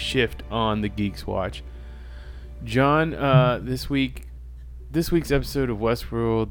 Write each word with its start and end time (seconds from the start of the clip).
shift 0.00 0.42
on 0.50 0.80
the 0.80 0.88
Geeks 0.88 1.26
Watch. 1.26 1.62
John, 2.64 3.14
uh, 3.14 3.60
this 3.62 3.88
week, 3.88 4.26
this 4.90 5.10
week's 5.10 5.30
episode 5.30 5.70
of 5.70 5.78
Westworld. 5.78 6.50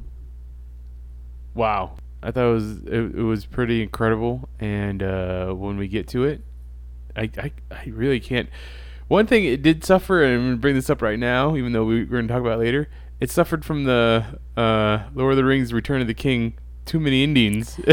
Wow, 1.53 1.97
I 2.23 2.31
thought 2.31 2.49
it 2.49 2.53
was 2.53 2.77
it, 2.83 3.15
it 3.15 3.23
was 3.23 3.45
pretty 3.45 3.81
incredible, 3.81 4.47
and 4.59 5.03
uh, 5.03 5.51
when 5.53 5.77
we 5.77 5.87
get 5.87 6.07
to 6.09 6.23
it, 6.23 6.41
I, 7.15 7.29
I 7.37 7.51
I 7.71 7.83
really 7.89 8.19
can't. 8.19 8.49
One 9.07 9.25
thing 9.27 9.43
it 9.45 9.61
did 9.61 9.83
suffer, 9.83 10.23
and 10.23 10.33
I'm 10.35 10.45
gonna 10.47 10.57
bring 10.57 10.75
this 10.75 10.89
up 10.89 11.01
right 11.01 11.19
now, 11.19 11.55
even 11.55 11.73
though 11.73 11.85
we, 11.85 12.03
we're 12.05 12.21
gonna 12.21 12.27
talk 12.27 12.41
about 12.41 12.53
it 12.53 12.63
later. 12.63 12.89
It 13.19 13.29
suffered 13.29 13.65
from 13.65 13.83
the 13.83 14.39
uh, 14.55 14.99
Lord 15.13 15.33
of 15.33 15.37
the 15.37 15.43
Rings: 15.43 15.73
Return 15.73 16.01
of 16.01 16.07
the 16.07 16.13
King. 16.13 16.57
Too 16.85 16.99
many 16.99 17.23
Indians. 17.23 17.79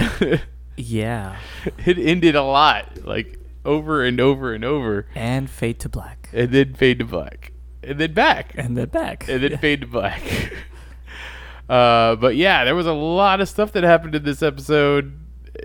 Yeah. 0.76 1.38
it 1.86 1.98
ended 1.98 2.34
a 2.34 2.42
lot, 2.42 3.06
like 3.06 3.38
over 3.66 4.02
and 4.04 4.20
over 4.20 4.54
and 4.54 4.64
over, 4.64 5.06
And 5.14 5.50
fade 5.50 5.78
to 5.80 5.88
black. 5.88 6.28
and 6.32 6.50
then 6.52 6.72
fade 6.74 6.98
to 7.00 7.04
black, 7.04 7.52
and 7.82 7.98
then 7.98 8.14
back, 8.14 8.54
And 8.56 8.76
then 8.76 8.88
back. 8.88 9.28
and 9.28 9.42
then 9.42 9.58
fade 9.58 9.82
to 9.82 9.86
black. 9.86 10.22
uh, 11.68 12.16
but 12.16 12.36
yeah, 12.36 12.64
there 12.64 12.74
was 12.74 12.86
a 12.86 12.92
lot 12.92 13.40
of 13.40 13.48
stuff 13.48 13.72
that 13.72 13.84
happened 13.84 14.14
in 14.14 14.22
this 14.24 14.42
episode. 14.42 15.12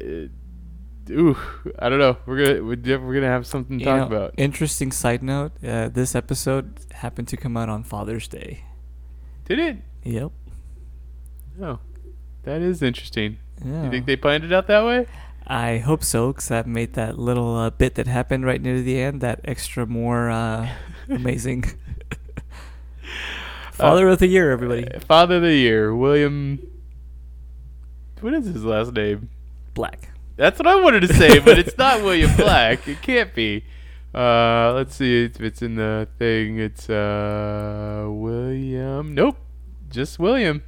Uh, 0.02 1.14
ooh, 1.14 1.38
I 1.80 1.90
don't 1.90 2.00
know. 2.00 2.18
We're 2.26 2.44
gonna 2.46 2.64
we're 2.64 3.00
we're 3.00 3.14
gonna 3.14 3.28
have 3.28 3.46
something 3.46 3.78
to 3.80 3.84
You 3.86 3.90
talk 3.92 4.10
know, 4.10 4.16
about. 4.18 4.34
Interesting 4.38 4.92
side 4.92 5.22
note. 5.24 5.52
Uh, 5.64 5.90
this 5.90 6.16
episode 6.16 6.80
happened 6.94 7.28
to 7.30 7.38
come 7.38 7.56
out 7.58 7.70
on 7.70 7.84
Father's 7.84 8.28
Day. 8.28 8.64
Did 9.46 9.60
it? 9.60 9.78
Yep. 10.04 10.32
Oh, 11.62 11.80
that 12.44 12.62
is 12.62 12.82
interesting. 12.82 13.38
Yeah. 13.64 13.84
You 13.84 13.92
think 13.92 14.06
they 14.08 14.16
planned 14.16 14.44
it 14.44 14.52
out 14.54 14.68
that 14.68 14.84
way? 14.86 15.06
I 15.47 15.80
hope 15.80 16.03
so, 16.03 16.31
because 16.31 16.47
that 16.50 16.67
made 16.67 16.94
that 16.94 17.17
little 17.17 17.56
uh, 17.56 17.70
bit 17.72 17.95
that 17.95 18.08
happened 18.08 18.45
right 18.45 18.61
near 18.61 18.81
the 18.81 19.00
end 19.00 19.22
that 19.22 19.42
extra 19.44 19.86
more 19.86 20.30
uh, 20.30 20.70
amazing. 21.09 21.66
Father 23.73 24.08
of 24.10 24.20
the 24.20 24.27
Year, 24.27 24.52
everybody. 24.52 24.88
Uh, 24.88 24.99
Father 24.99 25.38
of 25.38 25.42
the 25.42 25.55
Year, 25.55 25.95
William. 25.95 26.60
What 28.20 28.33
is 28.36 28.45
his 28.45 28.64
last 28.64 28.93
name? 28.93 29.30
Black. 29.73 30.10
That's 30.36 30.60
what 30.60 30.67
I 30.67 30.76
wanted 30.76 31.02
to 31.02 31.14
say, 31.14 31.39
but 31.39 31.58
it's 31.58 31.77
not 31.77 32.02
William 32.04 32.36
Black. 32.36 32.87
It 32.87 33.02
can't 33.02 33.33
be. 33.33 33.64
Uh, 34.14 34.73
let's 34.76 34.95
see 34.95 35.23
if 35.23 35.39
it's 35.39 35.61
in 35.61 35.76
the 35.76 36.08
thing. 36.20 36.60
It's 36.60 36.89
uh 36.89 38.05
William. 38.10 39.16
Nope, 39.16 39.37
just 39.89 40.20
William. 40.20 40.64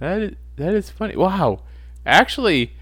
That 0.00 0.22
is, 0.22 0.36
that 0.56 0.74
is 0.74 0.90
funny. 0.90 1.14
Wow, 1.14 1.62
actually, 2.06 2.72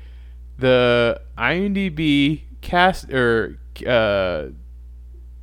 the 0.63 1.21
IMDb 1.37 2.43
cast 2.63 3.13
or 3.13 3.59
uh 3.87 4.47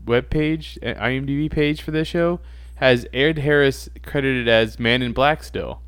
web 0.05 0.29
page, 0.29 0.79
uh, 0.81 0.93
IMDb 0.95 1.51
page 1.51 1.81
for 1.81 1.91
this 1.91 2.07
show 2.07 2.39
has 2.75 3.05
Ed 3.13 3.39
Harris 3.39 3.89
credited 4.03 4.47
as 4.47 4.79
Man 4.79 5.01
in 5.01 5.11
Black 5.11 5.43
still, 5.43 5.81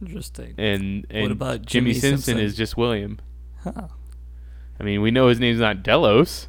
Interesting. 0.00 0.54
and 0.58 1.06
and 1.10 1.30
about 1.30 1.62
Jimmy, 1.66 1.92
Jimmy 1.92 1.94
Simpson, 1.94 2.18
Simpson? 2.18 2.38
is 2.44 2.56
just 2.56 2.76
William. 2.76 3.20
Huh. 3.62 3.88
I 4.80 4.82
mean, 4.82 5.02
we 5.02 5.10
know 5.10 5.28
his 5.28 5.38
name's 5.38 5.60
not 5.60 5.82
Delos. 5.82 6.48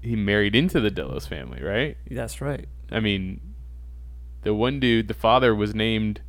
He 0.00 0.14
married 0.14 0.54
into 0.54 0.80
the 0.80 0.90
Delos 0.90 1.26
family, 1.26 1.62
right? 1.62 1.96
That's 2.10 2.40
right. 2.40 2.68
I 2.92 3.00
mean, 3.00 3.40
the 4.42 4.54
one 4.54 4.78
dude, 4.78 5.08
the 5.08 5.14
father 5.14 5.54
was 5.54 5.74
named, 5.74 6.20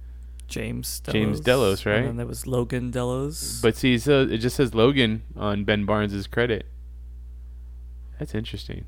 James 0.49 0.99
Delos. 0.99 1.13
James 1.13 1.39
Delos, 1.41 1.85
right? 1.85 1.95
And 1.97 2.07
then 2.07 2.17
there 2.17 2.25
was 2.25 2.45
Logan 2.47 2.91
Delos. 2.91 3.59
but 3.61 3.75
see, 3.75 3.97
so 3.97 4.21
it 4.23 4.37
just 4.39 4.55
says 4.55 4.73
Logan 4.73 5.23
on 5.37 5.63
Ben 5.63 5.85
Barnes's 5.85 6.27
credit. 6.27 6.65
That's 8.17 8.35
interesting. 8.35 8.85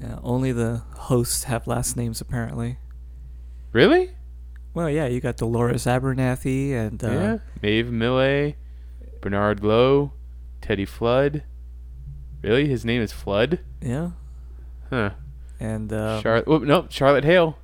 yeah, 0.00 0.18
only 0.22 0.52
the 0.52 0.82
hosts 0.96 1.44
have 1.44 1.66
last 1.66 1.96
names, 1.96 2.20
apparently. 2.20 2.78
Really? 3.72 4.10
Well, 4.74 4.90
yeah, 4.90 5.06
you 5.06 5.20
got 5.20 5.36
Dolores 5.38 5.86
Abernathy 5.86 6.72
and 6.72 7.02
uh, 7.02 7.10
yeah. 7.10 7.38
Maeve 7.62 7.90
Millay, 7.90 8.56
Bernard 9.20 9.64
Lowe, 9.64 10.12
Teddy 10.60 10.84
Flood. 10.84 11.42
Really? 12.42 12.68
His 12.68 12.84
name 12.84 13.00
is 13.02 13.12
Flood? 13.12 13.60
yeah, 13.80 14.10
Huh. 14.90 15.10
and 15.58 15.92
uh, 15.92 16.20
Charlotte. 16.22 16.44
Oh, 16.46 16.58
no, 16.58 16.86
Charlotte 16.90 17.24
Hale. 17.24 17.58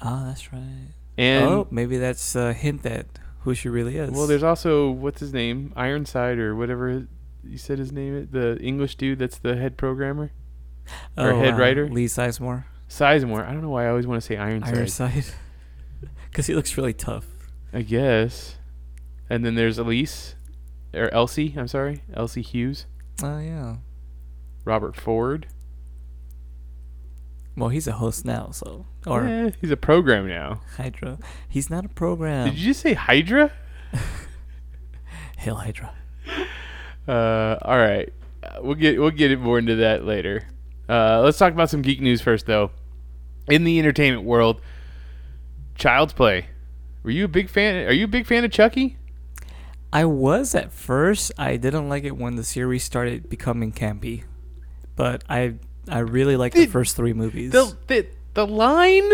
ah, 0.00 0.24
that's 0.26 0.52
right. 0.52 0.88
And 1.18 1.44
oh, 1.44 1.66
maybe 1.70 1.98
that's 1.98 2.34
a 2.34 2.52
hint 2.52 2.82
that 2.82 3.06
who 3.40 3.54
she 3.54 3.68
really 3.68 3.96
is. 3.96 4.10
Well, 4.10 4.26
there's 4.26 4.42
also 4.42 4.90
what's 4.90 5.20
his 5.20 5.32
name, 5.32 5.72
Ironside 5.76 6.38
or 6.38 6.54
whatever 6.54 7.06
you 7.44 7.58
said 7.58 7.78
his 7.78 7.92
name 7.92 8.16
is. 8.16 8.28
The 8.30 8.58
English 8.58 8.96
dude 8.96 9.18
that's 9.18 9.38
the 9.38 9.56
head 9.56 9.76
programmer, 9.76 10.32
or 11.16 11.32
oh, 11.32 11.38
head 11.38 11.54
uh, 11.54 11.56
writer? 11.56 11.88
Lee 11.88 12.06
Sizemore, 12.06 12.64
Sizemore. 12.88 13.46
I 13.46 13.52
don't 13.52 13.62
know 13.62 13.70
why 13.70 13.86
I 13.86 13.88
always 13.88 14.06
want 14.06 14.20
to 14.20 14.26
say 14.26 14.36
Ironside. 14.36 14.74
Ironside, 14.74 15.24
because 16.30 16.46
he 16.46 16.54
looks 16.54 16.76
really 16.76 16.92
tough. 16.92 17.26
I 17.72 17.82
guess. 17.82 18.56
And 19.28 19.44
then 19.44 19.54
there's 19.54 19.78
Elise, 19.78 20.36
or 20.94 21.12
Elsie. 21.12 21.54
I'm 21.56 21.68
sorry, 21.68 22.02
Elsie 22.14 22.42
Hughes, 22.42 22.86
Oh 23.22 23.38
yeah. 23.38 23.76
Robert 24.64 24.96
Ford. 24.96 25.46
Well, 27.56 27.70
he's 27.70 27.86
a 27.86 27.92
host 27.92 28.24
now, 28.24 28.50
so 28.50 28.86
or 29.06 29.26
Eh, 29.26 29.50
he's 29.60 29.70
a 29.70 29.76
program 29.76 30.28
now. 30.28 30.60
Hydra. 30.76 31.18
He's 31.48 31.70
not 31.70 31.84
a 31.84 31.88
program. 31.88 32.48
Did 32.50 32.58
you 32.58 32.66
just 32.66 32.80
say 32.80 32.92
Hydra? 32.94 33.50
Hail 35.38 35.56
Hydra. 35.56 35.94
Uh, 37.08 37.56
all 37.62 37.78
right, 37.78 38.12
we'll 38.60 38.74
get 38.74 38.98
we'll 38.98 39.10
get 39.10 39.38
more 39.40 39.58
into 39.58 39.76
that 39.76 40.04
later. 40.04 40.46
Uh, 40.88 41.20
let's 41.22 41.38
talk 41.38 41.52
about 41.52 41.70
some 41.70 41.82
geek 41.82 42.00
news 42.00 42.20
first, 42.20 42.46
though. 42.46 42.70
In 43.48 43.64
the 43.64 43.78
entertainment 43.78 44.24
world, 44.24 44.60
Child's 45.76 46.12
Play. 46.12 46.46
Were 47.04 47.10
you 47.10 47.24
a 47.24 47.28
big 47.28 47.48
fan? 47.48 47.86
Are 47.86 47.92
you 47.92 48.04
a 48.04 48.08
big 48.08 48.26
fan 48.26 48.44
of 48.44 48.50
Chucky? 48.50 48.96
I 49.92 50.04
was 50.04 50.54
at 50.54 50.72
first. 50.72 51.30
I 51.38 51.56
didn't 51.56 51.88
like 51.88 52.04
it 52.04 52.16
when 52.16 52.34
the 52.36 52.44
series 52.44 52.82
started 52.82 53.28
becoming 53.30 53.72
campy, 53.72 54.24
but 54.96 55.22
I 55.28 55.54
I 55.88 56.00
really 56.00 56.36
like 56.36 56.52
the 56.52 56.60
Did- 56.60 56.70
first 56.72 56.96
three 56.96 57.12
movies. 57.12 57.52
The 57.52 57.76
the 57.86 58.06
the 58.34 58.46
line 58.46 59.10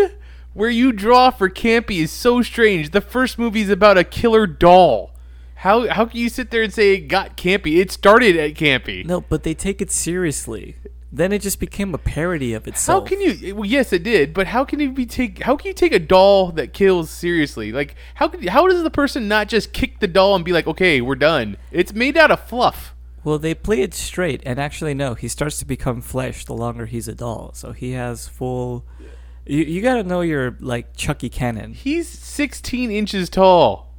where 0.53 0.69
you 0.69 0.91
draw 0.91 1.31
for 1.31 1.49
campy 1.49 1.99
is 1.99 2.11
so 2.11 2.41
strange. 2.41 2.91
The 2.91 3.01
first 3.01 3.37
movie 3.39 3.61
is 3.61 3.69
about 3.69 3.97
a 3.97 4.03
killer 4.03 4.47
doll. 4.47 5.11
How 5.55 5.87
how 5.89 6.05
can 6.05 6.19
you 6.19 6.29
sit 6.29 6.51
there 6.51 6.63
and 6.63 6.73
say 6.73 6.95
it 6.95 7.07
got 7.07 7.37
campy? 7.37 7.77
It 7.77 7.91
started 7.91 8.35
at 8.37 8.55
campy. 8.55 9.05
no, 9.05 9.21
but 9.21 9.43
they 9.43 9.53
take 9.53 9.81
it 9.81 9.91
seriously. 9.91 10.75
Then 11.15 11.31
it 11.31 11.43
just 11.43 11.59
became 11.59 11.93
a 11.93 11.99
parody 11.99 12.55
of 12.55 12.67
itself. 12.67 13.03
How 13.03 13.07
can 13.07 13.21
you? 13.21 13.53
Well, 13.55 13.69
yes, 13.69 13.93
it 13.93 14.01
did. 14.01 14.33
But 14.33 14.47
how 14.47 14.65
can 14.65 14.79
you 14.79 14.91
be 14.91 15.05
take? 15.05 15.43
How 15.43 15.55
can 15.55 15.67
you 15.67 15.73
take 15.73 15.93
a 15.93 15.99
doll 15.99 16.51
that 16.53 16.73
kills 16.73 17.11
seriously? 17.11 17.71
Like 17.71 17.95
how 18.15 18.27
could? 18.27 18.43
How 18.49 18.67
does 18.67 18.81
the 18.81 18.89
person 18.89 19.27
not 19.27 19.47
just 19.47 19.73
kick 19.73 19.99
the 19.99 20.07
doll 20.07 20.35
and 20.35 20.43
be 20.43 20.51
like, 20.51 20.65
okay, 20.65 21.01
we're 21.01 21.13
done? 21.15 21.57
It's 21.71 21.93
made 21.93 22.17
out 22.17 22.31
of 22.31 22.39
fluff. 22.47 22.92
Well, 23.23 23.39
they 23.39 23.55
play 23.55 23.81
it 23.81 23.93
straight, 23.93 24.41
and 24.45 24.59
actually, 24.59 24.93
no, 24.93 25.13
he 25.13 25.27
starts 25.27 25.57
to 25.59 25.65
become 25.65 26.01
flesh 26.01 26.45
the 26.45 26.53
longer 26.53 26.85
he's 26.85 27.07
a 27.07 27.15
doll. 27.15 27.51
So 27.53 27.71
he 27.71 27.91
has 27.91 28.27
full. 28.27 28.85
You, 29.45 29.63
you 29.63 29.81
gotta 29.81 30.03
know 30.03 30.21
your 30.21 30.57
like 30.59 30.95
Chucky 30.95 31.29
canon. 31.29 31.73
He's 31.73 32.07
16 32.09 32.91
inches 32.91 33.29
tall. 33.29 33.93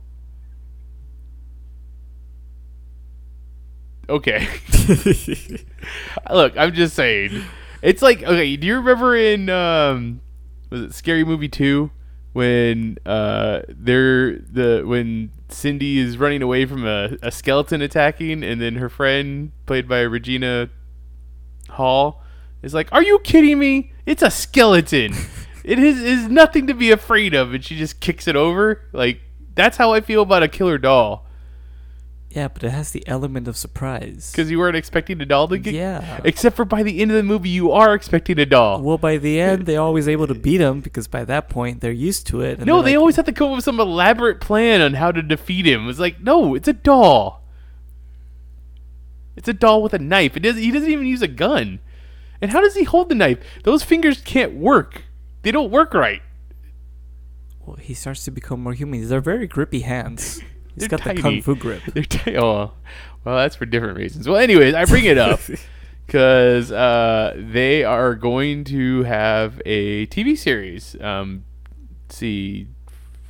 Okay. 4.09 4.47
Look, 6.31 6.57
I'm 6.59 6.75
just 6.75 6.95
saying. 6.95 7.43
It's 7.83 8.03
like 8.03 8.23
okay. 8.23 8.57
Do 8.57 8.67
you 8.67 8.77
remember 8.77 9.17
in 9.17 9.49
um, 9.49 10.21
was 10.71 10.83
it 10.83 10.95
Scary 10.95 11.25
Movie 11.25 11.49
two 11.49 11.91
when 12.33 12.99
uh 13.07 13.61
they're 13.69 14.39
the 14.39 14.83
when 14.85 15.31
Cindy 15.49 15.99
is 15.99 16.19
running 16.19 16.43
away 16.43 16.67
from 16.67 16.87
a, 16.87 17.17
a 17.23 17.31
skeleton 17.31 17.83
attacking, 17.83 18.43
and 18.43 18.61
then 18.61 18.77
her 18.77 18.89
friend 18.89 19.53
played 19.67 19.89
by 19.89 20.01
Regina 20.01 20.71
Hall 21.71 22.23
is 22.63 22.75
like, 22.75 22.93
"Are 22.93 23.03
you 23.03 23.19
kidding 23.21 23.59
me? 23.59 23.93
It's 24.07 24.23
a 24.23 24.31
skeleton. 24.31 25.15
it 25.65 25.79
is 25.79 26.01
is 26.01 26.29
nothing 26.29 26.67
to 26.67 26.75
be 26.75 26.91
afraid 26.91 27.35
of," 27.35 27.55
and 27.55 27.65
she 27.65 27.77
just 27.77 28.01
kicks 28.01 28.27
it 28.27 28.37
over. 28.37 28.83
Like 28.93 29.21
that's 29.55 29.77
how 29.77 29.93
I 29.93 30.01
feel 30.01 30.23
about 30.23 30.43
a 30.43 30.49
killer 30.49 30.79
doll 30.79 31.27
Yeah, 32.35 32.49
but 32.49 32.65
it 32.65 32.71
has 32.71 32.91
the 32.91 33.07
element 33.07 33.47
of 33.47 33.57
surprise. 33.57 34.33
because 34.33 34.51
you 34.51 34.59
weren't 34.59 34.75
expecting 34.77 35.21
a 35.21 35.25
doll 35.25 35.47
to 35.49 35.57
get. 35.57 35.73
Yeah. 35.73 36.21
Except 36.25 36.57
for 36.57 36.65
by 36.65 36.83
the 36.83 37.01
end 37.01 37.13
of 37.13 37.17
the 37.17 37.23
movie, 37.23 37.49
you 37.49 37.71
are 37.71 37.95
expecting 37.95 38.41
a 38.41 38.47
doll. 38.47 38.83
Well, 38.83 38.99
by 38.99 39.19
the 39.19 39.41
end, 39.41 39.67
they're 39.67 39.81
always 39.81 40.09
able 40.09 40.27
to 40.27 40.35
beat 40.35 40.61
him 40.61 40.81
because 40.81 41.07
by 41.07 41.25
that 41.27 41.49
point 41.49 41.81
they're 41.81 41.93
used 41.93 42.27
to 42.29 42.41
it. 42.41 42.59
and 42.59 42.67
no, 42.67 42.83
they're 42.83 42.95
like, 42.95 42.99
always 43.01 43.17
have 43.17 43.27
to 43.27 43.33
come 43.33 43.51
up 43.51 43.57
with 43.57 43.65
some 43.65 43.79
elaborate 43.79 44.41
plan 44.41 44.81
on 44.81 44.95
how 44.95 45.13
to 45.13 45.23
defeat 45.23 45.65
him. 45.65 45.89
It's 45.89 46.01
like, 46.01 46.21
no, 46.21 46.57
it's 46.57 46.67
a 46.67 46.73
doll. 46.73 47.45
It's 49.37 49.49
a 49.49 49.53
doll 49.53 49.81
with 49.83 49.95
a 49.95 49.99
knife. 50.01 50.37
It 50.37 50.41
does. 50.41 50.57
He 50.57 50.73
doesn't 50.73 50.91
even 50.91 51.07
use 51.07 51.23
a 51.23 51.29
gun. 51.29 51.79
And 52.41 52.51
how 52.51 52.61
does 52.61 52.75
he 52.75 52.83
hold 52.83 53.09
the 53.11 53.15
knife? 53.15 53.39
Those 53.63 53.85
fingers 53.85 54.21
can't 54.21 54.55
work. 54.55 55.05
They 55.43 55.53
don't 55.53 55.71
work 55.71 55.95
right. 55.95 56.23
Well, 57.65 57.77
he 57.77 57.95
starts 57.95 58.25
to 58.25 58.31
become 58.33 58.61
more 58.61 58.75
human. 58.75 59.09
They're 59.09 59.21
very 59.21 59.47
grippy 59.47 59.81
hands. 59.81 60.41
He's 60.75 60.89
got 60.89 61.01
tiny. 61.01 61.23
kung 61.23 61.43
fu 61.43 61.55
grip. 61.55 61.83
They're 61.95 62.03
t- 62.03 62.37
oh, 62.37 62.73
well, 63.25 63.37
that's 63.37 63.57
for 63.57 63.67
different 63.67 63.97
reasons. 63.97 64.29
Well, 64.29 64.39
anyways, 64.39 64.75
I 64.75 64.85
bring 64.85 65.05
it 65.05 65.19
up 65.19 65.41
because 66.07 66.73
uh, 66.73 67.35
they 67.37 67.85
are 67.85 68.15
going 68.15 68.65
to 68.65 69.05
have 69.05 69.61
a 69.65 70.07
TV 70.09 70.37
series. 70.37 70.97
Um, 71.01 71.45
let's 72.05 72.17
see, 72.17 72.67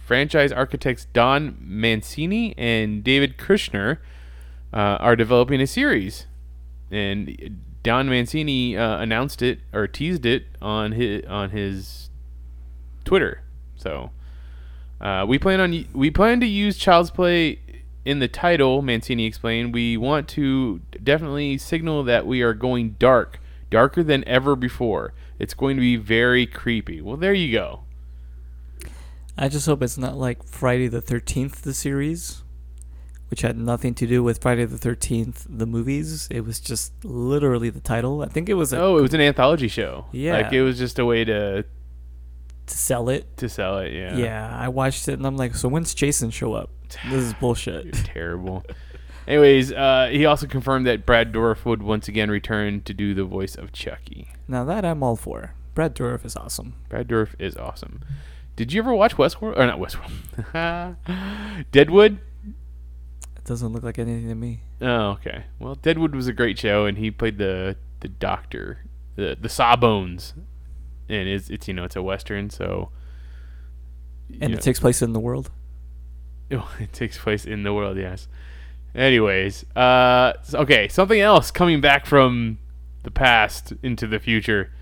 franchise 0.06 0.52
architects 0.52 1.06
Don 1.12 1.56
Mancini 1.60 2.54
and 2.56 3.04
David 3.04 3.36
Kirschner 3.36 4.00
uh, 4.72 4.76
are 5.00 5.16
developing 5.16 5.60
a 5.60 5.66
series, 5.66 6.26
and 6.90 7.60
Don 7.82 8.08
Mancini 8.08 8.76
uh, 8.76 8.98
announced 8.98 9.42
it 9.42 9.60
or 9.72 9.86
teased 9.86 10.24
it 10.24 10.46
on 10.62 10.92
his 10.92 11.24
on 11.26 11.50
his 11.50 12.10
Twitter. 13.04 13.42
So. 13.76 14.10
Uh, 15.00 15.24
we 15.28 15.38
plan 15.38 15.60
on 15.60 15.86
we 15.92 16.10
plan 16.10 16.40
to 16.40 16.46
use 16.46 16.76
Child's 16.78 17.10
Play 17.10 17.58
in 18.04 18.18
the 18.20 18.28
title. 18.28 18.80
Mancini 18.82 19.26
explained. 19.26 19.74
We 19.74 19.96
want 19.96 20.28
to 20.30 20.80
definitely 21.02 21.58
signal 21.58 22.04
that 22.04 22.26
we 22.26 22.42
are 22.42 22.54
going 22.54 22.96
dark, 22.98 23.40
darker 23.70 24.02
than 24.02 24.26
ever 24.26 24.56
before. 24.56 25.12
It's 25.38 25.54
going 25.54 25.76
to 25.76 25.80
be 25.80 25.96
very 25.96 26.46
creepy. 26.46 27.00
Well, 27.00 27.16
there 27.16 27.34
you 27.34 27.52
go. 27.52 27.80
I 29.36 29.48
just 29.48 29.66
hope 29.66 29.82
it's 29.82 29.98
not 29.98 30.16
like 30.16 30.44
Friday 30.44 30.86
the 30.86 31.02
13th, 31.02 31.62
the 31.62 31.74
series, 31.74 32.44
which 33.30 33.40
had 33.42 33.58
nothing 33.58 33.92
to 33.94 34.06
do 34.06 34.22
with 34.22 34.40
Friday 34.40 34.64
the 34.64 34.76
13th, 34.78 35.44
the 35.48 35.66
movies. 35.66 36.28
It 36.30 36.42
was 36.44 36.60
just 36.60 36.92
literally 37.04 37.68
the 37.68 37.80
title. 37.80 38.22
I 38.22 38.28
think 38.28 38.48
it 38.48 38.54
was 38.54 38.72
a, 38.72 38.80
Oh, 38.80 38.96
it 38.96 39.02
was 39.02 39.12
an 39.12 39.20
anthology 39.20 39.66
show. 39.66 40.06
Yeah. 40.12 40.34
like 40.34 40.52
it 40.52 40.62
was 40.62 40.78
just 40.78 41.00
a 41.00 41.04
way 41.04 41.24
to 41.24 41.64
to 42.66 42.76
sell 42.78 43.08
it. 43.08 43.36
to 43.38 43.48
sell 43.48 43.78
it. 43.78 43.92
Yeah, 43.92 44.16
Yeah. 44.16 44.56
I 44.58 44.68
watched 44.68 45.08
it 45.08 45.14
and 45.14 45.26
I'm 45.26 45.36
like, 45.36 45.54
so 45.54 45.68
when's 45.68 45.94
Jason 45.94 46.30
show 46.30 46.54
up? 46.54 46.70
This 47.10 47.22
is 47.24 47.34
bullshit. 47.40 47.92
terrible. 47.94 48.64
Anyways, 49.26 49.72
uh, 49.72 50.08
he 50.12 50.26
also 50.26 50.46
confirmed 50.46 50.86
that 50.86 51.06
Brad 51.06 51.32
Dourif 51.32 51.64
would 51.64 51.82
once 51.82 52.08
again 52.08 52.30
return 52.30 52.82
to 52.82 52.92
do 52.94 53.14
the 53.14 53.24
voice 53.24 53.54
of 53.54 53.72
Chucky. 53.72 54.28
now 54.48 54.64
that 54.64 54.84
I'm 54.84 55.02
all 55.02 55.16
for. 55.16 55.54
Brad 55.74 55.94
Dourif 55.96 56.24
is 56.24 56.36
awesome. 56.36 56.74
Brad 56.88 57.08
Dourif 57.08 57.34
is 57.38 57.56
awesome. 57.56 58.00
Did 58.56 58.72
you 58.72 58.80
ever 58.82 58.94
watch 58.94 59.16
Westworld 59.16 59.58
or 59.58 59.66
not 59.66 59.78
Westworld? 59.80 61.64
Deadwood. 61.72 62.18
It 63.36 63.44
doesn't 63.44 63.72
look 63.72 63.82
like 63.82 63.98
anything 63.98 64.28
to 64.28 64.34
me. 64.34 64.60
Oh, 64.80 65.10
okay. 65.12 65.44
Well, 65.58 65.74
Deadwood 65.74 66.14
was 66.14 66.28
a 66.28 66.32
great 66.32 66.58
show, 66.58 66.86
and 66.86 66.96
he 66.98 67.10
played 67.10 67.38
the 67.38 67.76
the 68.00 68.08
doctor, 68.08 68.78
the 69.16 69.36
the 69.40 69.48
Sawbones, 69.48 70.34
and 71.08 71.28
it's 71.28 71.50
it's 71.50 71.68
you 71.68 71.74
know 71.74 71.84
it's 71.84 71.96
a 71.96 72.02
western, 72.02 72.50
so 72.50 72.90
And 74.40 74.52
know, 74.52 74.58
it 74.58 74.62
takes 74.62 74.80
place 74.80 75.02
in 75.02 75.12
the 75.12 75.20
world. 75.20 75.50
it 76.50 76.92
takes 76.92 77.18
place 77.18 77.44
in 77.44 77.62
the 77.62 77.72
world. 77.72 77.96
Yes. 77.96 78.28
Anyways, 78.94 79.64
uh, 79.74 80.34
okay, 80.52 80.86
something 80.88 81.20
else 81.20 81.50
coming 81.50 81.80
back 81.80 82.06
from 82.06 82.58
the 83.02 83.10
past 83.10 83.72
into 83.82 84.06
the 84.06 84.18
future. 84.20 84.72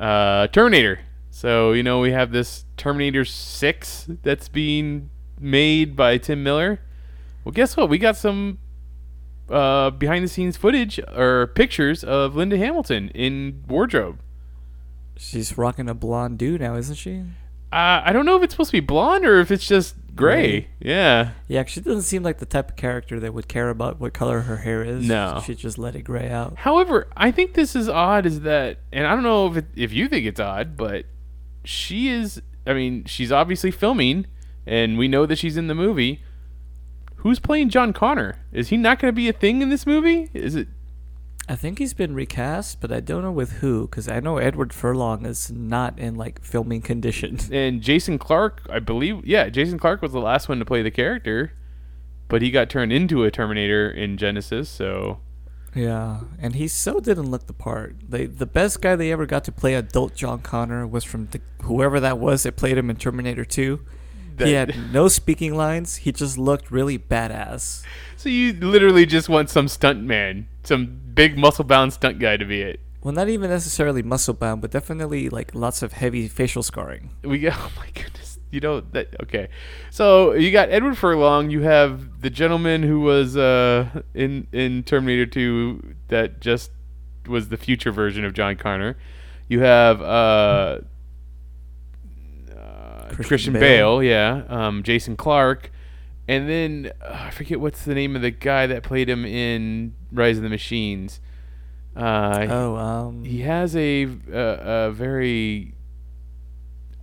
Uh, 0.00 0.46
Terminator. 0.48 1.00
So 1.30 1.72
you 1.72 1.82
know 1.82 2.00
we 2.00 2.12
have 2.12 2.32
this 2.32 2.64
Terminator 2.76 3.24
Six 3.24 4.06
that's 4.22 4.48
being 4.48 5.10
made 5.38 5.96
by 5.96 6.18
Tim 6.18 6.42
Miller. 6.42 6.80
Well, 7.44 7.52
guess 7.52 7.76
what? 7.76 7.88
We 7.88 7.98
got 7.98 8.16
some 8.16 8.58
uh, 9.50 9.90
behind 9.90 10.24
the 10.24 10.28
scenes 10.28 10.56
footage 10.56 10.98
or 11.14 11.48
pictures 11.48 12.02
of 12.02 12.34
Linda 12.34 12.56
Hamilton 12.56 13.10
in 13.10 13.62
wardrobe. 13.68 14.18
She's 15.16 15.56
rocking 15.56 15.88
a 15.88 15.94
blonde 15.94 16.38
do 16.38 16.58
now, 16.58 16.76
isn't 16.76 16.96
she? 16.96 17.24
Uh, 17.72 18.00
I 18.04 18.12
don't 18.12 18.26
know 18.26 18.36
if 18.36 18.42
it's 18.42 18.54
supposed 18.54 18.70
to 18.70 18.76
be 18.76 18.80
blonde 18.80 19.26
or 19.26 19.40
if 19.40 19.50
it's 19.50 19.66
just 19.66 19.96
gray. 20.14 20.60
Gray. 20.60 20.68
Yeah. 20.80 21.30
Yeah, 21.48 21.64
she 21.64 21.80
doesn't 21.80 22.02
seem 22.02 22.22
like 22.22 22.38
the 22.38 22.46
type 22.46 22.70
of 22.70 22.76
character 22.76 23.18
that 23.20 23.34
would 23.34 23.48
care 23.48 23.70
about 23.70 24.00
what 24.00 24.14
color 24.14 24.40
her 24.42 24.58
hair 24.58 24.82
is. 24.84 25.06
No. 25.06 25.42
She'd 25.44 25.58
just 25.58 25.78
let 25.78 25.96
it 25.96 26.02
gray 26.02 26.30
out. 26.30 26.56
However, 26.58 27.08
I 27.16 27.30
think 27.30 27.54
this 27.54 27.74
is 27.74 27.88
odd 27.88 28.24
is 28.24 28.40
that, 28.42 28.78
and 28.92 29.06
I 29.06 29.14
don't 29.14 29.24
know 29.24 29.46
if 29.48 29.56
it, 29.56 29.66
if 29.74 29.92
you 29.92 30.08
think 30.08 30.26
it's 30.26 30.40
odd, 30.40 30.76
but 30.76 31.06
she 31.64 32.08
is. 32.08 32.40
I 32.66 32.72
mean, 32.72 33.04
she's 33.04 33.30
obviously 33.30 33.70
filming, 33.70 34.26
and 34.66 34.96
we 34.96 35.08
know 35.08 35.26
that 35.26 35.36
she's 35.36 35.56
in 35.56 35.66
the 35.66 35.74
movie. 35.74 36.22
Who's 37.16 37.38
playing 37.40 37.70
John 37.70 37.92
Connor? 37.92 38.36
Is 38.52 38.68
he 38.68 38.76
not 38.76 38.98
going 38.98 39.12
to 39.12 39.16
be 39.16 39.28
a 39.28 39.32
thing 39.32 39.60
in 39.60 39.68
this 39.68 39.86
movie? 39.86 40.30
Is 40.32 40.54
it? 40.54 40.68
I 41.48 41.54
think 41.54 41.78
he's 41.78 41.94
been 41.94 42.14
recast, 42.14 42.80
but 42.80 42.90
I 42.90 42.98
don't 42.98 43.22
know 43.22 43.30
with 43.30 43.52
who, 43.52 43.86
because 43.86 44.08
I 44.08 44.18
know 44.18 44.38
Edward 44.38 44.72
Furlong 44.72 45.24
is 45.24 45.50
not 45.50 45.98
in 45.98 46.16
like 46.16 46.42
filming 46.42 46.82
condition. 46.82 47.38
And 47.52 47.80
Jason 47.80 48.18
Clarke, 48.18 48.62
I 48.68 48.80
believe. 48.80 49.24
Yeah, 49.24 49.48
Jason 49.48 49.78
Clarke 49.78 50.02
was 50.02 50.12
the 50.12 50.20
last 50.20 50.48
one 50.48 50.58
to 50.58 50.64
play 50.64 50.82
the 50.82 50.90
character, 50.90 51.52
but 52.28 52.42
he 52.42 52.50
got 52.50 52.68
turned 52.68 52.92
into 52.92 53.22
a 53.22 53.30
Terminator 53.30 53.88
in 53.88 54.16
Genisys. 54.16 54.66
So 54.66 55.20
yeah, 55.74 56.20
and 56.38 56.54
he 56.54 56.68
so 56.68 57.00
didn't 57.00 57.30
look 57.30 57.46
the 57.46 57.52
part. 57.52 57.96
They 58.08 58.26
the 58.26 58.46
best 58.46 58.80
guy 58.80 58.96
they 58.96 59.12
ever 59.12 59.26
got 59.26 59.44
to 59.44 59.52
play 59.52 59.74
adult 59.74 60.14
John 60.14 60.40
Connor 60.40 60.86
was 60.86 61.04
from 61.04 61.26
the, 61.26 61.40
whoever 61.62 62.00
that 62.00 62.18
was 62.18 62.42
that 62.42 62.56
played 62.56 62.78
him 62.78 62.90
in 62.90 62.96
Terminator 62.96 63.44
2. 63.44 63.80
That- 64.38 64.48
he 64.48 64.54
had 64.54 64.92
no 64.92 65.08
speaking 65.08 65.54
lines. 65.54 65.96
He 65.96 66.12
just 66.12 66.36
looked 66.38 66.70
really 66.70 66.98
badass. 66.98 67.82
so 68.16 68.28
you 68.28 68.52
literally 68.52 69.06
just 69.06 69.28
want 69.28 69.48
some 69.50 69.68
stunt 69.68 70.02
man, 70.02 70.46
some 70.62 71.00
big 71.14 71.38
muscle 71.38 71.64
bound 71.64 71.92
stunt 71.92 72.18
guy 72.18 72.36
to 72.36 72.44
be 72.44 72.60
it. 72.62 72.80
Well, 73.02 73.14
not 73.14 73.28
even 73.28 73.50
necessarily 73.50 74.02
muscle 74.02 74.34
bound, 74.34 74.60
but 74.62 74.70
definitely 74.72 75.28
like 75.28 75.54
lots 75.54 75.82
of 75.82 75.92
heavy 75.92 76.26
facial 76.28 76.62
scarring. 76.62 77.10
we 77.22 77.38
got 77.38 77.56
oh 77.58 77.72
my 77.78 77.86
goodness 77.94 78.38
you 78.50 78.60
know 78.60 78.80
that 78.80 79.08
okay 79.20 79.48
so 79.90 80.32
you 80.32 80.52
got 80.52 80.70
edward 80.70 80.96
furlong 80.96 81.50
you 81.50 81.62
have 81.62 82.22
the 82.22 82.30
gentleman 82.30 82.80
who 82.84 83.00
was 83.00 83.36
uh 83.36 83.84
in 84.14 84.46
in 84.52 84.84
terminator 84.84 85.26
2 85.26 85.94
that 86.08 86.40
just 86.40 86.70
was 87.26 87.48
the 87.48 87.56
future 87.56 87.90
version 87.90 88.24
of 88.24 88.32
john 88.34 88.54
connor 88.54 88.96
you 89.48 89.58
have 89.60 90.00
uh 90.00 90.78
Christian 93.06 93.24
christian, 93.26 93.52
Bale. 93.54 93.98
bale. 93.98 94.02
yeah 94.02 94.42
um 94.48 94.82
jason 94.82 95.16
clarke 95.16 95.70
and 96.28 96.48
then 96.48 96.92
uh, 97.02 97.24
i 97.26 97.30
forget 97.30 97.60
what's 97.60 97.84
the 97.84 97.94
name 97.94 98.14
of 98.16 98.22
the 98.22 98.30
guy 98.30 98.66
that 98.66 98.82
played 98.82 99.08
him 99.08 99.24
in 99.24 99.94
rise 100.12 100.36
of 100.38 100.42
the 100.42 100.48
machines 100.48 101.20
uh 101.96 102.46
Oh, 102.50 102.76
um, 102.76 103.24
he 103.24 103.40
has 103.40 103.74
a 103.74 104.04
a, 104.32 104.88
a 104.88 104.90
very 104.92 105.72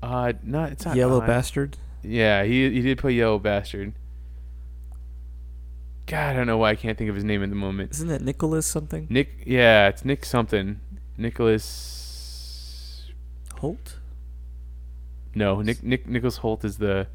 odd 0.03 0.39
not 0.43 0.71
it's 0.71 0.85
not 0.85 0.95
yellow 0.95 1.19
odd. 1.21 1.27
bastard. 1.27 1.77
Yeah, 2.03 2.43
he 2.43 2.69
he 2.69 2.81
did 2.81 2.97
play 2.99 3.13
Yellow 3.13 3.39
Bastard. 3.39 3.93
God, 6.05 6.29
I 6.31 6.33
don't 6.33 6.45
know 6.47 6.57
why 6.57 6.71
I 6.71 6.75
can't 6.75 6.97
think 6.97 7.09
of 7.09 7.15
his 7.15 7.23
name 7.23 7.41
at 7.41 7.49
the 7.49 7.55
moment. 7.55 7.91
Isn't 7.91 8.09
it 8.11 8.21
Nicholas 8.21 8.65
something? 8.67 9.07
Nick, 9.09 9.29
yeah, 9.45 9.87
it's 9.87 10.03
Nick 10.03 10.25
something. 10.25 10.81
Nicholas. 11.17 13.09
Hoult? 13.61 13.95
No, 15.35 15.61
Nick 15.61 15.83
Nick 15.83 16.07
Nicholas 16.07 16.39
Hoult 16.39 16.63
is 16.63 16.77
the 16.77 17.07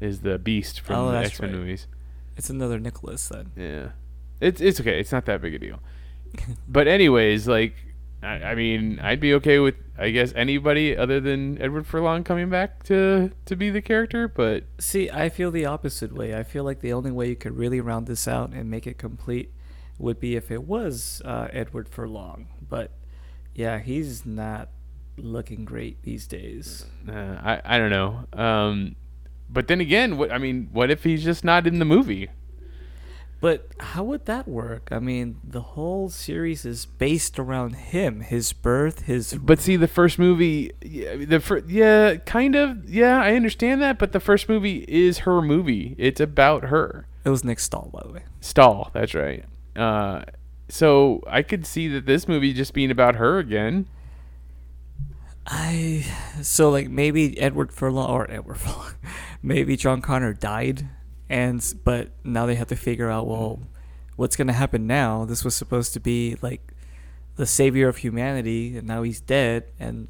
is 0.00 0.20
the 0.20 0.38
Beast 0.38 0.80
from 0.80 0.96
Oh, 0.96 1.12
the 1.12 1.18
X 1.18 1.40
Men 1.40 1.50
right. 1.50 1.58
movies. 1.58 1.86
It's 2.36 2.50
another 2.50 2.78
Nicholas 2.80 3.28
then. 3.28 3.52
Yeah, 3.56 3.88
it's 4.40 4.60
it's 4.60 4.80
okay. 4.80 4.98
It's 4.98 5.12
not 5.12 5.24
that 5.26 5.40
big 5.40 5.54
a 5.54 5.58
deal. 5.58 5.80
but 6.68 6.88
anyways, 6.88 7.46
like, 7.46 7.74
I, 8.22 8.42
I 8.42 8.54
mean, 8.56 8.98
I'd 9.00 9.20
be 9.20 9.34
okay 9.34 9.60
with 9.60 9.76
I 9.96 10.10
guess 10.10 10.32
anybody 10.34 10.96
other 10.96 11.20
than 11.20 11.60
Edward 11.62 11.86
Furlong 11.86 12.24
coming 12.24 12.50
back 12.50 12.82
to 12.84 13.30
to 13.46 13.54
be 13.56 13.70
the 13.70 13.80
character. 13.82 14.26
But 14.26 14.64
See, 14.78 15.08
I 15.10 15.28
feel 15.28 15.52
the 15.52 15.64
opposite 15.66 16.12
way. 16.12 16.36
I 16.36 16.42
feel 16.42 16.64
like 16.64 16.80
the 16.80 16.92
only 16.92 17.12
way 17.12 17.28
you 17.28 17.36
could 17.36 17.56
really 17.56 17.80
round 17.80 18.08
this 18.08 18.26
out 18.26 18.50
and 18.50 18.68
make 18.68 18.86
it 18.88 18.98
complete 18.98 19.52
would 19.98 20.18
be 20.18 20.34
if 20.34 20.50
it 20.50 20.64
was 20.64 21.22
uh, 21.24 21.46
Edward 21.52 21.88
Furlong. 21.88 22.48
But 22.68 22.90
Yeah, 23.54 23.78
he's 23.78 24.26
not 24.26 24.70
looking 25.16 25.64
great 25.64 26.02
these 26.02 26.26
days. 26.26 26.86
Uh, 27.08 27.12
I 27.42 27.60
I 27.64 27.78
don't 27.78 27.90
know. 27.90 28.26
Um, 28.32 28.96
but 29.48 29.68
then 29.68 29.80
again, 29.80 30.16
what 30.16 30.32
I 30.32 30.38
mean, 30.38 30.68
what 30.72 30.90
if 30.90 31.04
he's 31.04 31.24
just 31.24 31.44
not 31.44 31.66
in 31.66 31.78
the 31.78 31.84
movie? 31.84 32.28
But 33.40 33.68
how 33.78 34.04
would 34.04 34.24
that 34.24 34.48
work? 34.48 34.88
I 34.90 35.00
mean, 35.00 35.36
the 35.44 35.60
whole 35.60 36.08
series 36.08 36.64
is 36.64 36.86
based 36.86 37.38
around 37.38 37.74
him, 37.74 38.20
his 38.22 38.54
birth, 38.54 39.02
his. 39.02 39.34
But 39.34 39.60
see, 39.60 39.76
the 39.76 39.86
first 39.86 40.18
movie, 40.18 40.70
yeah, 40.80 41.16
the 41.16 41.40
fir- 41.40 41.62
yeah, 41.66 42.14
kind 42.16 42.56
of, 42.56 42.88
yeah, 42.88 43.20
I 43.20 43.34
understand 43.34 43.82
that. 43.82 43.98
But 43.98 44.12
the 44.12 44.20
first 44.20 44.48
movie 44.48 44.86
is 44.88 45.18
her 45.18 45.42
movie. 45.42 45.94
It's 45.98 46.20
about 46.20 46.64
her. 46.64 47.06
It 47.22 47.28
was 47.28 47.44
Nick 47.44 47.58
Stahl, 47.58 47.90
by 47.92 48.00
the 48.06 48.14
way. 48.14 48.22
Stahl, 48.40 48.90
that's 48.94 49.12
right. 49.12 49.44
Uh, 49.76 50.22
so 50.70 51.22
I 51.26 51.42
could 51.42 51.66
see 51.66 51.86
that 51.88 52.06
this 52.06 52.26
movie 52.26 52.54
just 52.54 52.72
being 52.72 52.90
about 52.90 53.16
her 53.16 53.38
again. 53.38 53.88
I 55.46 56.04
so 56.42 56.70
like 56.70 56.88
maybe 56.88 57.38
Edward 57.38 57.72
Furlong 57.72 58.10
or 58.10 58.30
Edward 58.30 58.58
Furlong, 58.58 58.94
maybe 59.42 59.76
John 59.76 60.00
Connor 60.00 60.32
died, 60.32 60.88
and 61.28 61.62
but 61.84 62.10
now 62.24 62.46
they 62.46 62.54
have 62.54 62.68
to 62.68 62.76
figure 62.76 63.10
out 63.10 63.26
well, 63.26 63.60
what's 64.16 64.36
gonna 64.36 64.54
happen 64.54 64.86
now? 64.86 65.24
This 65.24 65.44
was 65.44 65.54
supposed 65.54 65.92
to 65.94 66.00
be 66.00 66.36
like 66.40 66.72
the 67.36 67.46
savior 67.46 67.88
of 67.88 67.98
humanity, 67.98 68.76
and 68.78 68.86
now 68.86 69.02
he's 69.02 69.20
dead, 69.20 69.64
and 69.78 70.08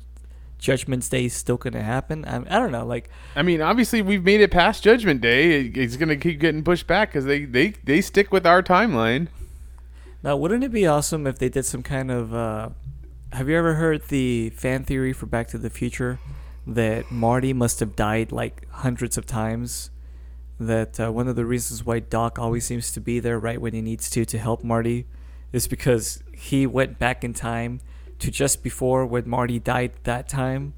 Judgment 0.59 1.09
Day 1.11 1.25
is 1.25 1.35
still 1.35 1.57
gonna 1.57 1.83
happen. 1.83 2.25
I, 2.25 2.37
I 2.37 2.59
don't 2.61 2.71
know, 2.71 2.87
like 2.87 3.11
I 3.35 3.43
mean, 3.43 3.61
obviously, 3.61 4.03
we've 4.03 4.23
made 4.25 4.41
it 4.41 4.53
past 4.53 4.85
Judgment 4.85 5.21
Day. 5.21 5.61
It- 5.67 5.76
It's 5.76 5.97
gonna 5.97 6.17
keep 6.17 6.38
getting 6.38 6.62
pushed 6.62 6.87
back 6.87 7.09
because 7.11 7.25
they, 7.25 7.45
they 7.45 7.71
they 7.83 8.00
stick 8.03 8.31
with 8.31 8.47
our 8.47 8.62
timeline. 8.62 9.26
now 10.23 10.37
wouldn't 10.37 10.62
it 10.62 10.71
be 10.71 10.87
awesome 10.87 11.26
if 11.26 11.38
they 11.41 11.49
did 11.49 11.64
some 11.64 11.83
kind 11.83 12.12
of? 12.12 12.33
uh 12.33 12.69
Have 13.35 13.49
you 13.49 13.57
ever 13.57 13.75
heard 13.75 14.07
the 14.09 14.50
fan 14.50 14.85
theory 14.85 15.12
for 15.12 15.26
Back 15.26 15.49
to 15.49 15.59
the 15.59 15.69
Future 15.69 16.21
that 16.67 17.11
Marty 17.11 17.53
must 17.53 17.81
have 17.81 17.97
died 17.97 18.31
like 18.31 18.69
hundreds 18.71 19.19
of 19.19 19.26
times? 19.26 19.91
that 20.61 21.00
uh, 21.00 21.11
one 21.11 21.26
of 21.26 21.37
the 21.37 21.45
reasons 21.45 21.85
why 21.85 21.99
Doc 21.99 22.38
always 22.38 22.64
seems 22.64 22.93
to 22.93 23.00
be 23.00 23.19
there 23.19 23.38
right 23.38 23.61
when 23.61 23.73
he 23.73 23.83
needs 23.83 24.09
to 24.11 24.25
to 24.25 24.38
help 24.38 24.62
Marty 24.62 25.07
is 25.53 25.67
because 25.67 26.23
he 26.33 26.67
went 26.67 26.99
back 26.99 27.25
in 27.25 27.35
time 27.35 27.81
to 28.21 28.31
just 28.31 28.62
before 28.62 29.05
when 29.05 29.29
Marty 29.29 29.59
died 29.59 29.93
that 30.05 30.29
time 30.29 30.75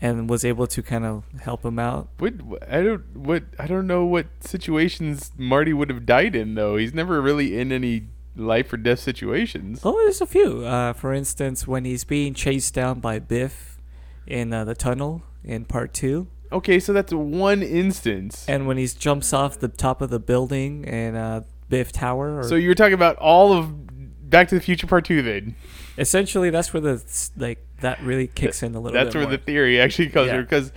and 0.00 0.28
was 0.28 0.44
able 0.44 0.66
to 0.66 0.82
kind 0.82 1.04
of 1.04 1.24
help 1.40 1.64
him 1.64 1.78
out. 1.78 2.08
What 2.18 2.34
I 2.70 2.82
don't 2.82 3.16
what 3.16 3.44
I 3.58 3.66
don't 3.66 3.86
know 3.86 4.04
what 4.04 4.26
situations 4.40 5.32
Marty 5.36 5.72
would 5.72 5.88
have 5.88 6.04
died 6.04 6.36
in 6.36 6.54
though. 6.54 6.76
He's 6.76 6.94
never 6.94 7.20
really 7.20 7.58
in 7.58 7.72
any 7.72 8.08
life 8.38 8.72
or 8.72 8.76
death 8.76 9.00
situations. 9.00 9.80
Oh, 9.84 9.92
there's 9.92 10.20
a 10.20 10.26
few. 10.26 10.64
Uh, 10.64 10.92
for 10.92 11.12
instance, 11.12 11.66
when 11.66 11.84
he's 11.84 12.04
being 12.04 12.34
chased 12.34 12.72
down 12.74 13.00
by 13.00 13.18
Biff 13.18 13.78
in 14.26 14.52
uh, 14.52 14.64
the 14.64 14.74
tunnel 14.74 15.22
in 15.44 15.64
part 15.64 15.92
two, 15.92 16.28
Okay, 16.50 16.80
so 16.80 16.94
that's 16.94 17.12
one 17.12 17.62
instance. 17.62 18.46
and 18.48 18.66
when 18.66 18.78
he 18.78 18.86
jumps 18.86 19.34
off 19.34 19.58
the 19.58 19.68
top 19.68 20.00
of 20.00 20.08
the 20.08 20.18
building 20.18 20.84
in 20.84 21.14
uh, 21.14 21.42
Biff 21.68 21.92
Tower. 21.92 22.38
Or 22.40 22.44
So 22.44 22.54
you're 22.54 22.74
talking 22.74 22.94
about 22.94 23.16
all 23.16 23.52
of 23.52 24.30
Back 24.30 24.48
to 24.48 24.54
the 24.54 24.60
Future 24.62 24.86
Part 24.86 25.04
Two, 25.04 25.20
then? 25.22 25.56
essentially, 25.98 26.48
that's 26.50 26.72
where 26.72 26.80
the 26.80 27.02
like 27.36 27.58
that 27.80 28.00
really 28.02 28.28
kicks 28.28 28.62
in 28.62 28.74
a 28.74 28.80
little 28.80 28.96
bit. 28.98 29.04
That's 29.04 29.14
where 29.14 29.24
more. 29.24 29.32
the 29.32 29.38
theory 29.38 29.80
actually 29.80 30.08
comes 30.08 30.28
Yeah. 30.28 30.34
from. 30.36 30.42
Because, 30.44 30.72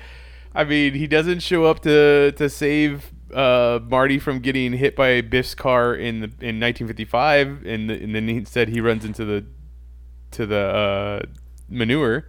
I 0.56 0.64
mean, 0.66 0.94
he 0.94 1.08
doesn't 1.08 1.40
show 1.42 1.66
up 1.66 1.82
to 1.84 2.32
to 2.34 2.50
save 2.50 3.12
uh, 3.34 3.80
Marty 3.88 4.20
from 4.20 4.40
getting 4.40 4.74
hit 4.74 4.96
by 4.96 5.22
Biff's 5.22 5.56
car 5.56 5.94
in 5.96 6.20
the 6.22 6.28
in 6.40 6.60
1955, 6.60 7.66
and, 7.66 7.90
the, 7.90 7.94
and 7.96 8.16
then 8.16 8.30
instead 8.30 8.70
he 8.70 8.82
runs 8.82 9.06
into 9.06 9.26
the 9.26 9.46
to 10.32 10.46
the 10.46 10.60
uh, 10.60 11.22
manure. 11.70 12.28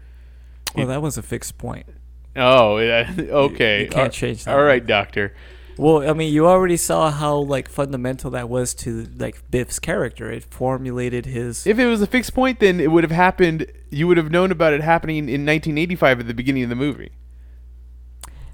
Well, 0.74 0.86
that 0.86 1.02
was 1.02 1.18
a 1.18 1.22
fixed 1.22 1.58
point. 1.58 1.86
Oh, 2.34 2.78
yeah, 2.78 3.12
okay. 3.18 3.82
you 3.82 3.88
can't 3.88 4.08
Uh, 4.08 4.10
change 4.10 4.44
that 4.44 4.54
All 4.54 4.62
right, 4.62 4.84
Doctor. 4.86 5.34
Well, 5.76 6.08
I 6.08 6.12
mean, 6.12 6.32
you 6.32 6.46
already 6.46 6.76
saw 6.76 7.10
how 7.10 7.36
like 7.36 7.68
fundamental 7.68 8.30
that 8.32 8.48
was 8.48 8.74
to 8.74 9.06
like 9.16 9.50
Biff's 9.50 9.78
character. 9.78 10.30
It 10.30 10.44
formulated 10.44 11.26
his. 11.26 11.66
If 11.66 11.78
it 11.78 11.86
was 11.86 12.02
a 12.02 12.06
fixed 12.06 12.34
point, 12.34 12.60
then 12.60 12.78
it 12.80 12.90
would 12.90 13.04
have 13.04 13.10
happened. 13.10 13.66
You 13.90 14.06
would 14.08 14.16
have 14.16 14.30
known 14.30 14.50
about 14.50 14.72
it 14.74 14.82
happening 14.82 15.28
in 15.28 15.46
1985 15.46 16.20
at 16.20 16.26
the 16.26 16.34
beginning 16.34 16.62
of 16.64 16.68
the 16.68 16.74
movie. 16.74 17.12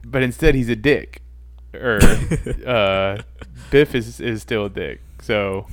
But 0.04 0.22
instead, 0.22 0.54
he's 0.54 0.68
a 0.68 0.76
dick. 0.76 1.22
Or 1.74 1.98
uh, 2.66 3.22
Biff 3.70 3.94
is 3.94 4.20
is 4.20 4.42
still 4.42 4.66
a 4.66 4.70
dick. 4.70 5.00
So 5.20 5.66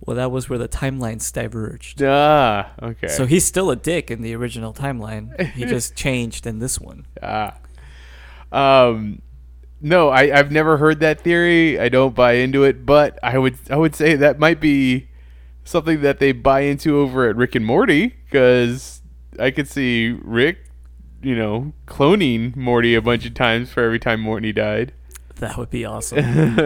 well, 0.00 0.16
that 0.16 0.30
was 0.30 0.48
where 0.48 0.58
the 0.58 0.68
timelines 0.68 1.32
diverged. 1.32 2.02
ah, 2.02 2.70
okay. 2.82 3.08
So 3.08 3.26
he's 3.26 3.44
still 3.44 3.70
a 3.70 3.76
dick 3.76 4.10
in 4.10 4.22
the 4.22 4.34
original 4.34 4.72
timeline. 4.72 5.40
He 5.52 5.64
just 5.66 5.96
changed 5.96 6.46
in 6.46 6.58
this 6.58 6.78
one. 6.78 7.06
ah, 7.22 7.56
um, 8.52 9.22
no, 9.80 10.08
I 10.08 10.36
I've 10.38 10.52
never 10.52 10.76
heard 10.76 11.00
that 11.00 11.20
theory. 11.20 11.78
I 11.80 11.88
don't 11.88 12.14
buy 12.14 12.34
into 12.34 12.64
it. 12.64 12.86
But 12.86 13.18
I 13.22 13.38
would 13.38 13.58
I 13.70 13.76
would 13.76 13.94
say 13.94 14.14
that 14.16 14.38
might 14.38 14.60
be 14.60 15.08
something 15.64 16.00
that 16.02 16.18
they 16.20 16.32
buy 16.32 16.60
into 16.60 16.98
over 16.98 17.28
at 17.28 17.36
Rick 17.36 17.54
and 17.54 17.66
Morty 17.66 18.14
because 18.26 19.02
I 19.38 19.50
could 19.50 19.68
see 19.68 20.16
Rick, 20.22 20.58
you 21.22 21.36
know, 21.36 21.72
cloning 21.86 22.54
Morty 22.56 22.94
a 22.94 23.02
bunch 23.02 23.26
of 23.26 23.34
times 23.34 23.70
for 23.70 23.82
every 23.82 23.98
time 23.98 24.20
Morty 24.20 24.52
died. 24.52 24.92
That 25.36 25.56
would 25.56 25.70
be 25.70 25.84
awesome. 25.84 26.18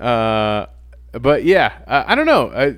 uh, 0.00 0.66
but 1.12 1.44
yeah, 1.44 1.72
I, 1.86 2.12
I 2.12 2.14
don't 2.14 2.26
know. 2.26 2.50
I, 2.50 2.76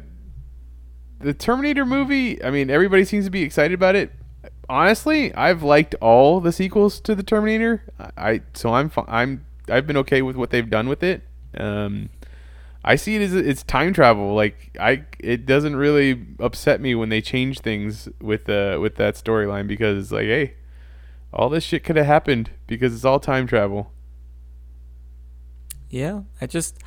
the 1.21 1.35
Terminator 1.35 1.87
movie. 1.87 2.43
I 2.43 2.51
mean, 2.51 2.71
everybody 2.71 3.05
seems 3.05 3.25
to 3.25 3.31
be 3.31 3.43
excited 3.43 3.75
about 3.75 3.95
it. 3.95 4.13
Honestly, 4.69 5.33
I've 5.35 5.63
liked 5.63 5.95
all 6.01 6.41
the 6.41 6.53
sequels 6.53 7.01
to 7.01 7.15
the 7.15 7.23
Terminator. 7.23 7.85
I, 7.99 8.11
I 8.17 8.41
so 8.55 8.75
I'm 8.75 8.91
I'm 9.07 9.47
I've 9.69 9.87
been 9.87 9.97
okay 9.99 10.23
with 10.23 10.37
what 10.37 10.51
they've 10.51 10.69
done 10.69 10.89
with 10.89 11.03
it. 11.03 11.23
Um, 11.57 12.11
I 12.87 12.97
see 12.97 13.17
it 13.17 13.23
as 13.23 13.35
it's 13.35 13.65
time 13.65 13.93
travel. 13.93 14.35
Like 14.35 14.77
I, 14.81 15.05
it 15.19 15.47
doesn't 15.47 15.77
really 15.77 16.27
upset 16.41 16.81
me 16.81 16.95
when 16.95 17.11
they 17.11 17.21
change 17.21 17.61
things 17.61 18.09
with 18.21 18.49
uh 18.49 18.79
with 18.81 18.97
that 18.97 19.17
storyline 19.17 19.67
because 19.69 19.99
it's 20.05 20.13
like, 20.13 20.27
hey, 20.27 20.55
all 21.33 21.49
this 21.51 21.65
shit 21.65 21.85
could 21.85 21.97
have 21.97 22.07
happened 22.07 22.51
because 22.67 22.95
it's 22.95 23.05
all 23.05 23.21
time 23.21 23.47
travel. 23.47 23.93
yeah, 25.91 26.23
I 26.41 26.47
just 26.47 26.79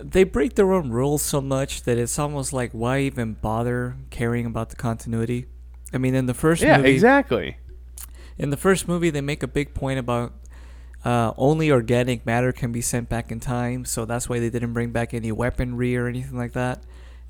they 0.00 0.24
break 0.24 0.54
their 0.54 0.72
own 0.72 0.90
rules 0.90 1.22
so 1.22 1.40
much 1.40 1.82
that 1.82 1.98
it's 1.98 2.18
almost 2.18 2.52
like 2.52 2.72
why 2.72 3.00
even 3.00 3.34
bother 3.34 3.96
caring 4.10 4.46
about 4.46 4.70
the 4.70 4.76
continuity? 4.76 5.46
I 5.92 5.98
mean, 5.98 6.14
in 6.14 6.26
the 6.26 6.34
first 6.34 6.66
Yeah, 6.66 6.68
movie, 6.68 6.92
exactly. 6.92 7.56
in 8.36 8.50
the 8.50 8.56
first 8.56 8.88
movie, 8.88 9.10
they 9.10 9.20
make 9.20 9.42
a 9.42 9.48
big 9.48 9.74
point 9.74 9.98
about 9.98 10.32
uh, 11.04 11.32
only 11.36 11.70
organic 11.70 12.26
matter 12.26 12.52
can 12.52 12.72
be 12.72 12.80
sent 12.80 13.08
back 13.08 13.30
in 13.30 13.40
time, 13.40 13.84
so 13.84 14.04
that's 14.04 14.28
why 14.28 14.40
they 14.40 14.50
didn't 14.50 14.72
bring 14.72 14.90
back 14.90 15.14
any 15.14 15.32
weaponry 15.32 15.96
or 15.96 16.06
anything 16.06 16.36
like 16.36 16.52
that. 16.52 16.82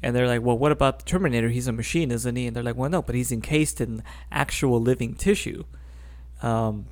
And 0.02 0.14
they're 0.14 0.28
like, 0.28 0.42
well, 0.42 0.56
what 0.56 0.72
about 0.72 1.00
the 1.00 1.04
Terminator? 1.04 1.48
He's 1.48 1.66
a 1.66 1.72
machine, 1.72 2.10
isn't 2.10 2.37
he? 2.37 2.46
And 2.46 2.54
they're 2.54 2.62
like, 2.62 2.76
well, 2.76 2.88
no, 2.88 3.02
but 3.02 3.14
he's 3.14 3.32
encased 3.32 3.80
in 3.80 4.02
actual 4.30 4.80
living 4.80 5.14
tissue. 5.14 5.64
Um, 6.40 6.87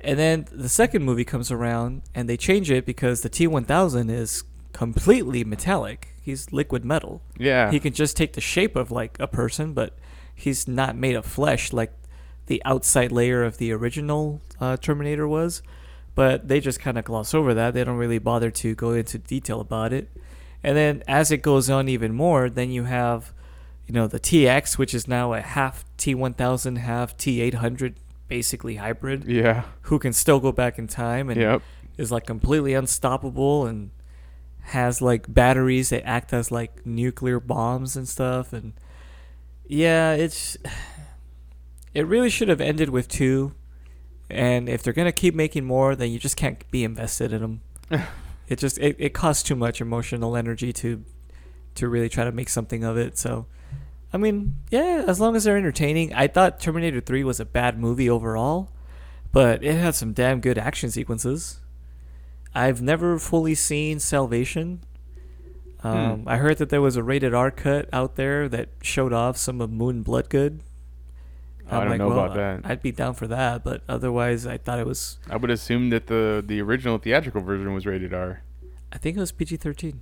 and 0.00 0.18
then 0.18 0.46
the 0.50 0.68
second 0.68 1.04
movie 1.04 1.24
comes 1.24 1.50
around 1.50 2.02
and 2.14 2.28
they 2.28 2.36
change 2.36 2.70
it 2.70 2.86
because 2.86 3.20
the 3.20 3.30
T1000 3.30 4.10
is 4.10 4.44
completely 4.72 5.44
metallic. 5.44 6.08
He's 6.22 6.52
liquid 6.52 6.84
metal. 6.84 7.22
Yeah. 7.38 7.70
He 7.70 7.78
can 7.78 7.92
just 7.92 8.16
take 8.16 8.32
the 8.32 8.40
shape 8.40 8.76
of 8.76 8.90
like 8.90 9.16
a 9.20 9.28
person, 9.28 9.74
but 9.74 9.96
he's 10.34 10.66
not 10.66 10.96
made 10.96 11.14
of 11.14 11.24
flesh 11.24 11.72
like 11.72 11.92
the 12.46 12.62
outside 12.64 13.12
layer 13.12 13.44
of 13.44 13.58
the 13.58 13.72
original 13.72 14.40
uh, 14.60 14.76
Terminator 14.76 15.28
was. 15.28 15.62
But 16.14 16.48
they 16.48 16.60
just 16.60 16.78
kind 16.80 16.98
of 16.98 17.04
gloss 17.04 17.32
over 17.32 17.54
that. 17.54 17.72
They 17.74 17.84
don't 17.84 17.96
really 17.96 18.18
bother 18.18 18.50
to 18.50 18.74
go 18.74 18.92
into 18.92 19.18
detail 19.18 19.60
about 19.60 19.92
it. 19.92 20.10
And 20.62 20.76
then 20.76 21.02
as 21.08 21.30
it 21.30 21.38
goes 21.38 21.70
on 21.70 21.88
even 21.88 22.14
more, 22.14 22.50
then 22.50 22.70
you 22.70 22.84
have, 22.84 23.32
you 23.86 23.94
know, 23.94 24.06
the 24.06 24.20
TX, 24.20 24.78
which 24.78 24.94
is 24.94 25.08
now 25.08 25.32
a 25.32 25.40
half 25.40 25.84
T1000, 25.96 26.78
half 26.78 27.16
T800, 27.16 27.94
basically 28.28 28.76
hybrid, 28.76 29.24
yeah. 29.24 29.64
who 29.82 29.98
can 29.98 30.12
still 30.12 30.38
go 30.38 30.52
back 30.52 30.78
in 30.78 30.86
time 30.86 31.30
and 31.30 31.40
Yep. 31.40 31.62
is 31.96 32.12
like 32.12 32.26
completely 32.26 32.74
unstoppable 32.74 33.66
and 33.66 33.90
has 34.66 35.02
like 35.02 35.32
batteries 35.32 35.88
that 35.90 36.06
act 36.06 36.32
as 36.32 36.52
like 36.52 36.86
nuclear 36.86 37.40
bombs 37.40 37.96
and 37.96 38.08
stuff 38.08 38.52
and 38.52 38.72
yeah 39.66 40.12
it's 40.12 40.56
it 41.94 42.06
really 42.06 42.30
should 42.30 42.48
have 42.48 42.60
ended 42.60 42.88
with 42.88 43.08
two 43.08 43.52
and 44.32 44.68
if 44.68 44.82
they're 44.82 44.92
gonna 44.92 45.12
keep 45.12 45.34
making 45.34 45.64
more 45.64 45.94
then 45.94 46.10
you 46.10 46.18
just 46.18 46.36
can't 46.36 46.68
be 46.70 46.84
invested 46.84 47.32
in 47.32 47.40
them 47.40 47.60
it 48.48 48.58
just 48.58 48.78
it, 48.78 48.96
it 48.98 49.14
costs 49.14 49.42
too 49.42 49.56
much 49.56 49.80
emotional 49.80 50.36
energy 50.36 50.72
to 50.72 51.04
to 51.74 51.88
really 51.88 52.08
try 52.08 52.24
to 52.24 52.32
make 52.32 52.48
something 52.48 52.84
of 52.84 52.96
it 52.96 53.16
so 53.16 53.46
i 54.12 54.16
mean 54.16 54.56
yeah 54.70 55.04
as 55.06 55.20
long 55.20 55.36
as 55.36 55.44
they're 55.44 55.56
entertaining 55.56 56.12
i 56.14 56.26
thought 56.26 56.60
terminator 56.60 57.00
3 57.00 57.24
was 57.24 57.40
a 57.40 57.44
bad 57.44 57.78
movie 57.78 58.08
overall 58.08 58.70
but 59.32 59.64
it 59.64 59.74
had 59.74 59.94
some 59.94 60.12
damn 60.12 60.40
good 60.40 60.58
action 60.58 60.90
sequences 60.90 61.60
I've 62.54 62.82
never 62.82 63.18
fully 63.18 63.54
seen 63.54 63.98
Salvation. 63.98 64.80
Um, 65.82 66.24
I 66.26 66.36
heard 66.36 66.58
that 66.58 66.68
there 66.68 66.80
was 66.80 66.96
a 66.96 67.02
rated 67.02 67.34
R 67.34 67.50
cut 67.50 67.88
out 67.92 68.16
there 68.16 68.48
that 68.48 68.68
showed 68.82 69.12
off 69.12 69.36
some 69.36 69.60
of 69.60 69.70
Moon 69.70 70.02
Bloodgood. 70.02 70.60
I 71.70 71.78
I'm 71.78 71.88
don't 71.88 71.98
know 71.98 72.08
well, 72.08 72.24
about 72.24 72.36
that. 72.36 72.60
I'd 72.70 72.82
be 72.82 72.92
down 72.92 73.14
for 73.14 73.26
that, 73.28 73.62
but 73.64 73.82
otherwise, 73.88 74.46
I 74.46 74.58
thought 74.58 74.78
it 74.80 74.86
was. 74.86 75.18
I 75.30 75.36
would 75.36 75.50
assume 75.50 75.90
that 75.90 76.06
the 76.08 76.42
the 76.46 76.60
original 76.60 76.98
theatrical 76.98 77.40
version 77.40 77.72
was 77.72 77.86
rated 77.86 78.12
R. 78.12 78.42
I 78.92 78.98
think 78.98 79.16
it 79.16 79.20
was 79.20 79.32
PG 79.32 79.56
thirteen. 79.56 80.00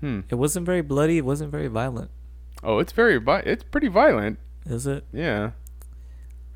Hmm. 0.00 0.20
It 0.28 0.34
wasn't 0.36 0.66
very 0.66 0.82
bloody. 0.82 1.18
It 1.18 1.24
wasn't 1.24 1.50
very 1.50 1.68
violent. 1.68 2.10
Oh, 2.62 2.78
it's 2.78 2.92
very 2.92 3.18
vi- 3.18 3.42
it's 3.46 3.64
pretty 3.64 3.88
violent. 3.88 4.38
Is 4.66 4.86
it? 4.86 5.04
Yeah. 5.12 5.52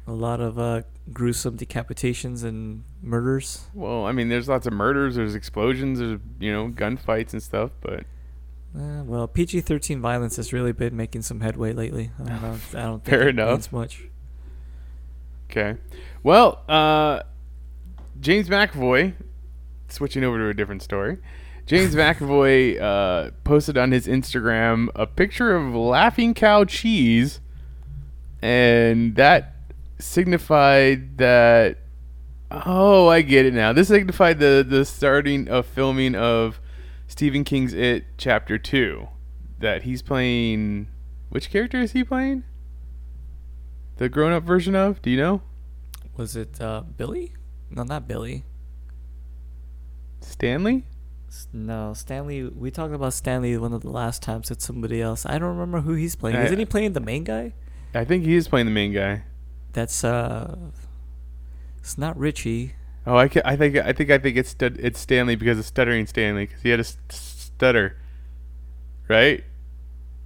A 0.06 0.12
lot 0.12 0.40
of 0.40 0.58
uh, 0.58 0.82
gruesome 1.14 1.56
decapitations 1.56 2.44
and 2.44 2.84
murders. 3.00 3.62
Well, 3.72 4.04
I 4.04 4.12
mean, 4.12 4.28
there's 4.28 4.48
lots 4.50 4.66
of 4.66 4.74
murders, 4.74 5.14
there's 5.14 5.34
explosions, 5.34 5.98
there's 5.98 6.20
you 6.38 6.52
know 6.52 6.68
gunfights 6.68 7.32
and 7.32 7.42
stuff, 7.42 7.70
but 7.80 8.00
Uh, 8.76 9.02
well, 9.04 9.26
PG 9.26 9.62
thirteen 9.62 10.00
violence 10.02 10.36
has 10.36 10.52
really 10.52 10.72
been 10.72 10.94
making 10.96 11.22
some 11.22 11.40
headway 11.40 11.72
lately. 11.72 12.10
I 12.20 12.28
don't 12.28 12.42
know. 12.42 12.56
I 12.74 12.82
don't 12.82 13.04
think 13.04 13.16
Fair 13.16 13.28
it 13.28 13.38
enough. 13.38 13.50
means 13.50 13.72
much. 13.72 14.08
Okay. 15.56 15.78
Well, 16.23 16.62
uh, 16.68 17.23
James 18.20 18.49
McAvoy, 18.49 19.14
switching 19.88 20.25
over 20.25 20.38
to 20.38 20.49
a 20.49 20.54
different 20.54 20.82
story. 20.82 21.18
James 21.66 21.94
McAvoy 21.94 22.80
uh, 22.80 23.30
posted 23.44 23.78
on 23.78 23.92
his 23.92 24.06
Instagram 24.06 24.88
a 24.94 25.06
picture 25.06 25.54
of 25.54 25.75
Laughing 25.75 26.34
Cow 26.34 26.64
cheese, 26.64 27.40
and 28.42 29.14
that 29.16 29.54
signified 29.99 31.18
that. 31.18 31.78
Oh, 32.50 33.08
I 33.08 33.23
get 33.23 33.46
it 33.46 33.54
now. 33.54 33.73
This 33.73 33.88
signified 33.88 34.38
the 34.38 34.64
the 34.68 34.84
starting 34.84 35.49
of 35.49 35.66
filming 35.66 36.14
of 36.14 36.61
Stephen 37.06 37.42
King's 37.42 37.73
It 37.73 38.04
Chapter 38.16 38.58
Two. 38.58 39.08
That 39.58 39.82
he's 39.82 40.02
playing. 40.02 40.88
Which 41.30 41.50
character 41.50 41.80
is 41.80 41.92
he 41.92 42.04
playing? 42.04 42.44
The 43.96 44.08
grown-up 44.08 44.42
version 44.44 44.74
of? 44.74 45.00
Do 45.02 45.10
you 45.10 45.16
know? 45.16 45.42
Was 46.16 46.36
it 46.36 46.60
uh, 46.60 46.82
Billy? 46.96 47.32
No, 47.70 47.82
not 47.82 48.06
Billy. 48.08 48.44
Stanley? 50.20 50.84
No, 51.52 51.94
Stanley. 51.94 52.44
We 52.44 52.70
talked 52.70 52.94
about 52.94 53.12
Stanley 53.14 53.56
one 53.56 53.72
of 53.72 53.82
the 53.82 53.90
last 53.90 54.22
times. 54.22 54.50
It's 54.50 54.64
somebody 54.64 55.02
else. 55.02 55.26
I 55.26 55.38
don't 55.38 55.48
remember 55.56 55.80
who 55.80 55.94
he's 55.94 56.14
playing. 56.14 56.36
I- 56.36 56.44
Isn't 56.44 56.58
he 56.58 56.64
playing 56.64 56.92
the 56.92 57.00
main 57.00 57.24
guy? 57.24 57.52
I 57.94 58.04
think 58.04 58.24
he 58.24 58.34
is 58.34 58.48
playing 58.48 58.66
the 58.66 58.72
main 58.72 58.92
guy. 58.92 59.22
That's 59.72 60.02
uh. 60.04 60.56
It's 61.78 61.98
not 61.98 62.16
Richie. 62.18 62.74
Oh, 63.06 63.16
I, 63.16 63.28
ca- 63.28 63.42
I 63.44 63.56
think 63.56 63.76
I 63.76 63.92
think 63.92 64.10
I 64.10 64.18
think 64.18 64.36
it's 64.36 64.56
it's 64.60 64.98
Stanley 64.98 65.36
because 65.36 65.58
of 65.58 65.64
stuttering 65.66 66.06
Stanley 66.06 66.46
because 66.46 66.62
he 66.62 66.70
had 66.70 66.80
a 66.80 66.84
st- 66.84 67.12
stutter, 67.12 67.96
right? 69.08 69.44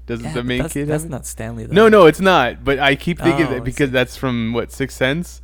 Doesn't 0.09 0.25
Yeah, 0.25 0.33
the 0.33 0.43
main 0.43 0.63
that's, 0.63 0.73
kid? 0.73 0.89
That's 0.89 1.05
not 1.05 1.25
Stanley. 1.27 1.67
Though. 1.67 1.75
No, 1.75 1.89
no, 1.89 2.07
it's 2.07 2.19
not. 2.21 2.65
But 2.65 2.79
I 2.81 2.97
keep 2.97 3.19
thinking 3.21 3.47
Oh, 3.47 3.51
that 3.55 3.65
because 3.65 3.91
that's 3.93 4.17
from 4.17 4.53
what 4.53 4.73
Sixth 4.73 4.97
Sense, 4.97 5.41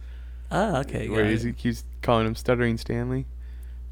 Ah, 0.50 0.80
okay. 0.80 1.08
where 1.08 1.24
he 1.26 1.52
keeps 1.52 1.84
calling 2.02 2.26
him 2.26 2.34
stuttering 2.34 2.78
Stanley. 2.78 3.26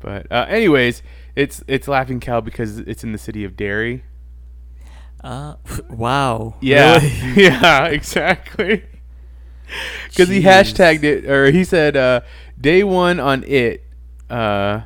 But 0.00 0.26
uh, 0.32 0.46
anyways, 0.48 1.02
it's 1.36 1.62
it's 1.68 1.86
Laughing 1.86 2.18
Cow 2.18 2.40
because 2.40 2.78
it's 2.78 3.04
in 3.04 3.12
the 3.12 3.18
city 3.18 3.44
of 3.44 3.56
Derry. 3.56 4.02
Uh, 5.22 5.54
wow. 5.88 6.56
Yeah, 6.60 6.98
Really? 6.98 7.32
yeah, 7.44 7.84
exactly. 7.86 8.84
Because 10.08 10.28
he 10.28 10.42
hashtagged 10.42 11.02
it, 11.02 11.24
or 11.24 11.50
he 11.50 11.64
said, 11.64 11.96
uh, 11.96 12.20
"Day 12.60 12.82
one 12.84 13.18
on 13.18 13.42
it, 13.44 13.82
uh, 14.28 14.82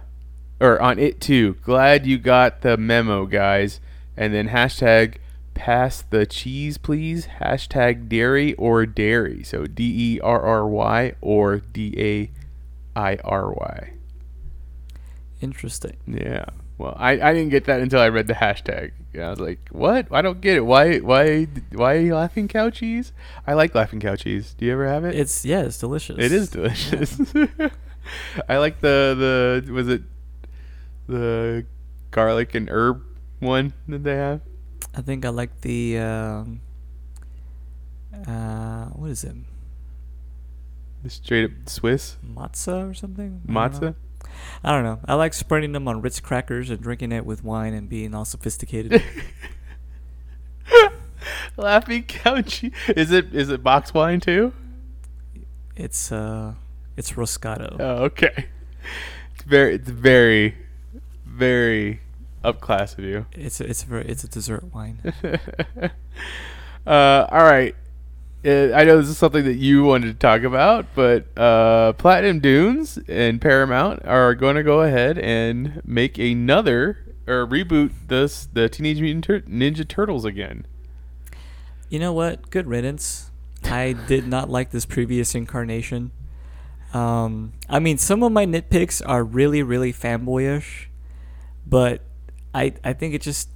or 0.60 0.80
on 0.80 1.00
it 1.00 1.20
too. 1.20 1.54
Glad 1.62 2.06
you 2.06 2.18
got 2.18 2.60
the 2.60 2.76
memo, 2.76 3.26
guys." 3.26 3.80
And 4.16 4.32
then 4.32 4.48
hashtag 4.50 5.16
pass 5.56 6.02
the 6.02 6.26
cheese, 6.26 6.78
please. 6.78 7.26
Hashtag 7.40 8.08
dairy 8.08 8.54
or 8.54 8.86
dairy. 8.86 9.42
So 9.42 9.66
D 9.66 10.14
E 10.16 10.20
R 10.20 10.40
R 10.40 10.68
Y 10.68 11.14
or 11.20 11.58
D 11.58 11.94
A 11.98 12.30
I 12.98 13.16
R 13.24 13.52
Y. 13.52 13.92
Interesting. 15.40 15.96
Yeah. 16.06 16.44
Well, 16.78 16.94
I, 16.98 17.12
I 17.12 17.32
didn't 17.32 17.48
get 17.48 17.64
that 17.64 17.80
until 17.80 18.00
I 18.00 18.10
read 18.10 18.26
the 18.26 18.34
hashtag. 18.34 18.92
Yeah, 19.14 19.28
I 19.28 19.30
was 19.30 19.40
like, 19.40 19.66
"What? 19.70 20.08
I 20.12 20.20
don't 20.20 20.42
get 20.42 20.56
it. 20.56 20.60
Why 20.60 20.98
why 20.98 21.44
why 21.72 21.94
are 21.94 22.00
you 22.00 22.14
laughing 22.14 22.48
cow 22.48 22.68
cheese? 22.68 23.14
I 23.46 23.54
like 23.54 23.74
laughing 23.74 23.98
cow 23.98 24.14
cheese. 24.14 24.54
Do 24.58 24.66
you 24.66 24.72
ever 24.72 24.86
have 24.86 25.04
it? 25.06 25.14
It's 25.14 25.44
yeah, 25.44 25.62
it's 25.62 25.78
delicious. 25.78 26.16
it 26.18 26.32
is 26.32 26.50
delicious. 26.50 27.18
I 28.48 28.58
like 28.58 28.80
the 28.82 29.62
the 29.66 29.72
was 29.72 29.88
it 29.88 30.02
the 31.06 31.64
garlic 32.10 32.54
and 32.54 32.68
herb 32.68 33.02
one 33.40 33.72
that 33.88 34.04
they 34.04 34.16
have? 34.16 34.42
I 34.94 35.02
think 35.02 35.24
I 35.24 35.28
like 35.28 35.60
the 35.60 35.98
um, 35.98 36.60
uh, 38.26 38.86
what 38.86 39.10
is 39.10 39.24
it? 39.24 39.36
The 41.02 41.10
straight 41.10 41.44
up 41.44 41.50
Swiss 41.66 42.16
Matzo 42.26 42.90
or 42.90 42.94
something? 42.94 43.42
Know. 43.44 43.94
I 44.64 44.72
don't 44.72 44.84
know. 44.84 45.00
I 45.04 45.14
like 45.14 45.34
spreading 45.34 45.72
them 45.72 45.86
on 45.86 46.00
Ritz 46.00 46.20
crackers 46.20 46.70
and 46.70 46.80
drinking 46.80 47.12
it 47.12 47.26
with 47.26 47.44
wine 47.44 47.74
and 47.74 47.88
being 47.88 48.14
all 48.14 48.24
sophisticated. 48.24 49.02
laughing 51.56 52.04
cheese. 52.46 52.72
Is 52.88 53.12
it 53.12 53.34
is 53.34 53.50
it 53.50 53.62
box 53.62 53.92
wine 53.92 54.20
too? 54.20 54.52
it's 55.76 56.10
uh, 56.10 56.54
it's 56.96 57.12
Roscato. 57.12 57.76
Oh, 57.78 58.04
okay. 58.04 58.46
It's 59.34 59.44
very, 59.44 59.74
it's 59.74 59.90
very, 59.90 60.56
very 61.24 62.00
upclass 62.44 62.98
of 62.98 63.04
you. 63.04 63.26
It's 63.32 63.60
a, 63.60 63.68
it's 63.68 63.86
a 63.88 63.96
it's 63.96 64.24
a 64.24 64.28
dessert 64.28 64.72
wine. 64.74 64.98
uh, 66.86 67.26
all 67.30 67.44
right. 67.44 67.74
Uh, 68.44 68.72
I 68.72 68.84
know 68.84 68.98
this 69.00 69.08
is 69.08 69.18
something 69.18 69.44
that 69.44 69.56
you 69.56 69.84
wanted 69.84 70.06
to 70.06 70.14
talk 70.14 70.42
about, 70.42 70.86
but 70.94 71.26
uh, 71.36 71.94
Platinum 71.94 72.38
Dunes 72.38 72.98
and 73.08 73.40
Paramount 73.40 74.04
are 74.04 74.34
going 74.34 74.54
to 74.54 74.62
go 74.62 74.82
ahead 74.82 75.18
and 75.18 75.82
make 75.84 76.18
another 76.18 76.98
or 77.26 77.46
reboot 77.46 77.90
this 78.06 78.46
the 78.52 78.68
Teenage 78.68 79.00
Mutant 79.00 79.50
Ninja 79.50 79.86
Turtles 79.86 80.24
again. 80.24 80.66
You 81.88 81.98
know 81.98 82.12
what? 82.12 82.50
Good 82.50 82.66
riddance. 82.66 83.30
I 83.64 83.94
did 84.06 84.26
not 84.28 84.48
like 84.48 84.70
this 84.70 84.86
previous 84.86 85.34
incarnation. 85.34 86.12
Um, 86.92 87.52
I 87.68 87.78
mean, 87.78 87.98
some 87.98 88.22
of 88.22 88.32
my 88.32 88.46
nitpicks 88.46 89.02
are 89.04 89.24
really, 89.24 89.62
really 89.62 89.92
fanboyish, 89.92 90.86
but 91.66 92.00
I 92.56 92.72
I 92.82 92.94
think 92.94 93.14
it 93.14 93.20
just 93.20 93.50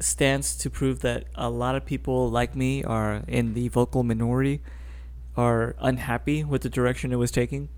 stands 0.00 0.56
to 0.56 0.68
prove 0.68 1.00
that 1.00 1.24
a 1.36 1.48
lot 1.48 1.76
of 1.76 1.86
people 1.86 2.28
like 2.28 2.56
me 2.56 2.82
are 2.82 3.22
in 3.28 3.54
the 3.54 3.68
vocal 3.68 4.02
minority, 4.02 4.60
are 5.36 5.76
unhappy 5.78 6.42
with 6.42 6.62
the 6.62 6.68
direction 6.68 7.12
it 7.12 7.16
was 7.16 7.30
taking. 7.30 7.68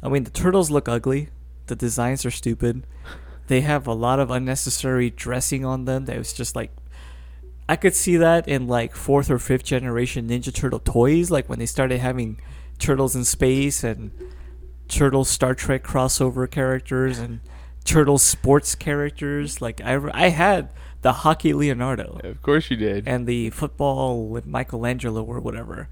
I 0.00 0.08
mean, 0.08 0.22
the 0.22 0.30
turtles 0.30 0.70
look 0.70 0.88
ugly. 0.88 1.30
The 1.66 1.74
designs 1.74 2.24
are 2.24 2.30
stupid. 2.30 2.86
They 3.48 3.62
have 3.62 3.86
a 3.86 3.92
lot 3.92 4.20
of 4.20 4.30
unnecessary 4.30 5.10
dressing 5.10 5.64
on 5.64 5.84
them. 5.84 6.04
That 6.04 6.16
was 6.16 6.32
just 6.32 6.54
like 6.54 6.70
I 7.68 7.74
could 7.74 7.96
see 7.96 8.16
that 8.16 8.46
in 8.46 8.68
like 8.68 8.94
fourth 8.94 9.30
or 9.30 9.40
fifth 9.40 9.64
generation 9.64 10.28
Ninja 10.28 10.54
Turtle 10.54 10.78
toys, 10.78 11.30
like 11.30 11.48
when 11.48 11.58
they 11.58 11.66
started 11.66 11.98
having 11.98 12.40
turtles 12.78 13.16
in 13.16 13.24
space 13.24 13.82
and 13.82 14.12
turtle 14.86 15.24
Star 15.24 15.56
Trek 15.56 15.82
crossover 15.82 16.48
characters 16.48 17.18
and 17.18 17.40
turtle 17.88 18.18
sports 18.18 18.74
characters. 18.74 19.60
Like 19.62 19.80
I, 19.80 19.98
I 20.12 20.28
had 20.28 20.68
the 21.02 21.12
hockey 21.12 21.52
Leonardo 21.52 22.20
Of 22.22 22.42
course 22.42 22.70
you 22.70 22.76
did. 22.76 23.06
and 23.08 23.26
the 23.26 23.50
football 23.50 24.26
with 24.28 24.46
Michelangelo 24.46 25.22
or 25.22 25.40
whatever. 25.40 25.88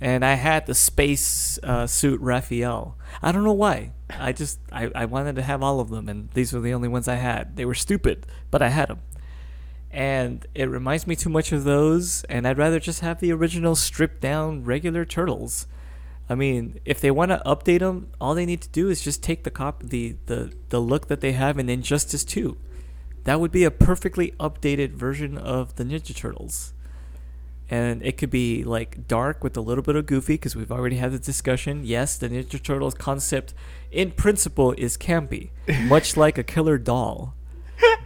And 0.00 0.24
I 0.24 0.34
had 0.34 0.66
the 0.66 0.74
space 0.74 1.58
uh, 1.62 1.86
suit 1.86 2.20
Raphael. 2.20 2.96
I 3.22 3.32
don't 3.32 3.44
know 3.44 3.52
why. 3.52 3.92
I 4.10 4.32
just 4.32 4.58
I, 4.70 4.90
I 4.94 5.04
wanted 5.06 5.36
to 5.36 5.42
have 5.42 5.62
all 5.62 5.80
of 5.80 5.88
them, 5.88 6.08
and 6.08 6.28
these 6.34 6.52
were 6.52 6.60
the 6.60 6.74
only 6.74 6.88
ones 6.88 7.08
I 7.08 7.14
had. 7.14 7.56
They 7.56 7.64
were 7.64 7.74
stupid, 7.74 8.26
but 8.50 8.60
I 8.60 8.68
had 8.68 8.88
them. 8.88 9.00
And 9.90 10.44
it 10.54 10.68
reminds 10.68 11.06
me 11.06 11.14
too 11.16 11.30
much 11.30 11.52
of 11.52 11.64
those, 11.64 12.24
and 12.24 12.46
I'd 12.46 12.58
rather 12.58 12.80
just 12.80 13.00
have 13.00 13.20
the 13.20 13.32
original 13.32 13.76
stripped 13.76 14.20
down 14.20 14.64
regular 14.64 15.04
turtles. 15.04 15.66
I 16.28 16.34
mean, 16.34 16.80
if 16.84 17.00
they 17.00 17.10
want 17.10 17.30
to 17.30 17.42
update 17.44 17.80
them, 17.80 18.08
all 18.20 18.34
they 18.34 18.46
need 18.46 18.62
to 18.62 18.68
do 18.70 18.88
is 18.88 19.02
just 19.02 19.22
take 19.22 19.44
the 19.44 19.50
cop 19.50 19.82
the, 19.82 20.16
the 20.26 20.52
the 20.70 20.80
look 20.80 21.08
that 21.08 21.20
they 21.20 21.32
have 21.32 21.58
in 21.58 21.68
Injustice 21.68 22.24
2. 22.24 22.56
That 23.24 23.40
would 23.40 23.52
be 23.52 23.64
a 23.64 23.70
perfectly 23.70 24.32
updated 24.40 24.92
version 24.92 25.36
of 25.36 25.76
the 25.76 25.84
Ninja 25.84 26.14
Turtles. 26.14 26.72
And 27.70 28.02
it 28.04 28.18
could 28.18 28.30
be 28.30 28.62
like 28.62 29.08
dark 29.08 29.42
with 29.42 29.56
a 29.56 29.62
little 29.62 29.82
bit 29.82 29.96
of 29.96 30.04
goofy 30.06 30.34
because 30.34 30.54
we've 30.54 30.70
already 30.70 30.96
had 30.96 31.12
the 31.12 31.18
discussion. 31.18 31.84
Yes, 31.84 32.18
the 32.18 32.28
Ninja 32.28 32.62
Turtles 32.62 32.94
concept 32.94 33.54
in 33.90 34.10
principle 34.10 34.72
is 34.72 34.96
campy, 34.96 35.50
much 35.84 36.16
like 36.16 36.36
a 36.36 36.42
killer 36.42 36.78
doll. 36.78 37.34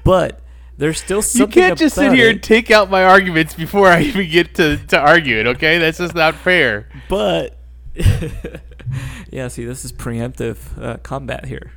But 0.05 0.41
there's 0.77 1.01
still 1.01 1.23
something. 1.23 1.61
You 1.61 1.69
can't 1.69 1.79
just 1.79 1.97
sit 1.97 2.13
here 2.13 2.29
it. 2.29 2.33
and 2.33 2.43
take 2.43 2.71
out 2.71 2.89
my 2.89 3.05
arguments 3.05 3.55
before 3.55 3.89
I 3.89 4.03
even 4.03 4.31
get 4.31 4.55
to, 4.55 4.77
to 4.89 4.99
argue 4.99 5.39
it, 5.39 5.47
okay? 5.49 5.79
That's 5.79 5.99
just 5.99 6.15
not 6.15 6.37
fair. 6.37 6.89
But 7.09 7.58
yeah, 9.31 9.49
see, 9.49 9.65
this 9.65 9.85
is 9.85 9.93
preemptive 9.93 10.83
uh, 10.83 10.97
combat 10.99 11.47
here. 11.47 11.73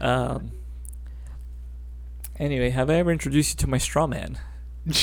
Um, 0.00 0.52
Anyway, 2.40 2.70
have 2.70 2.88
I 2.88 2.94
ever 2.94 3.12
introduced 3.12 3.50
you 3.50 3.66
to 3.66 3.70
my 3.70 3.78
straw 3.78 4.06
man? 4.06 4.38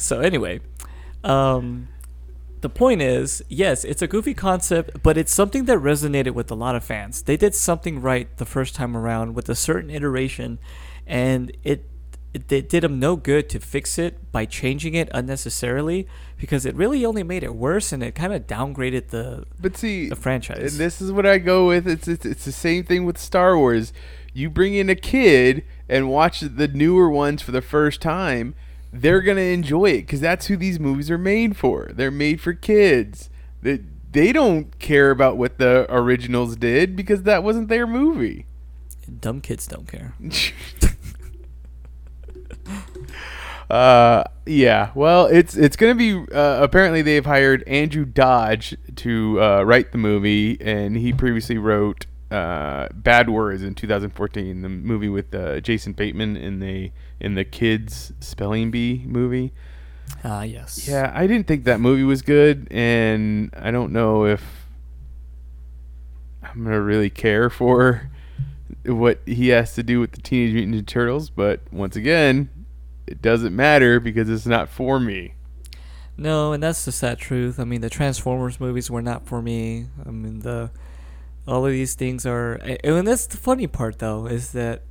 So 0.00 0.20
anyway, 0.20 0.60
um, 1.24 1.88
the 2.60 2.68
point 2.68 3.02
is, 3.02 3.42
yes, 3.48 3.82
it's 3.82 4.00
a 4.00 4.06
goofy 4.06 4.32
concept, 4.32 5.02
but 5.02 5.18
it's 5.18 5.32
something 5.34 5.64
that 5.64 5.78
resonated 5.78 6.34
with 6.34 6.52
a 6.52 6.54
lot 6.54 6.76
of 6.76 6.84
fans. 6.84 7.22
They 7.22 7.36
did 7.36 7.52
something 7.56 8.00
right 8.00 8.34
the 8.36 8.46
first 8.46 8.76
time 8.76 8.96
around 8.96 9.34
with 9.34 9.48
a 9.48 9.56
certain 9.56 9.90
iteration, 9.90 10.60
and 11.04 11.50
it 11.64 11.84
it, 12.34 12.50
it 12.52 12.68
did 12.68 12.82
them 12.82 12.98
no 13.00 13.16
good 13.16 13.48
to 13.50 13.58
fix 13.60 13.98
it 13.98 14.30
by 14.32 14.44
changing 14.44 14.94
it 14.94 15.08
unnecessarily 15.14 16.06
because 16.36 16.66
it 16.66 16.74
really 16.74 17.04
only 17.04 17.22
made 17.22 17.42
it 17.42 17.54
worse 17.54 17.92
and 17.92 18.02
it 18.02 18.14
kind 18.14 18.32
of 18.32 18.46
downgraded 18.46 19.08
the 19.08 19.46
But 19.60 19.76
see, 19.76 20.08
the 20.08 20.16
franchise. 20.16 20.72
and 20.72 20.80
this 20.80 21.00
is 21.00 21.10
what 21.10 21.24
I 21.26 21.38
go 21.38 21.66
with. 21.68 21.88
It's, 21.88 22.06
it's 22.06 22.26
it's 22.26 22.44
the 22.44 22.52
same 22.52 22.84
thing 22.84 23.04
with 23.04 23.18
Star 23.18 23.56
Wars. 23.56 23.92
You 24.34 24.50
bring 24.50 24.74
in 24.74 24.88
a 24.90 24.94
kid 24.94 25.64
and 25.88 26.10
watch 26.10 26.40
the 26.40 26.68
newer 26.68 27.08
ones 27.10 27.40
for 27.42 27.50
the 27.50 27.62
first 27.62 28.00
time, 28.02 28.54
they're 28.92 29.22
gonna 29.22 29.40
enjoy 29.40 29.86
it 29.92 30.02
because 30.02 30.20
that's 30.20 30.46
who 30.46 30.56
these 30.56 30.78
movies 30.78 31.10
are 31.10 31.18
made 31.18 31.56
for. 31.56 31.90
They're 31.94 32.10
made 32.10 32.40
for 32.40 32.52
kids. 32.52 33.30
They 33.62 33.80
they 34.12 34.32
don't 34.32 34.78
care 34.78 35.10
about 35.10 35.36
what 35.38 35.58
the 35.58 35.86
originals 35.88 36.56
did 36.56 36.94
because 36.94 37.22
that 37.24 37.42
wasn't 37.42 37.68
their 37.68 37.86
movie. 37.86 38.46
Dumb 39.20 39.40
kids 39.40 39.66
don't 39.66 39.88
care. 39.88 40.14
Uh, 43.70 44.24
yeah. 44.46 44.90
Well, 44.94 45.26
it's 45.26 45.56
it's 45.56 45.76
gonna 45.76 45.94
be. 45.94 46.14
Uh, 46.14 46.62
apparently, 46.62 47.02
they've 47.02 47.24
hired 47.24 47.62
Andrew 47.66 48.04
Dodge 48.04 48.76
to 48.96 49.42
uh, 49.42 49.62
write 49.62 49.92
the 49.92 49.98
movie, 49.98 50.58
and 50.60 50.96
he 50.96 51.12
previously 51.12 51.58
wrote 51.58 52.06
uh, 52.30 52.88
Bad 52.94 53.28
Words 53.30 53.62
in 53.62 53.74
2014, 53.74 54.62
the 54.62 54.68
movie 54.68 55.08
with 55.08 55.34
uh, 55.34 55.60
Jason 55.60 55.92
Bateman 55.92 56.36
in 56.36 56.60
the 56.60 56.92
in 57.20 57.34
the 57.34 57.44
kids 57.44 58.12
spelling 58.20 58.70
bee 58.70 59.04
movie. 59.06 59.52
Ah, 60.24 60.42
yes. 60.42 60.88
Yeah, 60.88 61.12
I 61.14 61.26
didn't 61.26 61.46
think 61.46 61.64
that 61.64 61.80
movie 61.80 62.04
was 62.04 62.22
good, 62.22 62.68
and 62.70 63.52
I 63.56 63.70
don't 63.70 63.92
know 63.92 64.24
if 64.24 64.42
I'm 66.42 66.64
gonna 66.64 66.80
really 66.80 67.10
care 67.10 67.50
for 67.50 68.10
what 68.84 69.20
he 69.26 69.48
has 69.48 69.74
to 69.74 69.82
do 69.82 70.00
with 70.00 70.12
the 70.12 70.22
Teenage 70.22 70.54
Mutant 70.54 70.74
Ninja 70.74 70.86
Turtles. 70.86 71.30
But 71.30 71.60
once 71.72 71.96
again, 71.96 72.48
it 73.08 73.22
doesn't 73.22 73.54
matter 73.54 73.98
because 74.00 74.28
it's 74.28 74.46
not 74.46 74.68
for 74.68 75.00
me. 75.00 75.34
No, 76.16 76.52
and 76.52 76.62
that's 76.62 76.84
the 76.84 76.92
sad 76.92 77.18
truth. 77.18 77.60
I 77.60 77.64
mean, 77.64 77.80
the 77.80 77.90
Transformers 77.90 78.58
movies 78.60 78.90
were 78.90 79.02
not 79.02 79.26
for 79.26 79.40
me. 79.40 79.86
I 80.04 80.10
mean, 80.10 80.40
the 80.40 80.70
all 81.46 81.64
of 81.64 81.72
these 81.72 81.94
things 81.94 82.26
are, 82.26 82.54
and 82.84 83.06
that's 83.06 83.26
the 83.26 83.36
funny 83.36 83.66
part 83.66 84.00
though, 84.00 84.26
is 84.26 84.52
that 84.52 84.82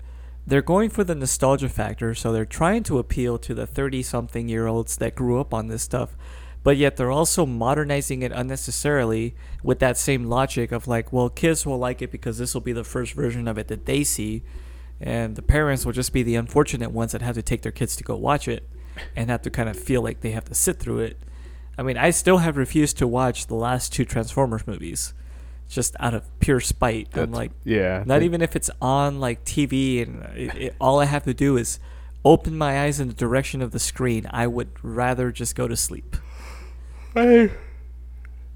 they're 0.47 0.61
going 0.61 0.89
for 0.89 1.03
the 1.03 1.13
nostalgia 1.13 1.69
factor. 1.69 2.15
So 2.15 2.31
they're 2.31 2.45
trying 2.45 2.83
to 2.83 2.97
appeal 2.97 3.37
to 3.39 3.53
the 3.53 3.67
thirty-something-year-olds 3.67 4.97
that 4.97 5.15
grew 5.15 5.39
up 5.39 5.53
on 5.53 5.67
this 5.67 5.83
stuff, 5.83 6.15
but 6.63 6.77
yet 6.77 6.95
they're 6.95 7.11
also 7.11 7.45
modernizing 7.45 8.21
it 8.21 8.31
unnecessarily 8.31 9.35
with 9.61 9.79
that 9.79 9.97
same 9.97 10.23
logic 10.23 10.71
of 10.71 10.87
like, 10.87 11.11
well, 11.11 11.29
kids 11.29 11.65
will 11.65 11.77
like 11.77 12.01
it 12.01 12.11
because 12.11 12.37
this 12.37 12.53
will 12.53 12.61
be 12.61 12.73
the 12.73 12.85
first 12.85 13.13
version 13.13 13.47
of 13.47 13.57
it 13.57 13.67
that 13.67 13.85
they 13.85 14.03
see, 14.03 14.43
and 14.99 15.35
the 15.35 15.41
parents 15.41 15.85
will 15.85 15.93
just 15.93 16.13
be 16.13 16.23
the 16.23 16.35
unfortunate 16.35 16.91
ones 16.91 17.11
that 17.11 17.21
have 17.21 17.35
to 17.35 17.41
take 17.41 17.61
their 17.61 17.71
kids 17.71 17.95
to 17.95 18.03
go 18.03 18.15
watch 18.15 18.47
it 18.47 18.67
and 19.15 19.29
have 19.29 19.41
to 19.43 19.49
kind 19.49 19.69
of 19.69 19.77
feel 19.77 20.01
like 20.01 20.21
they 20.21 20.31
have 20.31 20.45
to 20.45 20.55
sit 20.55 20.79
through 20.79 20.99
it. 20.99 21.17
I 21.77 21.83
mean, 21.83 21.97
I 21.97 22.09
still 22.09 22.39
have 22.39 22.57
refused 22.57 22.97
to 22.97 23.07
watch 23.07 23.47
the 23.47 23.55
last 23.55 23.93
two 23.93 24.05
Transformers 24.05 24.65
movies, 24.65 25.13
just 25.69 25.95
out 25.99 26.15
of 26.15 26.27
pure 26.39 26.59
spite. 26.59 27.09
I'm 27.13 27.31
like, 27.31 27.51
yeah, 27.63 28.03
not 28.05 28.23
even 28.23 28.41
if 28.41 28.55
it's 28.55 28.71
on 28.81 29.19
like 29.19 29.45
TV 29.45 30.01
and 30.01 30.23
it, 30.35 30.55
it, 30.55 30.75
all 30.81 30.99
I 30.99 31.05
have 31.05 31.23
to 31.25 31.33
do 31.33 31.55
is 31.55 31.79
open 32.25 32.57
my 32.57 32.81
eyes 32.83 32.99
in 32.99 33.07
the 33.07 33.13
direction 33.13 33.61
of 33.61 33.71
the 33.71 33.79
screen. 33.79 34.27
I 34.31 34.47
would 34.47 34.69
rather 34.81 35.31
just 35.31 35.55
go 35.55 35.67
to 35.67 35.77
sleep. 35.77 36.15
I, 37.15 37.51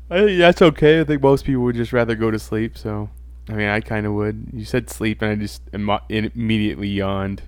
I 0.10 0.36
that's 0.36 0.62
okay. 0.62 1.02
I 1.02 1.04
think 1.04 1.22
most 1.22 1.46
people 1.46 1.64
would 1.64 1.76
just 1.76 1.94
rather 1.94 2.16
go 2.16 2.32
to 2.32 2.40
sleep. 2.40 2.78
So, 2.78 3.10
I 3.50 3.54
mean, 3.54 3.68
I 3.68 3.82
kind 3.82 4.06
of 4.06 4.14
would. 4.14 4.48
You 4.54 4.66
said 4.66 4.90
sleep, 4.90 5.22
and 5.22 5.32
I 5.32 5.36
just 5.36 5.62
immo- 5.74 6.02
immediately 6.10 6.88
yawned. 6.88 7.42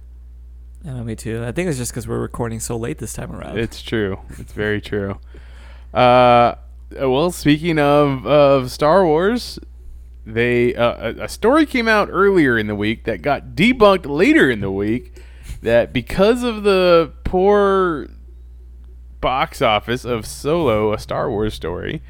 I 0.86 0.90
know, 0.90 1.04
me 1.04 1.16
too. 1.16 1.44
I 1.46 1.52
think 1.52 1.70
it's 1.70 1.78
just 1.78 1.92
because 1.92 2.08
we're 2.08 2.20
recording 2.20 2.60
so 2.60 2.76
late 2.76 2.98
this 2.98 3.14
time 3.14 3.32
around. 3.32 3.58
It's 3.58 3.82
true. 3.82 4.20
It's 4.38 4.52
very 4.52 4.82
true. 4.82 5.20
Uh, 5.94 6.56
well, 6.92 7.32
speaking 7.32 7.80
of 7.80 8.26
of 8.26 8.72
Star 8.72 9.06
Wars, 9.06 9.60
they 10.26 10.76
uh, 10.76 11.14
a, 11.20 11.24
a 11.24 11.30
story 11.30 11.66
came 11.66 11.88
out 11.88 12.10
earlier 12.12 12.58
in 12.58 12.68
the 12.68 12.76
week 12.76 13.06
that 13.06 13.22
got 13.22 13.56
debunked 13.56 14.06
later 14.06 14.50
in 14.50 14.60
the 14.60 14.72
week 14.72 15.22
that 15.62 15.94
because 15.94 16.44
of 16.44 16.64
the 16.64 17.14
poor 17.24 18.08
box 19.22 19.62
office 19.62 20.04
of 20.04 20.26
Solo, 20.26 20.92
a 20.94 21.00
Star 21.00 21.30
Wars 21.30 21.54
story, 21.54 22.02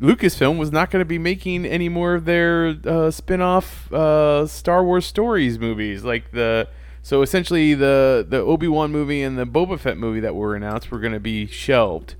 Lucasfilm 0.00 0.58
was 0.58 0.70
not 0.70 0.90
going 0.90 1.00
to 1.00 1.04
be 1.08 1.18
making 1.18 1.66
any 1.66 1.88
more 1.88 2.14
of 2.14 2.24
their 2.24 2.76
uh, 2.86 3.10
spin-off 3.10 3.92
uh, 3.92 4.46
Star 4.46 4.84
Wars 4.84 5.04
stories 5.06 5.58
movies 5.58 6.04
like 6.04 6.30
the 6.30 6.68
so 7.02 7.22
essentially 7.22 7.74
the 7.74 8.24
the 8.28 8.38
Obi-Wan 8.38 8.92
movie 8.92 9.22
and 9.22 9.38
the 9.38 9.44
Boba 9.46 9.78
Fett 9.78 9.96
movie 9.98 10.20
that 10.20 10.34
were 10.34 10.54
announced 10.54 10.90
were 10.90 11.00
going 11.00 11.12
to 11.14 11.20
be 11.20 11.46
shelved. 11.46 12.14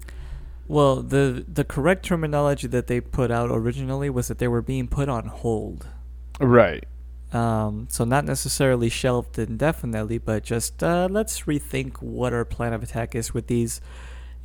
well, 0.67 1.03
the 1.03 1.45
the 1.47 1.65
correct 1.65 2.05
terminology 2.05 2.67
that 2.69 2.87
they 2.89 3.01
put 3.01 3.31
out 3.31 3.51
originally 3.51 4.11
was 4.11 4.29
that 4.29 4.39
they 4.39 4.49
were 4.49 4.63
being 4.63 4.89
put 4.89 5.09
on 5.09 5.27
hold. 5.27 5.87
Right. 6.41 6.85
Um, 7.33 7.89
so 7.91 8.05
not 8.05 8.25
necessarily 8.25 8.89
shelved 8.89 9.39
indefinitely, 9.39 10.19
but 10.19 10.45
just 10.45 10.83
uh, 10.83 11.09
let's 11.11 11.43
rethink 11.43 12.01
what 12.01 12.33
our 12.33 12.45
plan 12.45 12.73
of 12.73 12.83
attack 12.83 13.15
is 13.15 13.35
with 13.35 13.47
these. 13.49 13.81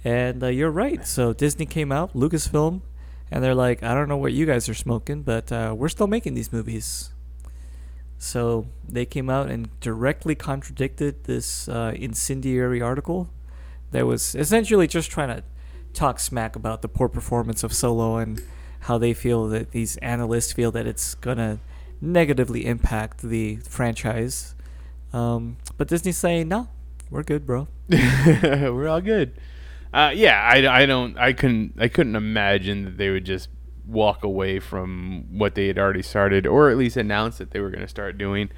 And 0.03 0.43
uh, 0.43 0.47
you're 0.47 0.69
right. 0.71 1.05
So 1.07 1.31
Disney 1.31 1.65
came 1.65 1.93
out, 1.93 2.13
Lucasfilm, 2.13 2.81
and 3.33 3.43
they're 3.43 3.55
like, 3.55 3.81
I 3.81 3.95
don't 3.95 4.07
know 4.07 4.17
what 4.17 4.31
you 4.31 4.45
guys 4.45 4.69
are 4.69 4.75
smoking, 4.75 5.23
but 5.23 5.51
uh, 5.51 5.73
we're 5.75 5.89
still 5.89 6.05
making 6.05 6.35
these 6.35 6.53
movies. 6.53 7.09
So 8.19 8.67
they 8.87 9.07
came 9.07 9.27
out 9.27 9.49
and 9.49 9.79
directly 9.79 10.35
contradicted 10.35 11.23
this 11.23 11.67
uh, 11.67 11.93
incendiary 11.95 12.79
article 12.79 13.31
that 13.89 14.05
was 14.05 14.35
essentially 14.35 14.85
just 14.85 15.09
trying 15.09 15.29
to 15.29 15.43
talk 15.93 16.19
smack 16.19 16.55
about 16.55 16.83
the 16.83 16.87
poor 16.87 17.09
performance 17.09 17.63
of 17.63 17.73
Solo 17.73 18.17
and 18.17 18.39
how 18.81 18.99
they 18.99 19.15
feel 19.15 19.47
that 19.47 19.71
these 19.71 19.97
analysts 19.97 20.53
feel 20.53 20.69
that 20.69 20.85
it's 20.85 21.15
gonna 21.15 21.57
negatively 21.99 22.67
impact 22.67 23.23
the 23.23 23.55
franchise. 23.67 24.53
Um, 25.11 25.57
but 25.75 25.87
Disney's 25.87 26.19
saying, 26.19 26.49
no, 26.49 26.67
we're 27.09 27.23
good, 27.23 27.47
bro. 27.47 27.67
we're 27.89 28.87
all 28.87 29.01
good. 29.01 29.33
Uh, 29.93 30.11
yeah, 30.13 30.41
I, 30.41 30.81
I 30.81 30.85
don't 30.85 31.17
I 31.17 31.33
couldn't 31.33 31.75
I 31.77 31.87
couldn't 31.87 32.15
imagine 32.15 32.85
that 32.85 32.97
they 32.97 33.09
would 33.09 33.25
just 33.25 33.49
walk 33.85 34.23
away 34.23 34.59
from 34.59 35.25
what 35.37 35.55
they 35.55 35.67
had 35.67 35.77
already 35.77 36.01
started, 36.01 36.47
or 36.47 36.69
at 36.69 36.77
least 36.77 36.97
announce 36.97 37.37
that 37.37 37.51
they 37.51 37.59
were 37.59 37.69
going 37.69 37.81
to 37.81 37.87
start 37.87 38.17
doing. 38.17 38.49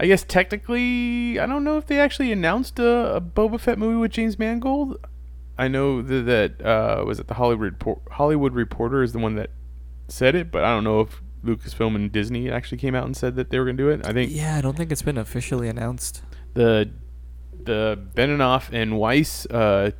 I 0.00 0.06
guess 0.06 0.22
technically, 0.22 1.40
I 1.40 1.46
don't 1.46 1.64
know 1.64 1.78
if 1.78 1.86
they 1.86 1.98
actually 1.98 2.30
announced 2.30 2.78
a, 2.78 3.16
a 3.16 3.20
Boba 3.20 3.58
Fett 3.58 3.78
movie 3.78 3.96
with 3.96 4.12
James 4.12 4.38
Mangold. 4.38 5.04
I 5.58 5.66
know 5.66 6.02
that, 6.02 6.56
that 6.58 6.64
uh, 6.64 7.04
was 7.04 7.18
it 7.18 7.26
the 7.26 7.34
Hollywood 7.34 7.82
Hollywood 8.12 8.54
Reporter 8.54 9.02
is 9.02 9.12
the 9.12 9.18
one 9.18 9.34
that 9.34 9.50
said 10.06 10.36
it, 10.36 10.52
but 10.52 10.62
I 10.62 10.72
don't 10.72 10.84
know 10.84 11.00
if 11.00 11.20
Lucasfilm 11.44 11.96
and 11.96 12.12
Disney 12.12 12.48
actually 12.48 12.78
came 12.78 12.94
out 12.94 13.04
and 13.04 13.16
said 13.16 13.34
that 13.34 13.50
they 13.50 13.58
were 13.58 13.64
going 13.64 13.76
to 13.76 13.82
do 13.82 13.88
it. 13.88 14.06
I 14.06 14.12
think 14.12 14.30
Yeah, 14.32 14.56
I 14.56 14.60
don't 14.60 14.76
think 14.76 14.92
it's 14.92 15.02
been 15.02 15.18
officially 15.18 15.68
announced. 15.68 16.22
the 16.54 16.90
the 17.60 17.98
Benioff 18.14 18.72
and 18.72 18.98
Weiss 18.98 19.44
uh, 19.46 19.90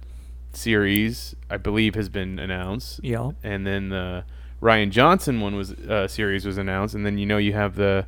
series, 0.53 1.35
I 1.51 1.57
believe, 1.57 1.95
has 1.95 2.09
been 2.09 2.39
announced, 2.39 3.01
Yeah. 3.03 3.31
and 3.43 3.67
then 3.67 3.89
the 3.91 4.25
Rian 4.63 4.91
Johnson 4.91 5.41
one 5.41 5.55
was 5.57 5.73
uh, 5.73 6.09
series 6.09 6.45
was 6.45 6.59
announced, 6.59 6.95
and 6.95 7.05
then 7.07 7.19
you 7.19 7.27
know 7.27 7.39
you 7.39 7.53
have 7.53 7.75
the 7.77 8.07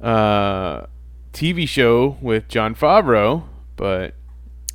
uh, 0.00 0.86
TV 1.32 1.68
show 1.68 2.16
with 2.20 2.48
Jon 2.48 2.74
Favreau, 2.74 3.44
but 3.76 4.14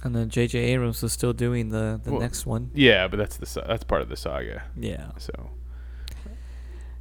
And 0.03 0.15
then 0.15 0.29
J.J. 0.29 0.59
Abrams 0.59 1.01
was 1.01 1.11
still 1.13 1.33
doing 1.33 1.69
the, 1.69 1.99
the 2.03 2.11
Well- 2.11 2.21
next 2.21 2.45
one. 2.45 2.71
yeah, 2.73 3.07
but 3.07 3.17
that's 3.17 3.37
the 3.37 3.63
that's 3.67 3.83
part 3.83 4.01
of 4.01 4.09
the 4.09 4.15
saga. 4.17 4.63
Yeah. 4.79 5.11
So 5.17 5.49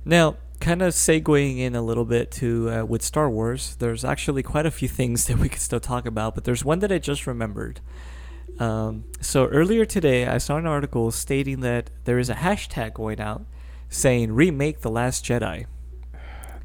Now, 0.04 0.36
kind 0.60 0.82
of 0.82 0.92
segueing 0.94 1.58
in 1.58 1.74
a 1.74 1.82
little 1.82 2.04
bit 2.04 2.30
to 2.32 2.70
uh, 2.70 2.84
with 2.84 3.02
Star 3.02 3.28
Wars, 3.30 3.76
there's 3.76 4.04
actually 4.04 4.42
quite 4.42 4.66
a 4.66 4.70
few 4.70 4.88
things 4.88 5.24
that 5.28 5.38
we 5.38 5.48
could 5.48 5.60
still 5.60 5.80
talk 5.80 6.06
about, 6.06 6.34
but 6.34 6.44
there's 6.44 6.64
one 6.64 6.78
that 6.80 6.90
I 6.92 6.98
just 6.98 7.26
remembered. 7.26 7.80
Um, 8.58 9.04
so 9.20 9.46
earlier 9.46 9.84
today, 9.84 10.26
I 10.26 10.38
saw 10.38 10.56
an 10.56 10.66
article 10.66 11.10
stating 11.10 11.60
that 11.60 11.90
there 12.04 12.18
is 12.18 12.30
a 12.30 12.34
hashtag 12.34 12.94
going 12.94 13.20
out 13.20 13.44
saying 13.88 14.32
"Remake 14.32 14.80
the 14.80 14.90
Last 14.90 15.24
Jedi." 15.24 15.66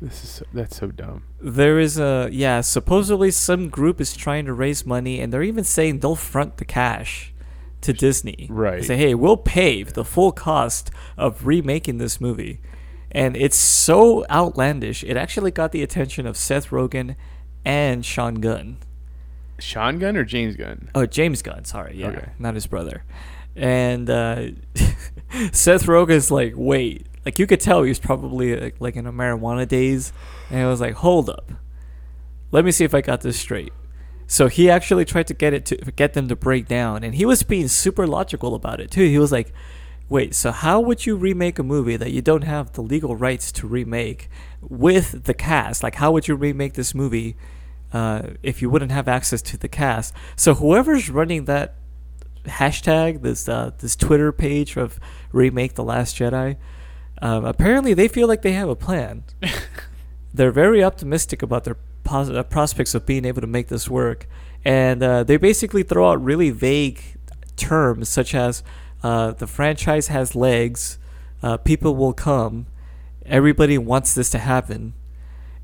this 0.02 0.24
is 0.24 0.30
so, 0.30 0.46
that's 0.54 0.78
so 0.78 0.88
dumb. 0.88 1.24
There 1.42 1.80
is 1.80 2.00
a 2.00 2.30
yeah, 2.32 2.62
supposedly 2.62 3.32
some 3.32 3.70
group 3.70 4.00
is 4.00 4.16
trying 4.16 4.46
to 4.46 4.54
raise 4.54 4.86
money, 4.86 5.20
and 5.20 5.34
they're 5.34 5.44
even 5.44 5.64
saying 5.64 6.00
they'll 6.00 6.16
front 6.16 6.58
the 6.58 6.66
cash 6.66 7.34
to 7.82 7.94
Disney. 7.94 8.48
Right. 8.50 8.84
Say, 8.84 8.98
hey, 8.98 9.16
we'll 9.16 9.38
pay 9.38 9.84
the 9.84 10.06
full 10.06 10.32
cost 10.32 10.92
of 11.18 11.46
remaking 11.46 11.98
this 11.98 12.22
movie, 12.22 12.62
and 13.12 13.36
it's 13.36 13.58
so 13.58 14.26
outlandish. 14.30 15.04
It 15.04 15.18
actually 15.18 15.52
got 15.52 15.72
the 15.72 15.84
attention 15.84 16.26
of 16.26 16.38
Seth 16.38 16.70
Rogen 16.70 17.16
and 17.66 18.06
Sean 18.06 18.36
Gunn. 18.36 18.78
Sean 19.60 20.00
Gunn 20.00 20.18
or 20.18 20.24
James 20.24 20.56
Gunn? 20.56 20.90
Oh, 20.96 21.06
James 21.06 21.42
Gunn. 21.42 21.66
Sorry, 21.66 21.96
yeah, 21.98 22.08
Okay. 22.08 22.30
not 22.40 22.56
his 22.56 22.68
brother. 22.68 23.04
And 23.56 24.10
uh, 24.10 24.48
Seth 25.52 25.84
Rogen's 25.86 26.32
like, 26.32 26.54
wait, 26.56 27.08
like 27.26 27.40
you 27.40 27.48
could 27.48 27.60
tell 27.60 27.84
he 27.84 27.90
was 27.90 28.00
probably 28.00 28.56
like, 28.56 28.76
like 28.80 28.96
in 28.96 29.06
a 29.06 29.12
marijuana 29.14 29.68
daze, 29.68 30.14
and 30.50 30.60
it 30.60 30.66
was 30.66 30.82
like, 30.82 30.94
hold 30.96 31.30
up, 31.30 31.52
let 32.52 32.66
me 32.66 32.72
see 32.72 32.84
if 32.84 32.94
I 32.96 33.02
got 33.02 33.22
this 33.22 33.40
straight. 33.40 33.74
So 34.28 34.48
he 34.48 34.70
actually 34.70 35.06
tried 35.06 35.28
to 35.28 35.34
get 35.34 35.54
it 35.54 35.66
to 35.68 35.76
get 35.78 36.14
them 36.14 36.28
to 36.28 36.36
break 36.36 36.68
down, 36.68 37.04
and 37.04 37.16
he 37.16 37.26
was 37.26 37.44
being 37.44 37.68
super 37.68 38.06
logical 38.08 38.56
about 38.56 38.80
it 38.80 38.92
too. 38.92 39.04
He 39.08 39.18
was 39.20 39.32
like, 39.32 39.52
"Wait, 40.08 40.36
so 40.36 40.52
how 40.52 40.80
would 40.80 41.06
you 41.06 41.16
remake 41.16 41.58
a 41.60 41.64
movie 41.64 41.98
that 41.98 42.12
you 42.12 42.22
don't 42.22 42.44
have 42.44 42.72
the 42.74 42.82
legal 42.82 43.16
rights 43.16 43.52
to 43.54 43.68
remake 43.68 44.30
with 44.62 45.24
the 45.26 45.34
cast? 45.34 45.82
Like, 45.82 45.96
how 45.96 46.12
would 46.12 46.28
you 46.28 46.36
remake 46.36 46.74
this 46.74 46.94
movie 46.94 47.36
uh, 47.94 48.22
if 48.44 48.62
you 48.62 48.70
wouldn't 48.70 48.92
have 48.92 49.08
access 49.08 49.42
to 49.44 49.58
the 49.58 49.68
cast?" 49.68 50.14
So 50.36 50.56
whoever's 50.56 51.10
running 51.10 51.46
that 51.46 51.76
hashtag, 52.46 53.22
this 53.22 53.48
uh, 53.48 53.72
this 53.80 53.96
Twitter 53.96 54.32
page 54.32 54.78
of 54.78 55.00
remake 55.32 55.76
the 55.76 55.84
Last 55.84 56.16
Jedi, 56.16 56.58
um, 57.22 57.46
apparently 57.46 57.94
they 57.94 58.08
feel 58.08 58.28
like 58.28 58.42
they 58.42 58.54
have 58.54 58.70
a 58.70 58.76
plan. 58.76 59.24
They're 60.34 60.52
very 60.52 60.84
optimistic 60.84 61.42
about 61.42 61.64
their 61.64 61.78
pos- 62.04 62.30
uh, 62.30 62.44
prospects 62.44 62.94
of 62.94 63.06
being 63.06 63.26
able 63.26 63.42
to 63.42 63.48
make 63.48 63.68
this 63.68 63.90
work, 63.90 64.28
and 64.64 65.02
uh, 65.02 65.24
they 65.24 65.38
basically 65.38 65.84
throw 65.84 66.12
out 66.12 66.24
really 66.24 66.52
vague 66.52 67.02
terms 67.56 68.10
such 68.10 68.34
as 68.34 68.64
uh, 69.04 69.32
the 69.32 69.48
franchise 69.48 70.08
has 70.08 70.36
legs, 70.36 70.98
uh, 71.42 71.58
people 71.58 71.96
will 71.96 72.14
come, 72.14 72.66
everybody 73.26 73.78
wants 73.78 74.14
this 74.14 74.30
to 74.32 74.40
happen. 74.40 74.94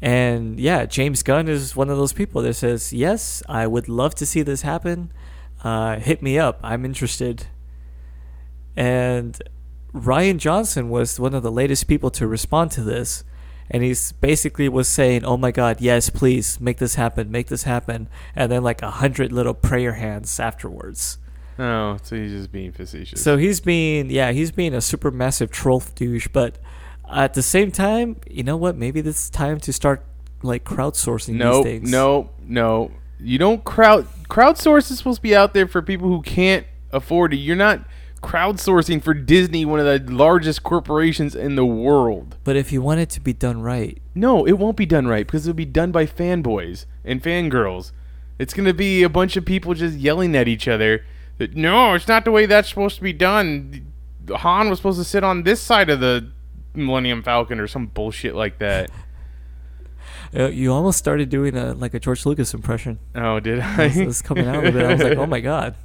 And 0.01 0.59
yeah, 0.59 0.85
James 0.85 1.23
Gunn 1.23 1.47
is 1.47 1.75
one 1.75 1.89
of 1.89 1.97
those 1.97 2.13
people 2.13 2.41
that 2.43 2.53
says, 2.55 2.93
Yes, 2.93 3.41
I 3.47 3.67
would 3.67 3.89
love 3.89 4.15
to 4.15 4.25
see 4.25 4.41
this 4.41 4.61
happen. 4.61 5.11
Uh, 5.63 5.97
hit 5.97 6.21
me 6.21 6.37
up. 6.37 6.59
I'm 6.61 6.85
interested. 6.85 7.47
And 8.75 9.41
Rian 9.93 10.37
Johnson 10.37 10.89
was 10.89 11.19
one 11.19 11.33
of 11.33 11.43
the 11.43 11.51
latest 11.51 11.87
people 11.87 12.11
to 12.11 12.27
respond 12.27 12.71
to 12.71 12.81
this. 12.81 13.23
And 13.71 13.81
he's 13.81 14.11
basically 14.11 14.69
was 14.69 14.87
saying, 14.87 15.25
"Oh 15.25 15.37
my 15.37 15.49
God, 15.49 15.81
yes, 15.81 16.11
please 16.11 16.61
make 16.61 16.77
this 16.77 16.95
happen, 16.95 17.31
make 17.31 17.47
this 17.47 17.63
happen," 17.63 18.07
and 18.35 18.51
then 18.51 18.61
like 18.61 18.83
a 18.83 18.91
hundred 18.91 19.31
little 19.31 19.55
prayer 19.55 19.93
hands 19.93 20.39
afterwards. 20.39 21.17
Oh, 21.57 21.97
so 22.03 22.15
he's 22.15 22.31
just 22.31 22.51
being 22.51 22.71
facetious. 22.71 23.23
So 23.23 23.37
he's 23.37 23.59
being, 23.61 24.11
yeah, 24.11 24.33
he's 24.33 24.51
being 24.51 24.73
a 24.73 24.81
super 24.81 25.09
massive 25.09 25.49
troll 25.49 25.81
douche. 25.95 26.27
But 26.27 26.59
at 27.11 27.33
the 27.33 27.43
same 27.43 27.71
time, 27.71 28.17
you 28.29 28.43
know 28.43 28.57
what? 28.57 28.75
Maybe 28.75 28.99
it's 28.99 29.29
time 29.29 29.59
to 29.61 29.73
start 29.73 30.05
like 30.41 30.63
crowdsourcing 30.63 31.35
no, 31.35 31.55
these 31.57 31.63
things. 31.63 31.91
no, 31.91 32.29
no. 32.45 32.91
You 33.19 33.37
don't 33.37 33.63
crowd 33.63 34.07
crowdsource 34.29 34.91
is 34.91 34.97
supposed 34.97 35.17
to 35.17 35.21
be 35.21 35.35
out 35.35 35.53
there 35.53 35.67
for 35.67 35.81
people 35.81 36.07
who 36.07 36.21
can't 36.21 36.65
afford 36.91 37.33
it. 37.33 37.37
You're 37.37 37.55
not 37.55 37.81
crowdsourcing 38.21 39.03
for 39.03 39.13
Disney, 39.13 39.65
one 39.65 39.79
of 39.79 39.85
the 39.85 40.11
largest 40.11 40.63
corporations 40.63 41.35
in 41.35 41.55
the 41.55 41.65
world. 41.65 42.37
But 42.43 42.55
if 42.55 42.71
you 42.71 42.81
want 42.81 42.99
it 42.99 43.09
to 43.11 43.21
be 43.21 43.33
done 43.33 43.61
right, 43.61 44.01
No, 44.13 44.45
it 44.45 44.53
won't 44.53 44.77
be 44.77 44.85
done 44.85 45.07
right 45.07 45.25
because 45.25 45.47
it'll 45.47 45.55
be 45.55 45.65
done 45.65 45.91
by 45.91 46.05
fanboys 46.05 46.85
and 47.03 47.21
fangirls. 47.21 47.91
It's 48.37 48.53
gonna 48.53 48.73
be 48.73 49.03
a 49.03 49.09
bunch 49.09 49.37
of 49.37 49.45
people 49.45 49.73
just 49.73 49.97
yelling 49.97 50.35
at 50.35 50.47
each 50.47 50.67
other. 50.67 51.05
That, 51.37 51.55
no, 51.55 51.93
it's 51.93 52.07
not 52.07 52.25
the 52.25 52.31
way 52.31 52.45
that's 52.45 52.69
supposed 52.69 52.97
to 52.97 53.01
be 53.03 53.13
done. 53.13 53.93
Han 54.29 54.69
was 54.69 54.79
supposed 54.79 54.99
to 54.99 55.03
sit 55.03 55.23
on 55.23 55.43
this 55.43 55.61
side 55.61 55.89
of 55.89 55.99
the 55.99 56.31
Millennium 56.75 57.23
Falcon 57.23 57.59
or 57.59 57.67
some 57.67 57.87
bullshit 57.87 58.35
like 58.35 58.59
that. 58.59 58.89
uh, 60.35 60.47
you 60.47 60.71
almost 60.73 60.97
started 60.97 61.29
doing 61.29 61.55
a 61.55 61.73
like 61.73 61.93
a 61.93 61.99
George 61.99 62.25
Lucas 62.25 62.53
impression. 62.53 62.99
Oh, 63.13 63.39
did 63.39 63.59
I? 63.59 63.85
It's, 63.85 63.97
it's 63.97 64.21
coming 64.21 64.47
out 64.47 64.65
a 64.65 64.71
bit. 64.71 64.85
I 64.85 64.93
was 64.93 65.03
like, 65.03 65.17
oh 65.17 65.25
my 65.25 65.39
god, 65.39 65.75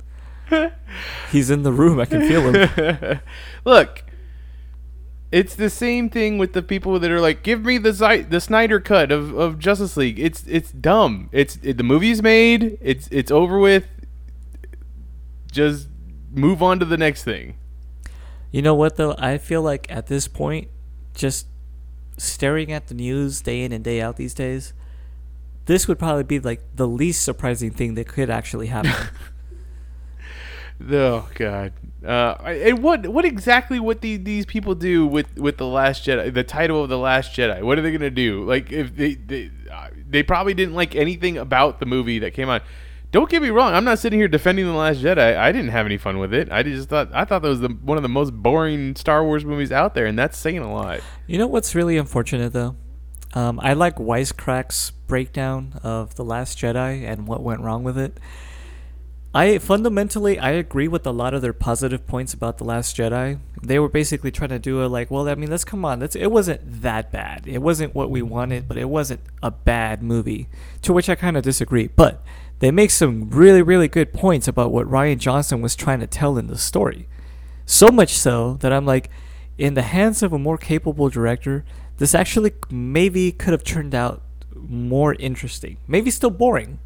he's 1.33 1.51
in 1.51 1.63
the 1.63 1.73
room. 1.73 2.01
I 2.01 2.05
can 2.05 2.27
feel 2.27 2.53
him. 2.53 3.21
Look, 3.65 4.05
it's 5.33 5.55
the 5.55 5.71
same 5.71 6.11
thing 6.11 6.39
with 6.39 6.53
the 6.53 6.63
people 6.63 6.99
that 6.99 7.11
are 7.11 7.21
like, 7.21 7.43
"Give 7.43 7.65
me 7.65 7.79
the 7.79 7.93
Zi- 7.93 8.23
the 8.23 8.41
Snyder 8.41 8.81
cut 8.81 9.13
of, 9.13 9.37
of 9.37 9.59
Justice 9.59 9.97
League." 9.97 10.19
It's 10.19 10.45
it's 10.47 10.73
dumb. 10.73 11.29
It's 11.33 11.59
it, 11.63 11.77
the 11.77 11.85
movie's 11.85 12.23
made. 12.23 12.79
It's 12.81 13.09
it's 13.11 13.31
over 13.31 13.59
with. 13.59 13.87
Just 15.53 15.89
move 16.33 16.63
on 16.63 16.79
to 16.79 16.85
the 16.85 16.97
next 16.97 17.25
thing. 17.25 17.57
You 18.51 18.63
know 18.63 18.75
what 18.75 18.97
though? 18.97 19.15
I 19.19 19.39
feel 19.39 19.63
like 19.63 19.87
at 19.91 20.09
this 20.09 20.27
point, 20.27 20.69
just 21.21 21.47
staring 22.17 22.73
at 22.73 22.87
the 22.89 22.95
news 22.95 23.43
day 23.43 23.63
in 23.63 23.73
and 23.73 23.85
day 23.85 24.01
out 24.01 24.17
these 24.17 24.35
days, 24.35 24.73
this 25.67 25.87
would 25.87 25.99
probably 25.99 26.25
be 26.25 26.41
like 26.41 26.63
the 26.75 26.89
least 26.89 27.23
surprising 27.23 27.71
thing 27.71 27.95
that 27.95 28.09
could 28.09 28.31
actually 28.31 28.69
happen. 28.69 28.93
Oh 30.89 31.29
God. 31.35 31.75
Uh, 32.03 32.35
and 32.43 32.83
what 32.83 33.07
what 33.09 33.27
exactly 33.27 33.79
what 33.79 34.01
the, 34.01 34.17
these 34.17 34.47
people 34.47 34.75
do 34.75 35.07
with, 35.07 35.37
with 35.37 35.59
the 35.59 35.67
Last 35.67 36.07
Jedi, 36.07 36.33
the 36.33 36.43
title 36.43 36.83
of 36.83 36.89
the 36.89 36.97
Last 36.97 37.37
Jedi? 37.37 37.63
What 37.63 37.79
are 37.79 37.83
they 37.83 37.93
gonna 37.93 38.09
do? 38.09 38.45
Like 38.45 38.73
if 38.73 38.97
they 38.97 39.15
they 39.15 39.51
uh, 39.71 39.89
they 40.09 40.23
probably 40.23 40.55
didn't 40.55 40.75
like 40.75 40.97
anything 40.97 41.37
about 41.37 41.81
the 41.81 41.87
movie 41.87 42.21
that 42.21 42.33
came 42.33 42.49
out. 42.49 42.63
Don't 43.13 43.29
get 43.29 43.43
me 43.43 43.51
wrong. 43.51 43.75
I'm 43.75 43.85
not 43.85 43.99
sitting 43.99 44.21
here 44.21 44.29
defending 44.29 44.67
the 44.67 44.73
Last 44.73 45.01
Jedi. 45.01 45.37
I 45.37 45.51
didn't 45.51 45.71
have 45.71 45.85
any 45.85 45.99
fun 45.99 46.19
with 46.19 46.33
it. 46.33 46.51
I 46.53 46.63
just 46.63 46.89
thought 46.89 47.11
I 47.13 47.25
thought 47.25 47.43
that 47.43 47.49
was 47.49 47.61
the 47.61 47.69
one 47.69 47.97
of 47.97 48.03
the 48.03 48.09
most 48.09 48.33
boring 48.33 48.95
Star 48.95 49.25
Wars 49.25 49.45
movies 49.45 49.73
out 49.73 49.95
there, 49.95 50.07
and 50.07 50.17
that's 50.17 50.39
saying 50.39 50.59
a 50.59 50.73
lot. 50.73 51.01
You 51.27 51.39
know 51.39 51.49
what's 51.49 51.75
really 51.75 51.97
unfortunate 51.97 52.53
though? 52.53 52.77
Um, 53.33 53.61
I 53.63 53.75
like 53.75 53.97
Wisecrack's 53.97 54.91
breakdown 55.07 55.79
of 55.83 56.17
The 56.17 56.25
Last 56.25 56.59
Jedi 56.59 57.05
and 57.05 57.27
what 57.27 57.43
went 57.43 57.61
wrong 57.61 57.85
with 57.85 57.99
it. 57.99 58.19
I 59.33 59.59
fundamentally 59.59 60.41
I 60.41 60.51
agree 60.51 60.89
with 60.89 61.07
a 61.07 61.13
lot 61.13 61.35
of 61.35 61.43
their 61.43 61.53
positive 61.53 62.05
points 62.09 62.35
about 62.35 62.59
The 62.59 62.65
Last 62.65 62.97
Jedi. 62.97 63.39
They 63.63 63.79
were 63.79 63.89
basically 63.89 64.33
trying 64.33 64.51
to 64.51 64.59
do 64.59 64.85
a 64.85 64.87
like, 64.87 65.09
well, 65.11 65.29
I 65.29 65.37
mean, 65.37 65.51
let's 65.51 65.65
come 65.65 65.85
on, 65.85 66.01
let's, 66.01 66.17
it 66.17 66.33
wasn't 66.33 66.83
that 66.83 67.13
bad. 67.13 67.47
It 67.47 67.59
wasn't 67.59 67.95
what 67.95 68.11
we 68.11 68.23
wanted, 68.23 68.67
but 68.67 68.77
it 68.77 68.89
wasn't 68.89 69.21
a 69.41 69.53
bad 69.53 70.03
movie. 70.03 70.49
To 70.83 70.93
which 70.93 71.09
I 71.09 71.15
kind 71.15 71.37
of 71.37 71.45
disagree. 71.45 71.87
But 71.87 72.21
they 72.61 72.71
make 72.71 72.91
some 72.91 73.29
really, 73.31 73.61
really 73.63 73.89
good 73.89 74.13
points 74.13 74.47
about 74.49 74.71
what 74.73 74.87
Rian 74.87 75.19
Johnson 75.19 75.61
was 75.61 75.75
trying 75.75 76.01
to 76.01 76.07
tell 76.07 76.39
in 76.39 76.47
the 76.47 76.57
story. 76.59 77.09
So 77.67 77.89
much 77.89 78.11
so 78.17 78.55
that 78.61 78.73
I'm 78.73 78.87
like, 78.87 79.11
in 79.59 79.75
the 79.75 79.83
hands 79.83 80.23
of 80.23 80.33
a 80.33 80.39
more 80.39 80.57
capable 80.57 81.09
director, 81.11 81.65
this 81.99 82.15
actually 82.15 82.53
maybe 82.71 83.33
could 83.33 83.53
have 83.53 83.65
turned 83.65 83.95
out 83.95 84.23
more 84.55 85.15
interesting. 85.15 85.77
Maybe 85.87 86.11
still 86.11 86.31
boring, 86.31 86.79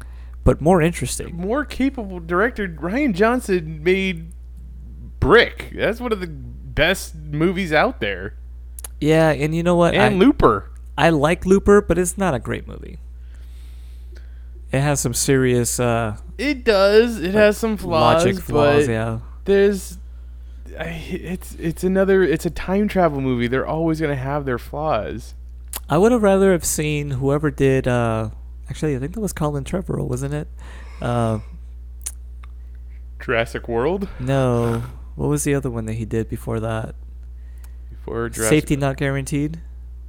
but 0.43 0.59
more 0.61 0.81
interesting. 0.81 1.35
More 1.35 1.63
capable 1.65 2.19
director 2.19 2.67
Rian 2.67 3.13
Johnson 3.13 3.83
made 3.83 4.31
Brick. 5.19 5.71
That's 5.75 5.99
one 5.99 6.11
of 6.11 6.19
the 6.19 6.27
best 6.27 7.15
movies 7.15 7.71
out 7.71 7.99
there, 8.01 8.35
Yeah, 8.99 9.31
and 9.31 9.55
you 9.55 9.63
know 9.63 9.75
what? 9.75 9.93
and 9.95 10.15
I, 10.15 10.17
Looper. 10.17 10.69
I 10.97 11.09
like 11.09 11.45
Looper, 11.45 11.81
but 11.81 11.97
it's 11.97 12.17
not 12.17 12.33
a 12.33 12.39
great 12.39 12.67
movie. 12.67 12.99
It 14.71 14.81
has 14.81 14.99
some 14.99 15.13
serious 15.13 15.79
uh, 15.79 16.17
It 16.37 16.63
does. 16.63 17.19
It 17.21 17.33
has 17.33 17.57
some 17.57 17.77
flaws, 17.77 18.25
logic 18.25 18.43
flaws. 18.43 18.87
but 18.87 18.91
Yeah, 18.91 19.19
there's 19.45 19.97
I, 20.79 20.87
it's 21.09 21.55
it's 21.55 21.83
another 21.83 22.23
it's 22.23 22.45
a 22.45 22.49
time 22.49 22.87
travel 22.87 23.21
movie. 23.21 23.47
They're 23.47 23.65
always 23.67 24.01
gonna 24.01 24.15
have 24.15 24.45
their 24.45 24.57
flaws. 24.57 25.33
I 25.89 25.97
would 25.97 26.11
have 26.11 26.23
rather 26.23 26.51
have 26.51 26.65
seen 26.65 27.11
whoever 27.11 27.51
did. 27.51 27.87
Uh, 27.87 28.31
actually, 28.69 28.95
I 28.95 28.99
think 28.99 29.13
that 29.13 29.21
was 29.21 29.33
Colin 29.33 29.63
Trevorrow, 29.63 30.07
wasn't 30.07 30.33
it? 30.33 30.47
Uh, 31.01 31.39
Jurassic 33.19 33.67
World 33.67 34.07
no, 34.19 34.83
what 35.15 35.27
was 35.27 35.43
the 35.43 35.55
other 35.55 35.69
one 35.69 35.85
that 35.85 35.93
he 35.93 36.05
did 36.05 36.29
before 36.29 36.59
that? 36.59 36.95
before 37.89 38.29
Jurassic. 38.29 38.49
Safety 38.49 38.75
not 38.75 38.97
guaranteed. 38.97 39.61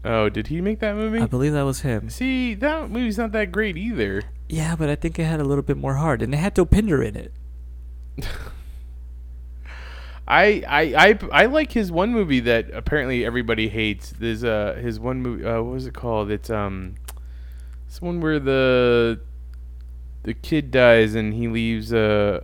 Oh, 0.04 0.28
did 0.28 0.48
he 0.48 0.60
make 0.60 0.80
that 0.80 0.94
movie? 0.94 1.20
I 1.20 1.26
believe 1.26 1.52
that 1.52 1.62
was 1.62 1.80
him. 1.80 2.10
See, 2.10 2.54
that 2.54 2.90
movie's 2.90 3.18
not 3.18 3.32
that 3.32 3.50
great 3.50 3.76
either. 3.76 4.22
Yeah, 4.48 4.76
but 4.76 4.88
I 4.88 4.94
think 4.94 5.18
it 5.18 5.24
had 5.24 5.40
a 5.40 5.44
little 5.44 5.62
bit 5.62 5.76
more 5.76 5.94
heart, 5.94 6.22
and 6.22 6.32
it 6.34 6.38
had 6.38 6.54
Dopinder 6.54 7.04
in 7.06 7.16
it. 7.16 7.32
I, 10.28 10.64
I 10.66 10.80
I 11.08 11.18
I 11.32 11.46
like 11.46 11.72
his 11.72 11.92
one 11.92 12.12
movie 12.12 12.40
that 12.40 12.70
apparently 12.72 13.24
everybody 13.24 13.68
hates. 13.68 14.10
There's 14.10 14.42
uh 14.42 14.78
his 14.80 14.98
one 14.98 15.22
movie. 15.22 15.44
Uh, 15.44 15.62
what 15.62 15.72
was 15.74 15.86
it 15.86 15.94
called? 15.94 16.30
It's 16.32 16.50
um, 16.50 16.96
it's 17.86 18.02
one 18.02 18.20
where 18.20 18.40
the 18.40 19.20
the 20.24 20.34
kid 20.34 20.72
dies 20.72 21.14
and 21.14 21.32
he 21.32 21.46
leaves 21.46 21.92
a 21.92 22.40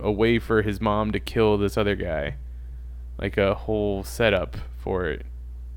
a, 0.00 0.04
a 0.04 0.08
a 0.08 0.12
way 0.12 0.40
for 0.40 0.62
his 0.62 0.80
mom 0.80 1.12
to 1.12 1.20
kill 1.20 1.56
this 1.56 1.76
other 1.76 1.94
guy, 1.94 2.34
like 3.16 3.36
a 3.36 3.54
whole 3.54 4.02
setup 4.02 4.56
for 4.78 5.06
it. 5.06 5.24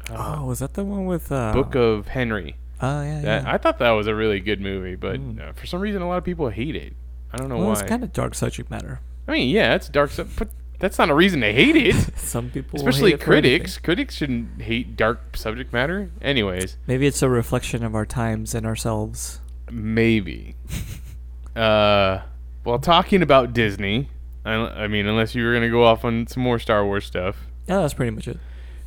Uh, 0.10 0.38
Oh, 0.40 0.46
was 0.48 0.60
that 0.60 0.74
the 0.74 0.84
one 0.84 1.06
with 1.06 1.32
uh, 1.32 1.54
Book 1.54 1.76
of 1.76 2.08
Henry. 2.08 2.56
Oh 2.82 3.04
yeah, 3.04 3.22
That, 3.22 3.44
yeah. 3.44 3.52
I 3.54 3.58
thought 3.58 3.78
that 3.80 3.92
was 3.92 4.08
a 4.08 4.16
really 4.16 4.40
good 4.40 4.60
movie, 4.62 4.96
but 4.96 5.20
Mm. 5.20 5.50
uh, 5.50 5.54
for 5.54 5.66
some 5.68 5.80
reason 5.82 6.02
a 6.02 6.08
lot 6.08 6.18
of 6.18 6.24
people 6.24 6.50
hate 6.50 6.76
it. 6.76 6.94
I 7.34 7.38
don't 7.38 7.48
know 7.50 7.58
well, 7.58 7.68
why. 7.68 7.74
it's 7.74 7.82
kind 7.84 8.04
of 8.04 8.12
dark 8.12 8.36
subject 8.36 8.70
matter. 8.72 9.00
I 9.28 9.32
mean, 9.34 9.50
yeah, 9.50 9.76
it's 9.76 9.88
dark 9.88 10.12
stuff, 10.12 10.36
but 10.38 10.50
that's 10.80 10.98
not 10.98 11.10
a 11.10 11.14
reason 11.14 11.42
to 11.42 11.54
hate 11.54 11.76
it. 11.76 11.96
Some 12.18 12.50
people, 12.50 12.78
Especially 12.80 13.16
critics. 13.18 13.78
Critics 13.78 14.16
shouldn't 14.16 14.62
hate 14.64 14.98
dark 14.98 15.38
subject 15.38 15.72
matter. 15.72 16.10
Anyways, 16.22 16.78
Maybe 16.88 17.06
it's 17.08 17.22
a 17.22 17.30
reflection 17.30 17.84
of 17.84 17.94
our 17.96 18.06
times 18.06 18.56
and 18.56 18.66
ourselves. 18.66 19.40
maybe. 19.72 20.56
uh, 21.56 22.22
while 22.64 22.80
talking 22.80 23.22
about 23.22 23.54
Disney, 23.54 24.10
I, 24.46 24.54
I 24.54 24.88
mean, 24.88 25.06
unless 25.08 25.36
you 25.36 25.44
were 25.46 25.54
gonna 25.54 25.70
go 25.70 25.84
off 25.86 26.04
on 26.06 26.28
some 26.28 26.44
more 26.44 26.60
Star 26.60 26.84
Wars 26.86 27.06
stuff. 27.06 27.38
Yeah, 27.68 27.82
that's 27.82 27.94
pretty 27.94 28.12
much 28.12 28.28
it. 28.28 28.40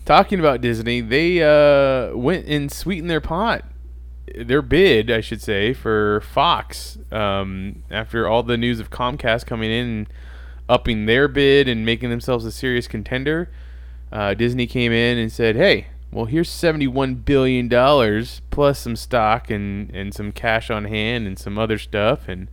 Talking 0.04 0.38
about 0.40 0.60
Disney, 0.60 1.00
they 1.00 1.42
uh, 1.42 2.14
went 2.16 2.46
and 2.46 2.70
sweetened 2.70 3.08
their 3.08 3.20
pot, 3.22 3.64
their 4.34 4.62
bid, 4.62 5.10
I 5.10 5.20
should 5.20 5.42
say, 5.42 5.72
for 5.72 6.20
Fox. 6.20 6.98
Um, 7.12 7.82
after 7.90 8.26
all 8.26 8.42
the 8.42 8.56
news 8.56 8.80
of 8.80 8.90
Comcast 8.90 9.46
coming 9.46 9.70
in 9.70 9.86
and 9.86 10.06
upping 10.68 11.06
their 11.06 11.28
bid 11.28 11.68
and 11.68 11.84
making 11.84 12.10
themselves 12.10 12.44
a 12.44 12.52
serious 12.52 12.88
contender, 12.88 13.50
uh, 14.12 14.34
Disney 14.34 14.66
came 14.66 14.92
in 14.92 15.18
and 15.18 15.30
said, 15.30 15.56
"Hey, 15.56 15.88
well, 16.10 16.24
here's 16.26 16.48
seventy-one 16.48 17.16
billion 17.16 17.68
dollars 17.68 18.40
plus 18.50 18.78
some 18.78 18.96
stock 18.96 19.50
and 19.50 19.90
and 19.90 20.14
some 20.14 20.32
cash 20.32 20.70
on 20.70 20.84
hand 20.84 21.26
and 21.26 21.38
some 21.38 21.58
other 21.58 21.78
stuff, 21.78 22.28
and 22.28 22.48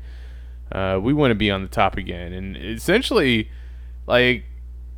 uh, 0.71 0.99
we 1.01 1.13
want 1.13 1.31
to 1.31 1.35
be 1.35 1.51
on 1.51 1.61
the 1.61 1.69
top 1.69 1.97
again." 1.97 2.33
And 2.33 2.57
essentially, 2.57 3.49
like 4.07 4.43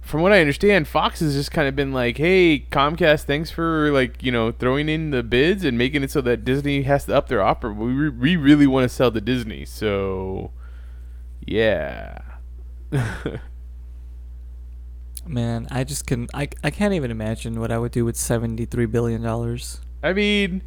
from 0.04 0.22
what 0.22 0.32
I 0.34 0.40
understand, 0.42 0.88
Fox 0.88 1.22
has 1.22 1.34
just 1.34 1.52
kind 1.52 1.68
of 1.68 1.76
been 1.76 1.92
like, 1.94 2.18
"Hey, 2.18 2.66
Comcast, 2.72 3.24
thanks 3.24 3.50
for 3.50 3.92
like 3.92 4.22
you 4.22 4.32
know 4.32 4.52
throwing 4.52 4.90
in 4.90 5.12
the 5.12 5.24
bids 5.24 5.64
and 5.64 5.78
making 5.78 6.04
it 6.04 6.12
so 6.12 6.22
that 6.22 6.44
Disney 6.44 6.84
has 6.84 7.06
to 7.06 7.16
up 7.16 7.30
their 7.30 7.42
offer. 7.42 7.72
We 7.74 7.92
re- 7.94 8.10
we 8.10 8.36
really 8.36 8.68
want 8.68 8.84
to 8.84 8.90
sell 8.90 9.12
to 9.12 9.22
Disney, 9.22 9.66
so 9.66 10.52
yeah." 11.46 12.20
Man, 15.26 15.68
I 15.72 15.86
just 15.86 16.06
can 16.06 16.28
I, 16.34 16.50
I 16.64 16.70
can't 16.70 16.94
even 16.94 17.10
imagine 17.10 17.60
what 17.60 17.72
I 17.72 17.78
would 17.78 17.94
do 17.94 18.04
with 18.04 18.18
seventy 18.18 18.66
three 18.66 18.86
billion 18.86 19.22
dollars. 19.22 19.80
I 20.04 20.12
mean, 20.12 20.64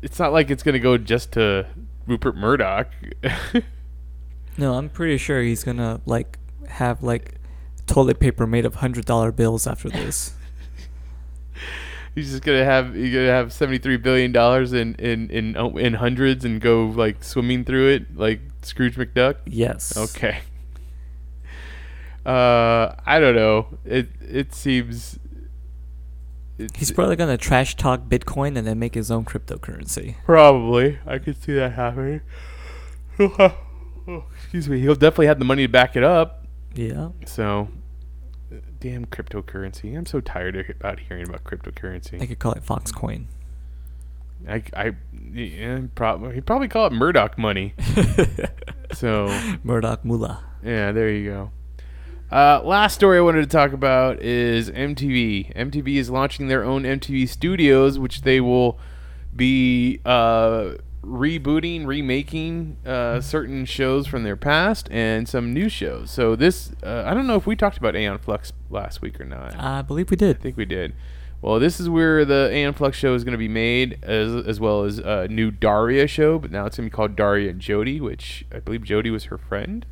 it's 0.00 0.18
not 0.18 0.32
like 0.32 0.48
it's 0.50 0.62
gonna 0.62 0.78
go 0.78 0.96
just 0.96 1.32
to 1.32 1.66
Rupert 2.06 2.36
Murdoch. 2.36 2.88
No, 4.60 4.74
I'm 4.74 4.88
pretty 4.88 5.18
sure 5.18 5.40
he's 5.40 5.62
gonna 5.62 6.00
like 6.04 6.36
have 6.70 7.02
like 7.02 7.34
toilet 7.86 8.20
paper 8.20 8.46
made 8.46 8.64
of 8.64 8.76
hundred 8.76 9.04
dollar 9.04 9.32
bills 9.32 9.66
after 9.66 9.88
this. 9.90 10.34
He's 12.14 12.30
just 12.30 12.42
gonna 12.42 12.64
have 12.64 12.94
he's 12.94 13.12
gonna 13.14 13.26
have 13.28 13.52
seventy 13.52 13.78
three 13.78 13.96
billion 13.96 14.32
dollars 14.32 14.72
in 14.72 14.94
in 14.96 15.30
in 15.30 15.56
oh, 15.56 15.76
in 15.76 15.94
hundreds 15.94 16.44
and 16.44 16.60
go 16.60 16.86
like 16.86 17.22
swimming 17.22 17.64
through 17.64 17.88
it 17.90 18.16
like 18.16 18.40
Scrooge 18.62 18.96
McDuck. 18.96 19.36
yes. 19.46 19.96
Okay. 19.96 20.40
Uh, 22.26 22.94
I 23.06 23.20
don't 23.20 23.34
know. 23.36 23.68
It 23.84 24.08
it 24.20 24.52
seems. 24.54 25.18
He's 26.74 26.90
probably 26.90 27.14
gonna 27.14 27.38
trash 27.38 27.76
talk 27.76 28.08
Bitcoin 28.08 28.58
and 28.58 28.66
then 28.66 28.78
make 28.80 28.94
his 28.94 29.10
own 29.12 29.24
cryptocurrency. 29.24 30.16
probably. 30.24 30.98
I 31.06 31.18
could 31.18 31.40
see 31.40 31.54
that 31.54 31.72
happening. 31.72 32.20
Excuse 34.42 34.68
me. 34.68 34.80
He'll 34.80 34.94
definitely 34.96 35.26
have 35.28 35.38
the 35.38 35.44
money 35.44 35.66
to 35.66 35.72
back 35.72 35.94
it 35.94 36.02
up. 36.02 36.47
Yeah. 36.78 37.08
So, 37.26 37.68
damn 38.78 39.06
cryptocurrency. 39.06 39.96
I'm 39.96 40.06
so 40.06 40.20
tired 40.20 40.54
of- 40.56 40.70
about 40.70 41.00
hearing 41.00 41.28
about 41.28 41.42
They 41.44 41.56
cryptocurrency. 41.56 42.26
could 42.28 42.38
call 42.38 42.52
it 42.52 42.64
Foxcoin. 42.64 43.24
I, 44.48 44.62
I, 44.76 44.92
yeah, 45.34 45.80
probably 45.96 46.34
he'd 46.36 46.46
probably 46.46 46.68
call 46.68 46.86
it 46.86 46.92
Murdoch 46.92 47.36
money. 47.38 47.74
So, 48.94 49.26
Murdoch 49.64 50.02
Mullah. 50.02 50.42
yeah, 50.64 50.92
there 50.92 51.10
you 51.10 51.28
go. 51.30 51.50
Uh, 52.34 52.62
last 52.64 52.94
story 52.94 53.18
I 53.18 53.20
wanted 53.20 53.42
to 53.42 53.46
talk 53.48 53.72
about 53.74 54.22
is 54.22 54.70
MTV. 54.70 55.54
MTV 55.54 55.96
is 55.96 56.08
launching 56.08 56.48
their 56.48 56.64
own 56.64 56.84
MTV 56.84 57.28
Studios, 57.28 57.98
which 57.98 58.22
they 58.22 58.40
will 58.40 58.78
be 59.36 60.00
uh, 60.06 60.70
rebooting, 61.02 61.86
remaking 61.86 62.76
uh, 62.84 63.20
certain 63.20 63.64
shows 63.64 64.06
from 64.06 64.24
their 64.24 64.36
past 64.36 64.88
and 64.90 65.28
some 65.28 65.52
new 65.52 65.68
shows. 65.68 66.10
So 66.10 66.36
this, 66.36 66.72
uh, 66.82 67.04
I 67.06 67.14
don't 67.14 67.26
know 67.26 67.36
if 67.36 67.46
we 67.46 67.56
talked 67.56 67.78
about 67.78 67.94
Aeon 67.96 68.18
Flux 68.18 68.52
last 68.70 69.00
week 69.00 69.20
or 69.20 69.24
not. 69.24 69.56
I 69.58 69.82
believe 69.82 70.10
we 70.10 70.16
did. 70.16 70.36
I 70.36 70.40
think 70.40 70.56
we 70.56 70.64
did. 70.64 70.94
Well, 71.40 71.60
this 71.60 71.78
is 71.78 71.88
where 71.88 72.24
the 72.24 72.50
Aeon 72.52 72.74
Flux 72.74 72.96
show 72.96 73.14
is 73.14 73.22
going 73.22 73.32
to 73.32 73.38
be 73.38 73.46
made, 73.48 74.00
as 74.02 74.34
as 74.46 74.58
well 74.58 74.82
as 74.82 74.98
a 74.98 75.28
new 75.28 75.52
Daria 75.52 76.08
show, 76.08 76.36
but 76.38 76.50
now 76.50 76.66
it's 76.66 76.76
going 76.76 76.88
to 76.88 76.92
be 76.92 76.96
called 76.96 77.14
Daria 77.14 77.50
and 77.50 77.60
Jodie, 77.60 78.00
which 78.00 78.44
I 78.52 78.58
believe 78.58 78.80
Jodie 78.80 79.12
was 79.12 79.24
her 79.26 79.38
friend. 79.38 79.86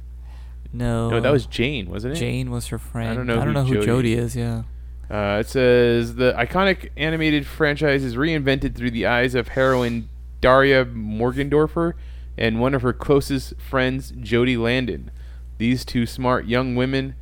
No. 0.73 1.09
No, 1.09 1.21
that 1.21 1.31
was 1.31 1.47
Jane, 1.47 1.89
wasn't 1.89 2.15
it? 2.17 2.19
Jane 2.21 2.51
was 2.51 2.67
her 2.69 2.79
friend. 2.79 3.11
I 3.11 3.15
don't 3.15 3.29
know 3.29 3.35
I 3.41 3.45
don't 3.45 3.47
who 3.47 3.53
know 3.55 3.65
who 3.65 3.75
Jodie- 3.77 3.87
Jodie 3.87 4.17
is. 4.17 4.35
Yeah. 4.37 4.63
Uh, 5.09 5.39
it 5.39 5.47
says 5.49 6.17
the 6.17 6.33
iconic 6.37 6.91
animated 6.97 7.47
franchise 7.47 8.03
is 8.03 8.17
reinvented 8.17 8.75
through 8.75 8.91
the 8.91 9.07
eyes 9.07 9.37
of 9.37 9.47
heroine 9.49 10.09
Daria 10.47 10.85
Morgendorffer 10.85 11.95
and 12.39 12.61
one 12.61 12.73
of 12.73 12.83
her 12.83 12.93
closest 12.93 13.61
friends, 13.61 14.13
Jodie 14.13 14.57
Landon. 14.57 15.11
These 15.59 15.85
two 15.85 16.07
smart 16.07 16.47
young 16.47 16.77
women 16.77 17.17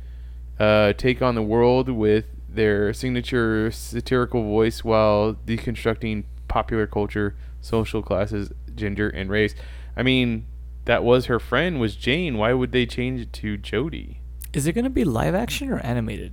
uh, 0.59 0.93
take 0.93 1.23
on 1.23 1.33
the 1.33 1.41
world 1.41 1.89
with 1.89 2.25
their 2.47 2.93
signature 2.93 3.71
satirical 3.71 4.43
voice 4.43 4.83
while 4.83 5.33
deconstructing 5.33 6.25
popular 6.47 6.85
culture, 6.85 7.35
social 7.61 8.03
classes, 8.03 8.51
gender, 8.75 9.09
and 9.09 9.31
race. 9.31 9.55
I 9.97 10.03
mean, 10.03 10.45
that 10.83 11.03
was 11.03 11.25
her 11.25 11.39
friend 11.39 11.79
was 11.79 11.95
Jane. 11.95 12.37
Why 12.37 12.53
would 12.53 12.71
they 12.71 12.85
change 12.85 13.21
it 13.21 13.33
to 13.33 13.57
Jodie? 13.57 14.17
Is 14.53 14.67
it 14.67 14.73
gonna 14.73 14.91
be 14.91 15.03
live 15.03 15.33
action 15.33 15.71
or 15.71 15.79
animated? 15.79 16.31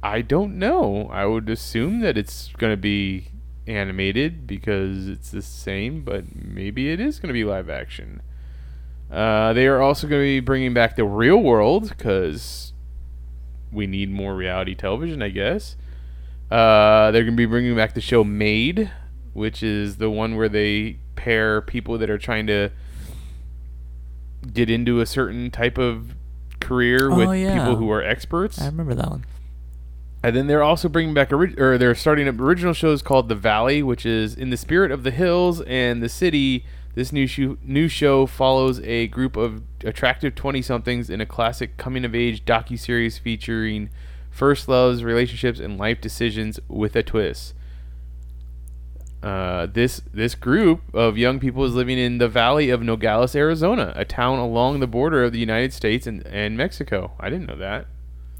I 0.00 0.22
don't 0.22 0.60
know. 0.60 1.08
I 1.10 1.26
would 1.26 1.48
assume 1.48 1.98
that 2.02 2.16
it's 2.16 2.52
going 2.58 2.72
to 2.72 2.76
be 2.76 3.30
animated 3.66 4.46
because 4.46 5.08
it's 5.08 5.30
the 5.30 5.42
same, 5.42 6.02
but 6.02 6.24
maybe 6.34 6.90
it 6.90 7.00
is 7.00 7.18
going 7.18 7.28
to 7.28 7.32
be 7.32 7.44
live 7.44 7.68
action. 7.70 8.20
Uh, 9.10 9.52
they 9.52 9.66
are 9.66 9.80
also 9.80 10.06
going 10.06 10.20
to 10.22 10.26
be 10.26 10.40
bringing 10.40 10.74
back 10.74 10.96
the 10.96 11.04
real 11.04 11.38
world 11.42 11.88
because 11.88 12.72
we 13.72 13.86
need 13.86 14.10
more 14.10 14.34
reality 14.34 14.74
television, 14.74 15.22
I 15.22 15.28
guess. 15.30 15.76
Uh, 16.50 17.10
they're 17.10 17.22
going 17.22 17.34
to 17.34 17.36
be 17.36 17.46
bringing 17.46 17.74
back 17.76 17.94
the 17.94 18.00
show 18.00 18.22
Made, 18.24 18.90
which 19.32 19.62
is 19.62 19.96
the 19.96 20.10
one 20.10 20.36
where 20.36 20.48
they 20.48 20.98
pair 21.16 21.60
people 21.60 21.96
that 21.98 22.10
are 22.10 22.18
trying 22.18 22.46
to 22.48 22.70
get 24.52 24.68
into 24.68 25.00
a 25.00 25.06
certain 25.06 25.50
type 25.50 25.78
of 25.78 26.14
career 26.60 27.10
Oh, 27.10 27.16
with 27.16 27.38
yeah. 27.40 27.58
people 27.58 27.76
who 27.76 27.90
are 27.90 28.02
experts. 28.02 28.60
I 28.60 28.66
remember 28.66 28.94
that 28.94 29.10
one. 29.10 29.24
And 30.24 30.34
then 30.34 30.46
they're 30.46 30.62
also 30.62 30.88
bringing 30.88 31.12
back 31.12 31.34
orig- 31.34 31.60
or 31.60 31.76
they're 31.76 31.94
starting 31.94 32.26
up 32.26 32.40
original 32.40 32.72
shows 32.72 33.02
called 33.02 33.28
The 33.28 33.34
Valley, 33.34 33.82
which 33.82 34.06
is 34.06 34.34
in 34.34 34.48
the 34.48 34.56
spirit 34.56 34.90
of 34.90 35.02
the 35.02 35.10
hills 35.10 35.60
and 35.60 36.02
the 36.02 36.08
city. 36.08 36.64
This 36.94 37.12
new 37.12 37.26
show, 37.26 37.58
new 37.62 37.88
show 37.88 38.24
follows 38.24 38.80
a 38.80 39.06
group 39.08 39.36
of 39.36 39.60
attractive 39.84 40.34
20-somethings 40.34 41.10
in 41.10 41.20
a 41.20 41.26
classic 41.26 41.76
coming-of-age 41.76 42.46
docu-series 42.46 43.18
featuring 43.18 43.90
first 44.30 44.66
loves, 44.66 45.04
relationships, 45.04 45.60
and 45.60 45.76
life 45.76 46.00
decisions 46.00 46.58
with 46.68 46.96
a 46.96 47.02
twist. 47.02 47.52
Uh, 49.22 49.66
this 49.66 50.00
this 50.14 50.34
group 50.34 50.80
of 50.94 51.18
young 51.18 51.38
people 51.38 51.64
is 51.64 51.74
living 51.74 51.98
in 51.98 52.16
the 52.16 52.28
valley 52.28 52.70
of 52.70 52.82
Nogales, 52.82 53.36
Arizona, 53.36 53.92
a 53.94 54.06
town 54.06 54.38
along 54.38 54.80
the 54.80 54.86
border 54.86 55.22
of 55.22 55.32
the 55.32 55.38
United 55.38 55.74
States 55.74 56.06
and, 56.06 56.26
and 56.26 56.56
Mexico. 56.56 57.12
I 57.20 57.28
didn't 57.28 57.46
know 57.46 57.56
that. 57.56 57.88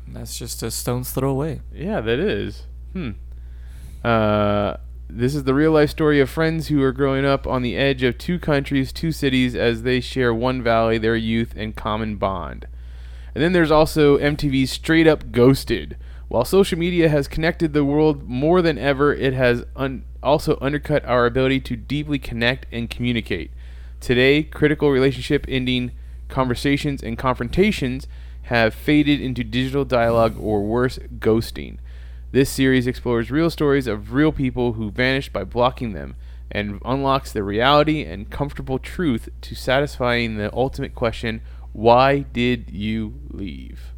That's 0.09 0.39
just 0.39 0.63
a 0.63 0.71
stone's 0.71 1.11
throw 1.11 1.31
away. 1.31 1.61
Yeah, 1.73 2.01
that 2.01 2.19
is. 2.19 2.65
Hmm. 2.93 3.11
Uh, 4.05 4.77
this 5.09 5.35
is 5.35 5.45
the 5.45 5.55
real 5.55 5.73
life 5.73 5.91
story 5.91 6.21
of 6.21 6.31
friends 6.31 6.69
who 6.69 6.83
are 6.83 6.93
growing 6.93 7.25
up 7.25 7.47
on 7.47 7.63
the 7.63 7.77
edge 7.77 8.03
of 8.03 8.19
two 8.19 8.39
countries, 8.39 8.93
two 8.93 9.13
cities, 9.13 9.55
as 9.55 9.83
they 9.83 10.01
share 10.01 10.35
one 10.35 10.63
valley, 10.63 10.99
their 10.99 11.17
youth, 11.17 11.55
and 11.57 11.75
common 11.75 12.17
bond. 12.17 12.67
And 13.35 13.43
then 13.43 13.53
there's 13.53 13.71
also 13.71 14.19
MTV's 14.19 14.71
Straight 14.71 15.07
Up 15.07 15.33
Ghosted. 15.33 15.97
While 16.29 16.45
social 16.45 16.79
media 16.79 17.09
has 17.09 17.29
connected 17.29 17.73
the 17.73 17.85
world 17.85 18.29
more 18.29 18.63
than 18.63 18.79
ever, 18.79 19.13
it 19.15 19.35
has 19.35 19.65
un- 19.77 20.05
also 20.23 20.59
undercut 20.61 21.05
our 21.05 21.27
ability 21.27 21.61
to 21.61 21.77
deeply 21.77 22.19
connect 22.19 22.67
and 22.73 22.89
communicate. 22.89 23.51
Today, 24.01 24.43
critical 24.43 24.91
relationship 24.91 25.45
ending 25.49 25.93
conversations 26.29 27.03
and 27.03 27.19
confrontations 27.19 28.07
have 28.45 28.75
faded 28.75 29.21
into 29.21 29.45
digital 29.45 29.85
dialogue 29.85 30.37
or 30.39 30.63
worse, 30.63 30.99
ghosting. 31.19 31.79
This 32.33 32.51
series 32.51 32.87
explores 32.87 33.31
real 33.31 33.51
stories 33.51 33.87
of 33.87 34.13
real 34.13 34.33
people 34.33 34.73
who 34.73 34.91
vanished 34.91 35.33
by 35.33 35.45
blocking 35.45 35.93
them 35.93 36.17
and 36.51 36.81
unlocks 36.85 37.33
the 37.33 37.43
reality 37.43 38.05
and 38.05 38.31
comfortable 38.31 38.79
truth 38.79 39.29
to 39.41 39.55
satisfying 39.55 40.37
the 40.37 40.55
ultimate 40.55 40.95
question 40.95 41.41
why 41.73 42.21
did 42.21 42.71
you 42.71 43.15
leave? 43.31 43.93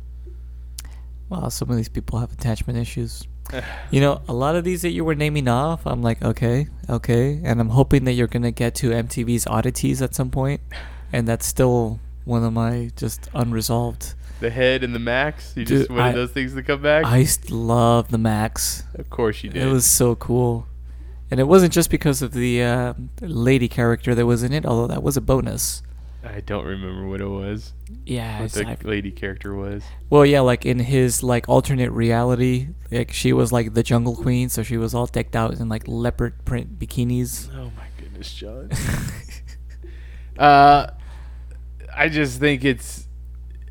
Wow, 1.29 1.51
some 1.51 1.69
of 1.69 1.77
these 1.77 1.91
people 1.91 2.19
have 2.19 2.33
attachment 2.33 2.79
issues. 2.79 3.27
you 3.91 4.01
know, 4.01 4.23
a 4.29 4.33
lot 4.33 4.57
of 4.57 4.65
these 4.65 4.83
that 4.83 4.91
you 4.91 5.05
were 5.05 5.15
naming 5.15 5.47
off, 5.47 5.87
I'm 5.87 6.03
like, 6.03 6.23
okay, 6.23 6.69
okay, 6.89 7.41
and 7.45 7.61
I'm 7.61 7.69
hoping 7.69 8.05
that 8.05 8.13
you're 8.13 8.29
gonna 8.29 8.51
get 8.51 8.75
to 8.77 8.91
MTV's 8.91 9.47
oddities 9.47 10.01
at 10.01 10.15
some 10.15 10.31
point, 10.31 10.63
and 11.13 11.29
that's 11.29 11.45
still 11.45 12.01
one 12.25 12.45
of 12.45 12.53
my 12.53 12.91
just 12.97 13.29
unresolved. 13.35 14.15
The 14.41 14.51
head 14.51 14.85
and 14.85 14.95
the 14.95 14.99
Maxx? 14.99 15.55
You 15.57 15.65
Dude, 15.65 15.79
just 15.79 15.91
wanted 15.91 16.03
I- 16.11 16.13
those 16.13 16.31
things 16.31 16.55
to 16.55 16.63
come 16.63 16.83
back? 16.83 17.05
I 17.07 17.27
love 17.51 18.09
the 18.09 18.19
Maxx. 18.19 18.85
of 18.95 19.09
course 19.11 19.43
you 19.43 19.51
did. 19.51 19.63
It 19.63 19.71
was 19.73 19.87
so 19.87 20.15
cool. 20.15 20.67
And 21.31 21.41
it 21.41 21.45
wasn't 21.49 21.73
just 21.73 21.91
because 21.91 22.23
of 22.23 22.33
the 22.33 22.63
uh, 22.63 22.95
lady 23.21 23.67
character 23.69 24.15
that 24.15 24.27
was 24.27 24.43
in 24.43 24.53
it, 24.53 24.65
although 24.67 24.87
that 24.89 25.03
was 25.03 25.17
a 25.17 25.21
bonus. 25.21 25.83
I 26.23 26.41
don't 26.41 26.65
remember 26.67 27.07
what 27.09 27.21
it 27.21 27.27
was. 27.29 27.73
Yeah, 28.05 28.43
What 28.43 28.51
the 28.53 28.67
I- 28.67 28.77
lady 28.83 29.11
character 29.11 29.55
was. 29.55 29.83
well, 30.11 30.27
yeah, 30.27 30.41
like 30.41 30.67
in 30.67 30.81
his 30.81 31.23
like 31.23 31.49
alternate 31.49 31.91
reality, 31.93 32.69
like 32.91 33.13
she 33.13 33.33
was 33.33 33.53
like 33.53 33.75
the 33.75 33.83
jungle 33.83 34.17
queen, 34.17 34.49
so 34.49 34.63
she 34.63 34.77
was 34.77 34.93
all 34.95 35.07
decked 35.07 35.35
out 35.37 35.55
in 35.55 35.69
like 35.69 35.85
leopard 35.87 36.45
print 36.45 36.79
bikinis. 36.79 37.49
Oh 37.55 37.71
my 37.77 37.87
goodness, 37.99 38.35
John. 38.35 38.71
uh, 40.39 40.89
I 41.97 42.09
just 42.09 42.39
think 42.41 42.65
it's 42.65 43.06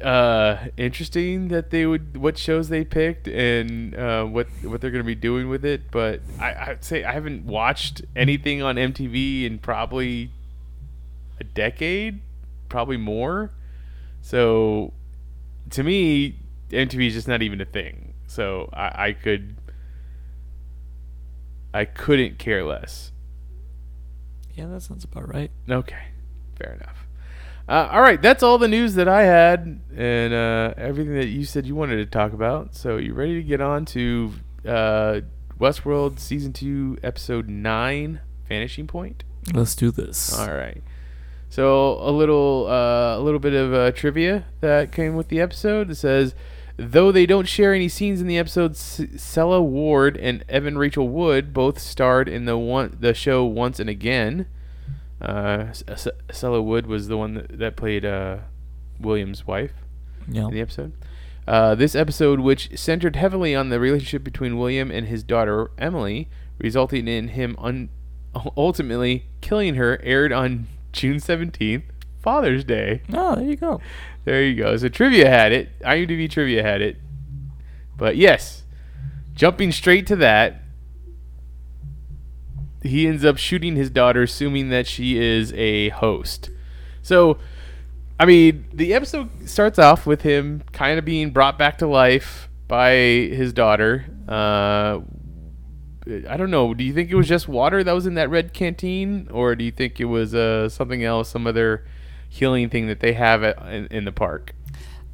uh 0.04 0.68
interesting 0.76 1.48
that 1.48 1.70
they 1.70 1.86
would 1.86 2.18
what 2.18 2.38
shows 2.38 2.68
they 2.68 2.84
picked 2.84 3.28
and 3.30 3.96
uh, 3.96 4.26
what 4.26 4.48
what 4.64 4.82
they're 4.82 4.92
gonna 4.92 5.04
be 5.04 5.16
doing 5.16 5.48
with 5.50 5.64
it. 5.64 5.90
But 5.92 6.22
I, 6.40 6.72
I'd 6.72 6.84
say 6.84 7.04
I 7.04 7.14
haven't 7.14 7.46
watched 7.46 8.02
anything 8.16 8.62
on 8.62 8.76
MTV 8.76 9.46
in 9.46 9.60
probably 9.60 10.32
a 11.40 11.44
decade, 11.44 12.22
probably 12.70 12.98
more. 12.98 13.52
So 14.22 14.94
to 15.72 15.84
me, 15.84 16.40
MTV 16.70 17.08
is 17.08 17.14
just 17.14 17.28
not 17.28 17.42
even 17.42 17.62
a 17.62 17.66
thing. 17.66 18.14
So 18.28 18.70
I, 18.74 19.08
I 19.08 19.14
could. 19.14 19.56
I 21.74 21.84
couldn't 21.84 22.40
care 22.40 22.64
less. 22.64 23.12
Yeah, 24.54 24.68
that 24.68 24.82
sounds 24.82 25.04
about 25.04 25.28
right. 25.34 25.52
Okay, 25.70 26.06
fair 26.58 26.74
enough. 26.74 27.05
Uh, 27.68 27.90
all 27.92 28.02
right, 28.02 28.22
that's 28.22 28.44
all 28.44 28.60
the 28.60 28.68
news 28.68 28.94
that 28.94 29.08
I 29.08 29.24
had, 29.24 29.80
and 29.96 30.34
uh, 30.34 30.76
everything 30.78 31.16
that 31.16 31.28
you 31.28 31.46
said 31.46 31.66
you 31.66 31.74
wanted 31.74 31.96
to 31.96 32.06
talk 32.06 32.32
about. 32.32 32.76
So 32.76 32.98
you 32.98 33.14
ready 33.16 33.34
to 33.36 33.44
get 33.44 33.60
on 33.60 33.86
to 33.86 34.34
uh, 34.68 35.22
Westworld 35.60 36.20
season 36.20 36.54
two, 36.54 36.98
episode 37.02 37.50
nine, 37.50 38.22
Vanishing 38.48 38.86
Point? 38.86 39.24
Let's 39.52 39.76
do 39.76 39.90
this. 39.90 40.38
All 40.38 40.54
right. 40.54 40.84
So 41.50 41.94
a 42.02 42.12
little, 42.12 42.68
uh, 42.68 43.18
a 43.18 43.22
little 43.22 43.40
bit 43.40 43.54
of 43.54 43.74
uh, 43.74 43.92
trivia 43.94 44.46
that 44.62 44.92
came 44.92 45.16
with 45.16 45.30
the 45.30 45.40
episode. 45.42 45.90
It 45.90 45.96
says, 45.96 46.36
though 46.78 47.12
they 47.12 47.26
don't 47.26 47.48
share 47.48 47.74
any 47.74 47.88
scenes 47.88 48.22
in 48.22 48.28
the 48.28 48.38
episode, 48.38 48.72
S- 48.72 49.02
Sela 49.16 49.64
Ward 49.64 50.18
and 50.18 50.44
Evan 50.50 50.78
Rachel 50.78 51.08
Wood 51.08 51.54
both 51.54 51.80
starred 51.80 52.28
in 52.28 52.46
the 52.46 52.58
one 52.58 52.98
the 53.00 53.14
show 53.16 53.44
once 53.44 53.80
and 53.80 53.90
again. 53.90 54.46
Uh, 55.22 55.68
Sela 56.30 56.64
Wood 56.64 56.88
was 56.88 57.08
the 57.08 57.18
one 57.18 57.36
that, 57.36 57.58
that 57.60 57.76
played 57.78 58.06
uh, 58.06 58.38
William's 59.00 59.48
wife 59.48 59.72
Yeah. 60.28 60.46
in 60.48 60.52
the 60.54 60.62
episode. 60.62 60.94
Uh, 61.48 61.76
this 61.76 61.96
episode, 61.96 62.40
which 62.40 62.78
centered 62.78 63.16
heavily 63.16 63.56
on 63.56 63.70
the 63.70 63.80
relationship 63.80 64.24
between 64.24 64.58
William 64.58 64.90
and 64.92 65.08
his 65.08 65.24
daughter 65.24 65.70
Emily, 65.78 66.28
resulting 66.58 67.08
in 67.08 67.30
him 67.30 67.56
un- 67.60 67.90
ultimately 68.58 69.26
killing 69.42 69.76
her, 69.76 70.00
aired 70.04 70.32
on 70.34 70.68
June 70.92 71.20
seventeenth, 71.20 71.84
Father's 72.22 72.64
Day. 72.64 73.02
Oh, 73.14 73.36
there 73.36 73.46
you 73.46 73.56
go. 73.56 73.80
There 74.26 74.42
you 74.44 74.56
go. 74.56 74.76
So 74.78 74.90
trivia 74.90 75.30
had 75.30 75.52
it. 75.52 75.70
IMDb 75.82 76.30
trivia 76.30 76.64
had 76.64 76.82
it. 76.82 76.98
But 77.96 78.18
yes, 78.18 78.64
jumping 79.36 79.72
straight 79.72 80.08
to 80.08 80.16
that, 80.18 80.62
he 82.86 83.08
ends 83.08 83.26
up 83.26 83.38
shooting 83.38 83.76
his 83.76 83.90
daughter, 83.90 84.24
assuming 84.24 84.70
that 84.70 84.88
she 84.88 85.18
is 85.18 85.54
a 85.54 85.90
host. 85.90 86.50
So, 87.02 87.38
I 88.20 88.26
mean, 88.26 88.66
the 88.74 88.94
episode 88.94 89.50
starts 89.50 89.78
off 89.78 90.06
with 90.06 90.22
him 90.22 90.64
kind 90.72 90.98
of 90.98 91.06
being 91.06 91.32
brought 91.32 91.58
back 91.58 91.78
to 91.80 91.88
life 91.88 92.50
by 92.68 92.92
his 92.94 93.54
daughter. 93.54 94.06
Uh, 94.28 95.02
I 96.30 96.38
don't 96.38 96.52
know. 96.52 96.74
Do 96.74 96.84
you 96.84 96.94
think 96.94 97.10
it 97.10 97.16
was 97.16 97.28
just 97.28 97.48
water 97.48 97.84
that 97.84 97.92
was 97.92 98.06
in 98.06 98.14
that 98.16 98.30
red 98.30 98.54
canteen, 98.54 99.28
or 99.32 99.56
do 99.56 99.64
you 99.64 99.72
think 99.72 100.00
it 100.00 100.06
was 100.06 100.36
uh, 100.36 100.70
something 100.70 101.04
else, 101.04 101.30
some 101.30 101.48
other 101.48 101.86
healing 102.30 102.70
thing 102.70 102.88
that 102.88 103.00
they 103.00 103.14
have 103.14 103.44
at, 103.44 103.58
in, 103.72 103.88
in 103.88 104.06
the 104.06 104.12
park? 104.12 104.54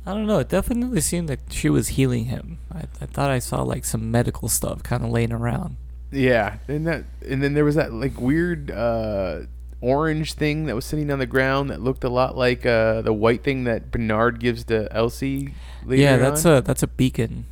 I 0.05 0.13
don't 0.13 0.26
know. 0.26 0.39
It 0.39 0.49
definitely 0.49 1.01
seemed 1.01 1.30
like 1.30 1.39
she 1.49 1.69
was 1.69 1.89
healing 1.89 2.26
him. 2.26 2.57
I, 2.74 2.86
I 2.99 3.05
thought 3.05 3.30
I 3.30 3.39
saw 3.39 3.61
like 3.61 3.86
some 3.86 4.09
medical 4.09 4.49
stuff 4.49 4.82
kind 4.84 5.03
of 5.03 5.11
laying 5.11 5.32
around. 5.32 5.78
Yeah, 6.12 6.57
and 6.68 6.86
that, 6.88 7.05
and 7.28 7.41
then 7.41 7.53
there 7.53 7.66
was 7.66 7.76
that 7.76 7.93
like 7.93 8.20
weird 8.20 8.70
uh, 8.70 9.41
orange 9.80 10.34
thing 10.34 10.66
that 10.66 10.76
was 10.76 10.86
sitting 10.86 11.09
on 11.12 11.20
the 11.20 11.26
ground 11.26 11.70
that 11.70 11.82
looked 11.82 12.03
a 12.03 12.09
lot 12.09 12.38
like 12.38 12.66
uh, 12.66 13.01
the 13.01 13.14
white 13.14 13.43
thing 13.43 13.64
that 13.64 13.91
Bernard 13.91 14.39
gives 14.39 14.66
to 14.66 14.91
Elsie. 14.91 15.53
Later 15.86 16.01
yeah, 16.01 16.18
that's 16.18 16.45
on. 16.45 16.57
a 16.57 16.62
that's 16.62 16.84
a 16.84 16.88
beacon. 16.88 17.45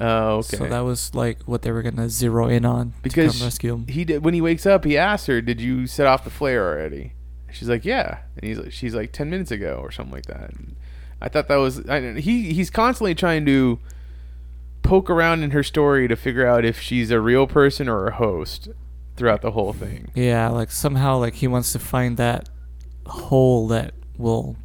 Oh, 0.00 0.36
okay. 0.38 0.56
So 0.58 0.68
that 0.68 0.80
was 0.80 1.14
like 1.14 1.42
what 1.44 1.62
they 1.62 1.70
were 1.70 1.82
gonna 1.82 2.08
zero 2.08 2.48
in 2.48 2.64
on 2.64 2.92
to 3.02 3.08
come 3.08 3.26
rescue 3.26 3.74
him. 3.74 3.86
he 3.86 4.04
did 4.04 4.24
when 4.24 4.34
he 4.34 4.40
wakes 4.40 4.66
up, 4.66 4.84
he 4.84 4.98
asks 4.98 5.26
her, 5.26 5.40
"Did 5.40 5.60
you 5.60 5.86
set 5.86 6.06
off 6.06 6.24
the 6.24 6.30
flare 6.30 6.68
already?" 6.68 7.12
She's 7.50 7.68
like, 7.68 7.84
"Yeah," 7.84 8.18
and 8.36 8.46
he's 8.46 8.58
like, 8.58 8.72
"She's 8.72 8.94
like 8.94 9.12
ten 9.12 9.30
minutes 9.30 9.50
ago 9.50 9.78
or 9.82 9.90
something 9.90 10.14
like 10.14 10.26
that." 10.26 10.50
And 10.50 10.76
I 11.20 11.28
thought 11.28 11.48
that 11.48 11.56
was 11.56 11.86
I, 11.88 12.14
he. 12.14 12.52
He's 12.52 12.68
constantly 12.68 13.14
trying 13.14 13.46
to 13.46 13.78
poke 14.86 15.10
around 15.10 15.42
in 15.42 15.50
her 15.50 15.62
story 15.62 16.06
to 16.08 16.16
figure 16.16 16.46
out 16.46 16.64
if 16.64 16.80
she's 16.80 17.10
a 17.10 17.20
real 17.20 17.46
person 17.46 17.88
or 17.88 18.06
a 18.06 18.14
host 18.14 18.68
throughout 19.16 19.42
the 19.42 19.50
whole 19.50 19.72
thing. 19.72 20.10
Yeah, 20.14 20.48
like 20.48 20.70
somehow 20.70 21.18
like 21.18 21.34
he 21.34 21.48
wants 21.48 21.72
to 21.72 21.78
find 21.78 22.16
that 22.16 22.48
hole 23.06 23.68
that 23.68 23.94
will 24.16 24.56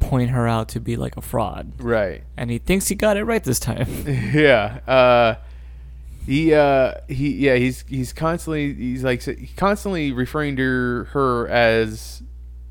point 0.00 0.30
her 0.30 0.48
out 0.48 0.68
to 0.70 0.80
be 0.80 0.96
like 0.96 1.16
a 1.16 1.20
fraud. 1.20 1.72
Right. 1.78 2.24
And 2.36 2.50
he 2.50 2.58
thinks 2.58 2.88
he 2.88 2.94
got 2.94 3.16
it 3.16 3.24
right 3.24 3.42
this 3.44 3.60
time. 3.60 3.86
yeah. 4.06 4.80
Uh, 4.86 5.34
he 6.24 6.54
uh 6.54 6.94
he 7.08 7.32
yeah 7.34 7.56
he's 7.56 7.84
he's 7.88 8.12
constantly 8.12 8.72
he's 8.74 9.02
like 9.02 9.22
he's 9.24 9.52
constantly 9.56 10.12
referring 10.12 10.54
to 10.54 11.04
her 11.10 11.48
as 11.48 12.22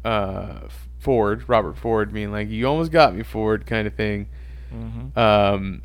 uh 0.05 0.61
Ford 0.99 1.43
Robert 1.49 1.77
Ford 1.77 2.13
being 2.13 2.31
like 2.31 2.49
you 2.49 2.65
almost 2.65 2.93
got 2.93 3.13
me 3.13 3.23
Ford 3.23 3.65
kind 3.65 3.87
of 3.87 3.93
thing. 3.93 4.29
mm-hmm. 4.73 5.19
Um, 5.19 5.81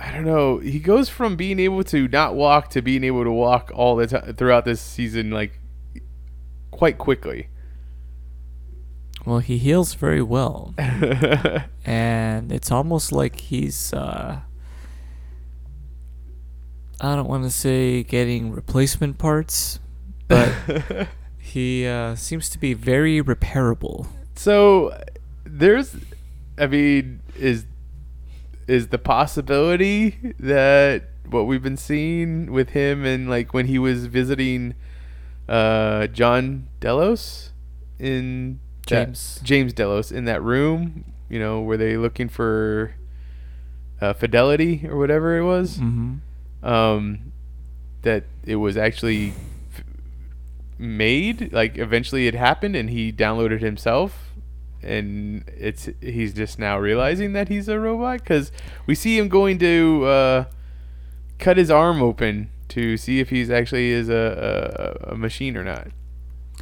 I 0.00 0.12
don't 0.12 0.24
know. 0.24 0.58
He 0.58 0.80
goes 0.80 1.10
from 1.10 1.36
being 1.36 1.60
able 1.60 1.84
to 1.84 2.08
not 2.08 2.34
walk 2.34 2.70
to 2.70 2.80
being 2.80 3.04
able 3.04 3.22
to 3.22 3.30
walk 3.30 3.70
all 3.74 3.96
the 3.96 4.06
time 4.06 4.34
throughout 4.34 4.64
this 4.64 4.80
season, 4.80 5.30
like 5.30 5.60
quite 6.70 6.96
quickly. 6.96 7.48
Well, 9.26 9.40
he 9.40 9.58
heals 9.58 9.92
very 9.92 10.22
well. 10.22 10.74
and 11.84 12.50
it's 12.50 12.70
almost 12.70 13.12
like 13.12 13.38
he's 13.38 13.92
uh 13.92 14.40
I 17.02 17.16
don't 17.16 17.28
want 17.28 17.44
to 17.44 17.50
say 17.50 18.02
getting 18.02 18.52
replacement 18.52 19.18
parts, 19.18 19.80
but 20.28 20.52
he 21.38 21.86
uh, 21.86 22.14
seems 22.14 22.50
to 22.50 22.58
be 22.58 22.74
very 22.74 23.22
repairable. 23.22 24.06
so 24.34 24.94
there's, 25.44 25.96
I 26.58 26.66
mean, 26.66 27.22
is 27.36 27.64
is 28.70 28.88
the 28.88 28.98
possibility 28.98 30.34
that 30.38 31.04
what 31.28 31.42
we've 31.46 31.62
been 31.62 31.76
seeing 31.76 32.50
with 32.52 32.70
him 32.70 33.04
and 33.04 33.28
like 33.28 33.52
when 33.54 33.66
he 33.66 33.78
was 33.78 34.06
visiting 34.06 34.74
uh, 35.48 36.06
John 36.08 36.68
Delos 36.80 37.50
in 37.98 38.60
that- 38.88 39.06
James. 39.06 39.40
James 39.42 39.72
Delos 39.72 40.10
in 40.12 40.24
that 40.26 40.42
room, 40.42 41.04
you 41.28 41.38
know, 41.38 41.60
were 41.62 41.76
they 41.76 41.96
looking 41.96 42.28
for 42.28 42.94
uh, 44.00 44.12
fidelity 44.12 44.86
or 44.88 44.96
whatever 44.96 45.38
it 45.38 45.44
was? 45.44 45.78
Mm-hmm. 45.78 46.66
Um, 46.66 47.32
that 48.02 48.24
it 48.44 48.56
was 48.56 48.76
actually 48.76 49.34
f- 49.76 49.84
made, 50.78 51.52
like 51.52 51.76
eventually 51.78 52.26
it 52.26 52.34
happened, 52.34 52.74
and 52.76 52.90
he 52.90 53.12
downloaded 53.12 53.60
himself, 53.60 54.29
and 54.82 55.44
it's 55.48 55.88
he's 56.00 56.32
just 56.32 56.58
now 56.58 56.78
realizing 56.78 57.32
that 57.34 57.48
he's 57.48 57.68
a 57.68 57.78
robot 57.78 58.20
because 58.20 58.50
we 58.86 58.94
see 58.94 59.18
him 59.18 59.28
going 59.28 59.58
to 59.58 60.04
uh, 60.04 60.44
cut 61.38 61.56
his 61.56 61.70
arm 61.70 62.02
open 62.02 62.50
to 62.68 62.96
see 62.96 63.20
if 63.20 63.30
he's 63.30 63.50
actually 63.50 63.90
is 63.90 64.08
a, 64.08 64.96
a, 65.04 65.12
a 65.12 65.16
machine 65.16 65.56
or 65.56 65.64
not. 65.64 65.88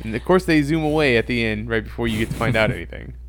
And 0.03 0.15
of 0.15 0.25
course, 0.25 0.45
they 0.45 0.63
zoom 0.63 0.83
away 0.83 1.17
at 1.17 1.27
the 1.27 1.45
end 1.45 1.69
right 1.69 1.85
before 1.85 2.09
you 2.09 2.19
get 2.19 2.31
to 2.31 2.37
find 2.37 2.57
out 2.57 2.71
anything. 2.71 3.15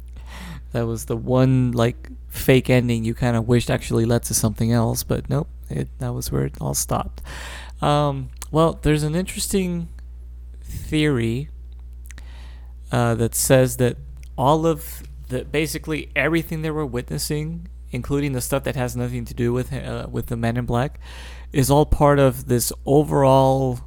That 0.72 0.86
was 0.86 1.06
the 1.06 1.18
one 1.18 1.72
like 1.72 2.10
fake 2.28 2.70
ending 2.70 3.04
you 3.04 3.16
kind 3.16 3.36
of 3.36 3.48
wished 3.48 3.72
actually 3.72 4.06
led 4.06 4.22
to 4.26 4.36
something 4.36 4.72
else, 4.72 5.02
but 5.02 5.28
nope, 5.28 5.48
it 5.68 5.88
that 5.98 6.14
was 6.14 6.32
where 6.32 6.46
it 6.46 6.62
all 6.62 6.76
stopped. 6.76 7.24
Um, 7.82 8.30
well, 8.52 8.78
there's 8.80 9.02
an 9.02 9.16
interesting 9.16 9.88
theory 10.62 11.50
uh, 12.92 13.16
that 13.16 13.34
says 13.34 13.78
that 13.78 13.98
all 14.40 14.66
of 14.66 15.04
the 15.28 15.44
basically 15.44 16.10
everything 16.16 16.62
they 16.62 16.72
were 16.72 16.86
witnessing, 16.86 17.68
including 17.92 18.32
the 18.32 18.40
stuff 18.40 18.64
that 18.64 18.78
has 18.78 18.96
nothing 18.96 19.26
to 19.26 19.34
do 19.34 19.52
with 19.52 19.74
uh, 19.74 20.08
with 20.10 20.28
the 20.28 20.38
Men 20.38 20.56
in 20.56 20.66
Black, 20.66 20.98
is 21.52 21.70
all 21.70 21.86
part 21.86 22.20
of 22.20 22.48
this 22.48 22.72
overall 22.86 23.82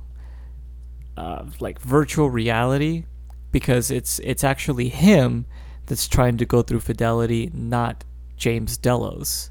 uh, 1.17 1.47
like 1.59 1.81
virtual 1.81 2.29
reality 2.29 3.07
because 3.51 3.91
it's 3.91 4.19
it's 4.19 4.45
actually 4.45 4.91
him 4.91 5.47
that's 5.87 6.07
trying 6.07 6.37
to 6.37 6.45
go 6.45 6.61
through 6.61 6.81
fidelity, 6.81 7.51
not 7.55 8.05
James 8.37 8.77
Delos. 8.77 9.49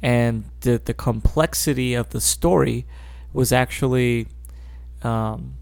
And 0.00 0.44
the 0.60 0.80
the 0.82 0.94
complexity 0.94 1.94
of 1.94 2.10
the 2.10 2.20
story 2.20 2.86
was 3.32 3.50
actually 3.50 4.28
um, 5.02 5.54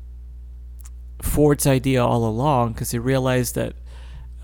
Ford's 1.22 1.66
idea 1.66 2.04
all 2.04 2.26
along 2.26 2.74
because 2.74 2.90
he 2.90 2.98
realized 2.98 3.54
that 3.54 3.72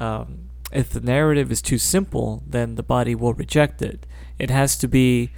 um, 0.00 0.50
if 0.72 0.90
the 0.90 1.00
narrative 1.00 1.52
is 1.52 1.62
too 1.62 1.78
simple, 1.78 2.42
then 2.46 2.74
the 2.74 2.82
body 2.82 3.14
will 3.14 3.34
reject 3.34 3.80
it. 3.82 4.06
It 4.38 4.50
has 4.50 4.76
to 4.78 4.88
be. 4.88 5.30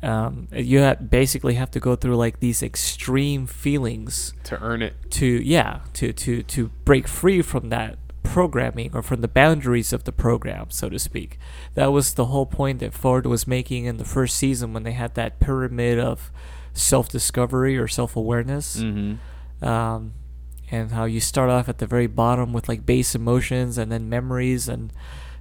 Um, 0.00 0.46
you 0.52 0.80
ha- 0.84 0.94
basically 0.94 1.54
have 1.54 1.72
to 1.72 1.80
go 1.80 1.96
through 1.96 2.14
like 2.16 2.38
these 2.38 2.62
extreme 2.62 3.46
feelings 3.48 4.32
to 4.44 4.60
earn 4.62 4.80
it. 4.80 4.94
to 5.10 5.26
yeah 5.26 5.80
to 5.94 6.12
to 6.12 6.44
to 6.44 6.68
break 6.84 7.08
free 7.08 7.42
from 7.42 7.68
that 7.70 7.98
programming 8.22 8.90
or 8.94 9.02
from 9.02 9.22
the 9.22 9.26
boundaries 9.28 9.92
of 9.92 10.04
the 10.04 10.12
program 10.12 10.66
so 10.70 10.88
to 10.88 11.00
speak 11.00 11.36
that 11.74 11.86
was 11.90 12.14
the 12.14 12.26
whole 12.26 12.46
point 12.46 12.78
that 12.78 12.94
ford 12.94 13.26
was 13.26 13.48
making 13.48 13.86
in 13.86 13.96
the 13.96 14.04
first 14.04 14.36
season 14.36 14.72
when 14.72 14.84
they 14.84 14.92
had 14.92 15.14
that 15.16 15.40
pyramid 15.40 15.98
of 15.98 16.30
self-discovery 16.74 17.76
or 17.76 17.88
self-awareness 17.88 18.76
Mm-hmm. 18.76 19.64
um, 19.66 20.12
and 20.70 20.92
how 20.92 21.04
you 21.04 21.20
start 21.20 21.50
off 21.50 21.68
at 21.68 21.78
the 21.78 21.86
very 21.86 22.06
bottom 22.06 22.52
with 22.52 22.68
like 22.68 22.84
base 22.84 23.14
emotions 23.14 23.78
and 23.78 23.90
then 23.90 24.08
memories 24.08 24.68
and 24.68 24.92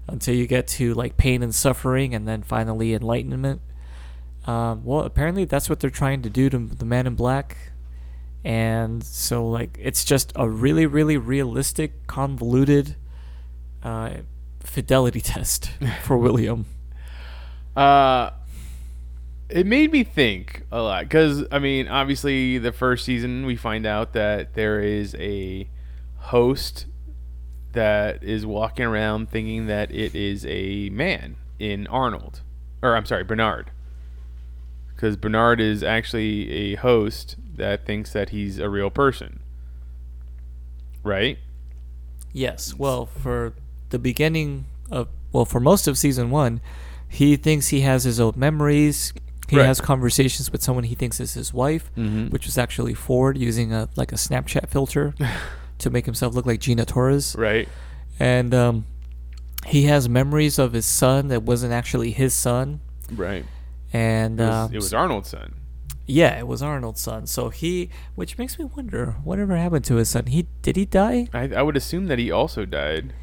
until 0.08 0.34
you 0.34 0.48
get 0.48 0.68
to 0.68 0.94
like 0.94 1.18
pain 1.18 1.44
and 1.44 1.54
suffering 1.54 2.16
and 2.16 2.28
then 2.28 2.42
finally 2.42 2.94
enlightenment. 2.94 3.62
Um, 4.46 4.86
well 4.86 5.02
apparently 5.02 5.44
that's 5.44 5.70
what 5.70 5.82
they're 5.82 5.90
trying 5.90 6.22
to 6.22 6.30
do 6.30 6.50
to 6.50 6.58
the 6.58 6.86
man 6.86 7.08
in 7.08 7.16
black. 7.16 7.58
And 8.44 9.04
so 9.04 9.48
like 9.48 9.78
it's 9.82 10.06
just 10.06 10.32
a 10.36 10.50
really 10.50 10.86
really 10.86 11.18
realistic 11.18 12.08
convoluted 12.08 12.96
uh, 13.84 14.12
fidelity 14.62 15.22
test 15.34 15.72
for 16.04 16.18
william. 16.26 16.66
Uh, 17.76 18.32
it 19.50 19.66
made 19.66 19.92
me 19.92 20.04
think 20.04 20.64
a 20.72 20.82
lot 20.82 21.06
because 21.06 21.46
I 21.52 21.60
mean, 21.60 21.88
obviously, 21.88 22.58
the 22.58 22.72
first 22.72 23.06
season 23.06 23.46
we 23.46 23.56
find 23.56 23.86
out 23.86 24.14
that 24.14 24.54
there 24.54 24.80
is 24.80 25.16
a 25.16 25.70
host 26.18 26.86
that 27.74 28.24
is 28.24 28.46
walking 28.46 28.86
around 28.86 29.30
thinking 29.30 29.68
that 29.68 29.92
it 29.92 30.16
is 30.16 30.46
a 30.48 30.90
man 30.90 31.36
in 31.60 31.88
Arnold, 31.88 32.42
or 32.82 32.96
I'm 32.96 33.06
sorry, 33.06 33.24
Bernard, 33.24 33.72
because 34.96 35.16
Bernard 35.16 35.62
is 35.62 35.84
actually 35.84 36.52
a 36.52 36.76
host 36.76 37.36
that 37.56 37.86
thinks 37.86 38.14
that 38.14 38.30
he's 38.30 38.60
a 38.60 38.70
real 38.70 38.90
person, 38.90 39.40
right? 41.04 41.38
Yes. 42.34 42.74
Well, 42.76 43.06
for 43.06 43.54
the 43.90 44.00
beginning 44.00 44.66
of 44.92 45.08
well, 45.32 45.46
for 45.46 45.60
most 45.60 45.88
of 45.88 45.98
season 45.98 46.30
one, 46.30 46.62
he 47.08 47.36
thinks 47.36 47.70
he 47.70 47.82
has 47.82 48.04
his 48.04 48.20
old 48.20 48.36
memories. 48.36 49.14
He 49.48 49.58
Right. 49.58 49.66
has 49.66 49.80
conversations 49.80 50.52
with 50.52 50.62
someone 50.62 50.84
he 50.84 50.96
thinks 50.96 51.20
is 51.20 51.34
his 51.34 51.54
wife, 51.54 51.90
Mhm. 51.98 52.32
which 52.32 52.46
was 52.46 52.58
actually 52.58 52.94
Ford 52.94 53.38
using 53.38 53.72
a 53.74 53.88
like 53.96 54.12
a 54.12 54.16
Snapchat 54.16 54.68
filter 54.70 55.14
to 55.80 55.90
make 55.90 56.06
himself 56.06 56.34
look 56.36 56.46
like 56.46 56.60
Gina 56.60 56.86
Torres. 56.86 57.36
Right. 57.38 57.68
And 58.20 58.54
um, 58.54 58.86
he 59.66 59.84
has 59.84 60.10
memories 60.10 60.60
of 60.60 60.74
his 60.74 60.86
son 60.86 61.28
that 61.30 61.44
wasn't 61.44 61.72
actually 61.74 62.12
his 62.12 62.34
son. 62.34 62.80
Right. 63.16 63.46
And 63.94 64.40
It 64.40 64.44
was, 64.44 64.54
um, 64.56 64.74
it 64.74 64.78
was 64.78 64.94
Arnold's 64.94 65.30
son. 65.30 65.54
yeah, 66.06 66.38
it 66.38 66.48
was 66.48 66.62
Arnold's 66.62 67.00
son. 67.02 67.26
So 67.26 67.50
he, 67.50 67.90
which 68.16 68.38
makes 68.38 68.58
me 68.60 68.66
wonder, 68.66 69.16
whatever 69.24 69.56
happened 69.56 69.86
to 69.86 69.96
his 69.96 70.10
son? 70.10 70.26
He 70.26 70.48
did 70.62 70.76
he 70.76 70.86
die? 70.86 71.28
I, 71.34 71.44
I 71.56 71.62
would 71.62 71.78
assume 71.78 72.08
that 72.08 72.20
he 72.20 72.32
also 72.32 72.66
died. 72.66 73.14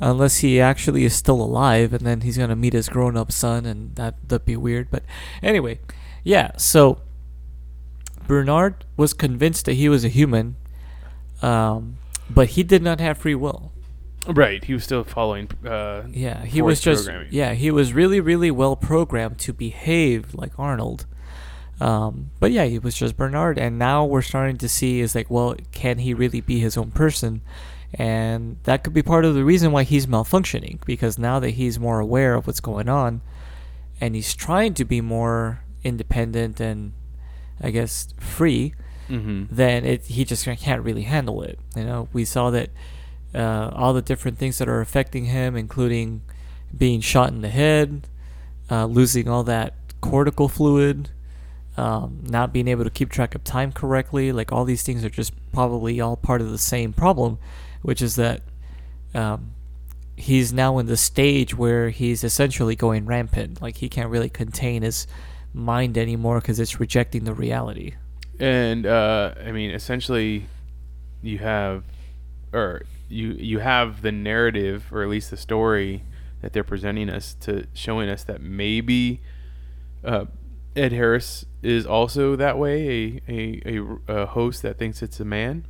Unless 0.00 0.38
he 0.38 0.60
actually 0.60 1.04
is 1.04 1.14
still 1.14 1.40
alive 1.40 1.92
and 1.92 2.04
then 2.06 2.22
he's 2.22 2.36
gonna 2.36 2.56
meet 2.56 2.72
his 2.72 2.88
grown-up 2.88 3.30
son 3.30 3.64
and 3.64 3.94
that 3.96 4.16
that'd 4.28 4.44
be 4.44 4.56
weird 4.56 4.90
but 4.90 5.02
anyway 5.42 5.78
yeah 6.22 6.50
so 6.56 7.00
bernard 8.26 8.84
was 8.96 9.12
convinced 9.12 9.66
that 9.66 9.74
he 9.74 9.88
was 9.88 10.04
a 10.04 10.08
human 10.08 10.56
um, 11.42 11.96
but 12.30 12.50
he 12.50 12.62
did 12.62 12.82
not 12.82 13.00
have 13.00 13.18
free 13.18 13.34
will 13.34 13.70
Right. 14.26 14.64
He 14.64 14.72
was 14.72 14.84
still 14.84 15.04
following. 15.04 15.50
Uh, 15.66 16.04
yeah 16.10 16.44
he 16.44 16.62
was 16.62 16.80
just 16.80 17.08
yeah 17.30 17.52
he 17.52 17.70
was 17.70 17.92
really 17.92 18.20
really 18.20 18.50
well 18.50 18.76
programmed 18.76 19.38
to 19.40 19.52
behave 19.52 20.34
like 20.34 20.58
arnold 20.58 21.06
um, 21.80 22.30
but 22.40 22.50
yeah 22.50 22.64
he 22.64 22.78
was 22.78 22.94
just 22.94 23.16
bernard 23.16 23.58
and 23.58 23.78
now 23.78 24.04
we're 24.04 24.22
starting 24.22 24.56
to 24.58 24.68
see 24.68 25.00
is 25.00 25.14
like 25.14 25.28
well 25.28 25.54
can 25.72 25.98
he 25.98 26.14
really 26.14 26.40
be 26.40 26.58
his 26.60 26.76
own 26.76 26.90
person 26.90 27.42
and 27.96 28.56
that 28.64 28.82
could 28.82 28.92
be 28.92 29.02
part 29.02 29.24
of 29.24 29.34
the 29.34 29.44
reason 29.44 29.70
why 29.72 29.82
he's 29.84 30.06
malfunctioning 30.06 30.84
because 30.84 31.18
now 31.18 31.38
that 31.38 31.50
he's 31.50 31.78
more 31.78 32.00
aware 32.00 32.34
of 32.34 32.46
what's 32.46 32.60
going 32.60 32.88
on 32.88 33.20
and 34.00 34.14
he's 34.14 34.34
trying 34.34 34.74
to 34.74 34.84
be 34.84 35.00
more 35.00 35.60
independent 35.84 36.60
and 36.60 36.92
i 37.60 37.70
guess 37.70 38.08
free 38.18 38.74
Mm-hmm. 39.08 39.54
then 39.54 39.84
it 39.84 40.04
he 40.06 40.24
just 40.24 40.46
can't 40.46 40.82
really 40.82 41.02
handle 41.02 41.42
it 41.42 41.58
you 41.76 41.84
know 41.84 42.08
we 42.14 42.24
saw 42.24 42.48
that 42.48 42.70
uh, 43.34 43.68
all 43.74 43.92
the 43.92 44.00
different 44.00 44.38
things 44.38 44.56
that 44.56 44.66
are 44.66 44.80
affecting 44.80 45.26
him 45.26 45.56
including 45.56 46.22
being 46.74 47.02
shot 47.02 47.28
in 47.28 47.42
the 47.42 47.50
head 47.50 48.08
uh, 48.70 48.86
losing 48.86 49.28
all 49.28 49.44
that 49.44 49.74
cortical 50.00 50.48
fluid 50.48 51.10
um, 51.76 52.20
not 52.22 52.50
being 52.50 52.66
able 52.66 52.82
to 52.84 52.88
keep 52.88 53.10
track 53.10 53.34
of 53.34 53.44
time 53.44 53.72
correctly 53.72 54.32
like 54.32 54.50
all 54.52 54.64
these 54.64 54.82
things 54.82 55.04
are 55.04 55.10
just 55.10 55.34
probably 55.52 56.00
all 56.00 56.16
part 56.16 56.40
of 56.40 56.50
the 56.50 56.56
same 56.56 56.94
problem 56.94 57.36
which 57.84 58.00
is 58.00 58.16
that 58.16 58.40
um, 59.14 59.52
he's 60.16 60.52
now 60.52 60.78
in 60.78 60.86
the 60.86 60.96
stage 60.96 61.54
where 61.54 61.90
he's 61.90 62.24
essentially 62.24 62.74
going 62.74 63.04
rampant 63.04 63.60
like 63.60 63.76
he 63.76 63.88
can't 63.88 64.08
really 64.08 64.30
contain 64.30 64.82
his 64.82 65.06
mind 65.52 65.96
anymore 65.98 66.40
because 66.40 66.58
it's 66.58 66.80
rejecting 66.80 67.24
the 67.24 67.34
reality 67.34 67.92
And 68.40 68.84
uh, 68.86 69.34
I 69.44 69.52
mean, 69.52 69.70
essentially, 69.70 70.46
you 71.22 71.38
have, 71.38 71.84
or 72.52 72.82
you 73.08 73.28
you 73.38 73.60
have 73.60 74.02
the 74.02 74.10
narrative, 74.10 74.92
or 74.92 75.02
at 75.02 75.08
least 75.08 75.30
the 75.30 75.36
story 75.36 76.02
that 76.40 76.52
they're 76.52 76.64
presenting 76.64 77.08
us 77.08 77.34
to 77.42 77.66
showing 77.74 78.08
us 78.08 78.24
that 78.24 78.40
maybe 78.42 79.20
uh, 80.04 80.24
Ed 80.74 80.92
Harris 80.92 81.46
is 81.62 81.86
also 81.86 82.34
that 82.36 82.58
way, 82.58 83.20
a, 83.28 83.32
a, 83.32 83.78
a, 83.78 84.22
a 84.22 84.26
host 84.26 84.62
that 84.62 84.78
thinks 84.78 85.00
it's 85.00 85.20
a 85.20 85.24
man. 85.24 85.64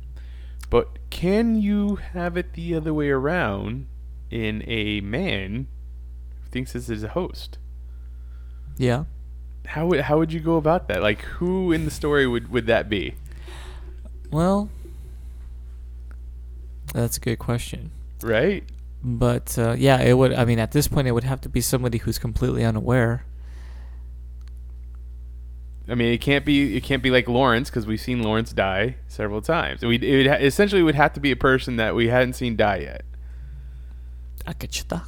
But 0.69 1.09
can 1.09 1.61
you 1.61 1.95
have 1.95 2.37
it 2.37 2.53
the 2.53 2.75
other 2.75 2.93
way 2.93 3.09
around 3.09 3.87
in 4.31 4.63
a 4.67 5.01
man 5.01 5.67
who 6.41 6.49
thinks 6.49 6.73
this 6.73 6.89
is 6.89 7.03
a 7.03 7.09
host? 7.09 7.57
yeah 8.77 9.05
How 9.67 9.85
would 9.87 10.01
how 10.01 10.17
would 10.17 10.33
you 10.33 10.39
go 10.39 10.57
about 10.57 10.87
that? 10.89 11.01
Like, 11.01 11.21
who 11.21 11.71
in 11.71 11.85
the 11.85 11.91
story 11.91 12.27
would, 12.27 12.51
would 12.51 12.67
that 12.67 12.89
be? 12.89 13.15
Well, 14.31 14.69
that's 16.93 17.17
a 17.17 17.19
good 17.19 17.39
question. 17.39 17.91
Right? 18.21 18.63
But 19.03 19.57
uh, 19.57 19.75
yeah, 19.77 20.01
it 20.01 20.13
would. 20.13 20.33
I 20.33 20.45
mean, 20.45 20.59
at 20.59 20.71
this 20.71 20.87
point, 20.87 21.07
it 21.07 21.11
would 21.11 21.23
have 21.23 21.41
to 21.41 21.49
be 21.49 21.61
somebody 21.61 21.99
who's 21.99 22.17
completely 22.17 22.65
unaware. 22.65 23.25
I 25.87 25.95
mean, 25.95 26.11
it 26.11 26.19
can't 26.19 26.43
be 26.45 26.75
it 26.77 26.83
can't 26.83 27.03
be 27.03 27.11
like 27.11 27.27
Lawrence 27.27 27.69
because 27.69 27.85
we've 27.85 28.01
seen 28.01 28.23
Lawrence 28.23 28.53
die 28.53 28.95
several 29.07 29.41
times. 29.41 29.83
We 29.83 29.95
it 29.97 30.17
would 30.17 30.27
ha- 30.27 30.43
essentially 30.43 30.81
would 30.81 30.95
have 30.95 31.13
to 31.13 31.19
be 31.19 31.31
a 31.31 31.35
person 31.35 31.75
that 31.75 31.95
we 31.95 32.07
hadn't 32.07 32.33
seen 32.33 32.55
die 32.55 32.77
yet. 32.77 33.03
Akecheta. 34.47 35.07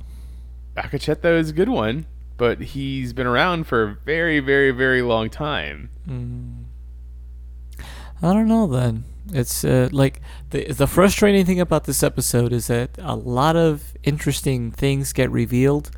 Akecheta 0.75 1.37
is 1.39 1.49
a 1.49 1.53
good 1.53 1.69
one, 1.69 2.05
but 2.37 2.61
he's 2.61 3.13
been 3.13 3.27
around 3.27 3.65
for 3.65 3.83
a 3.83 3.97
very, 4.05 4.39
very, 4.39 4.71
very 4.71 5.01
long 5.01 5.29
time. 5.29 5.89
Mm. 6.07 6.65
I 8.21 8.33
don't 8.33 8.47
know. 8.47 8.67
Then 8.67 9.03
it's 9.33 9.63
uh, 9.63 9.89
like 9.91 10.21
the 10.51 10.71
the 10.71 10.87
frustrating 10.87 11.45
thing 11.45 11.59
about 11.59 11.85
this 11.85 12.03
episode 12.03 12.53
is 12.53 12.67
that 12.67 12.91
a 12.99 13.15
lot 13.15 13.55
of 13.55 13.93
interesting 14.03 14.71
things 14.71 15.13
get 15.13 15.31
revealed, 15.31 15.91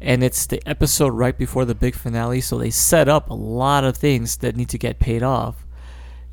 and 0.00 0.22
it's 0.22 0.46
the 0.46 0.62
episode 0.68 1.08
right 1.14 1.36
before 1.36 1.64
the 1.64 1.74
big 1.74 1.94
finale, 1.94 2.40
so 2.40 2.58
they 2.58 2.70
set 2.70 3.08
up 3.08 3.30
a 3.30 3.34
lot 3.34 3.84
of 3.84 3.96
things 3.96 4.36
that 4.38 4.56
need 4.56 4.68
to 4.70 4.78
get 4.78 4.98
paid 4.98 5.22
off. 5.22 5.64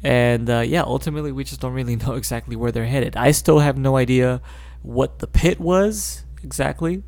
And 0.03 0.49
uh, 0.49 0.59
yeah, 0.59 0.81
ultimately, 0.81 1.31
we 1.31 1.43
just 1.43 1.61
don't 1.61 1.73
really 1.73 1.95
know 2.05 2.13
exactly 2.13 2.55
where 2.55 2.71
they're 2.71 2.85
headed. 2.85 3.15
I 3.15 3.31
still 3.31 3.59
have 3.59 3.77
no 3.77 3.95
idea 3.97 4.41
what 4.81 5.19
the 5.19 5.27
pit 5.27 5.59
was 5.59 6.25
exactly. 6.43 7.03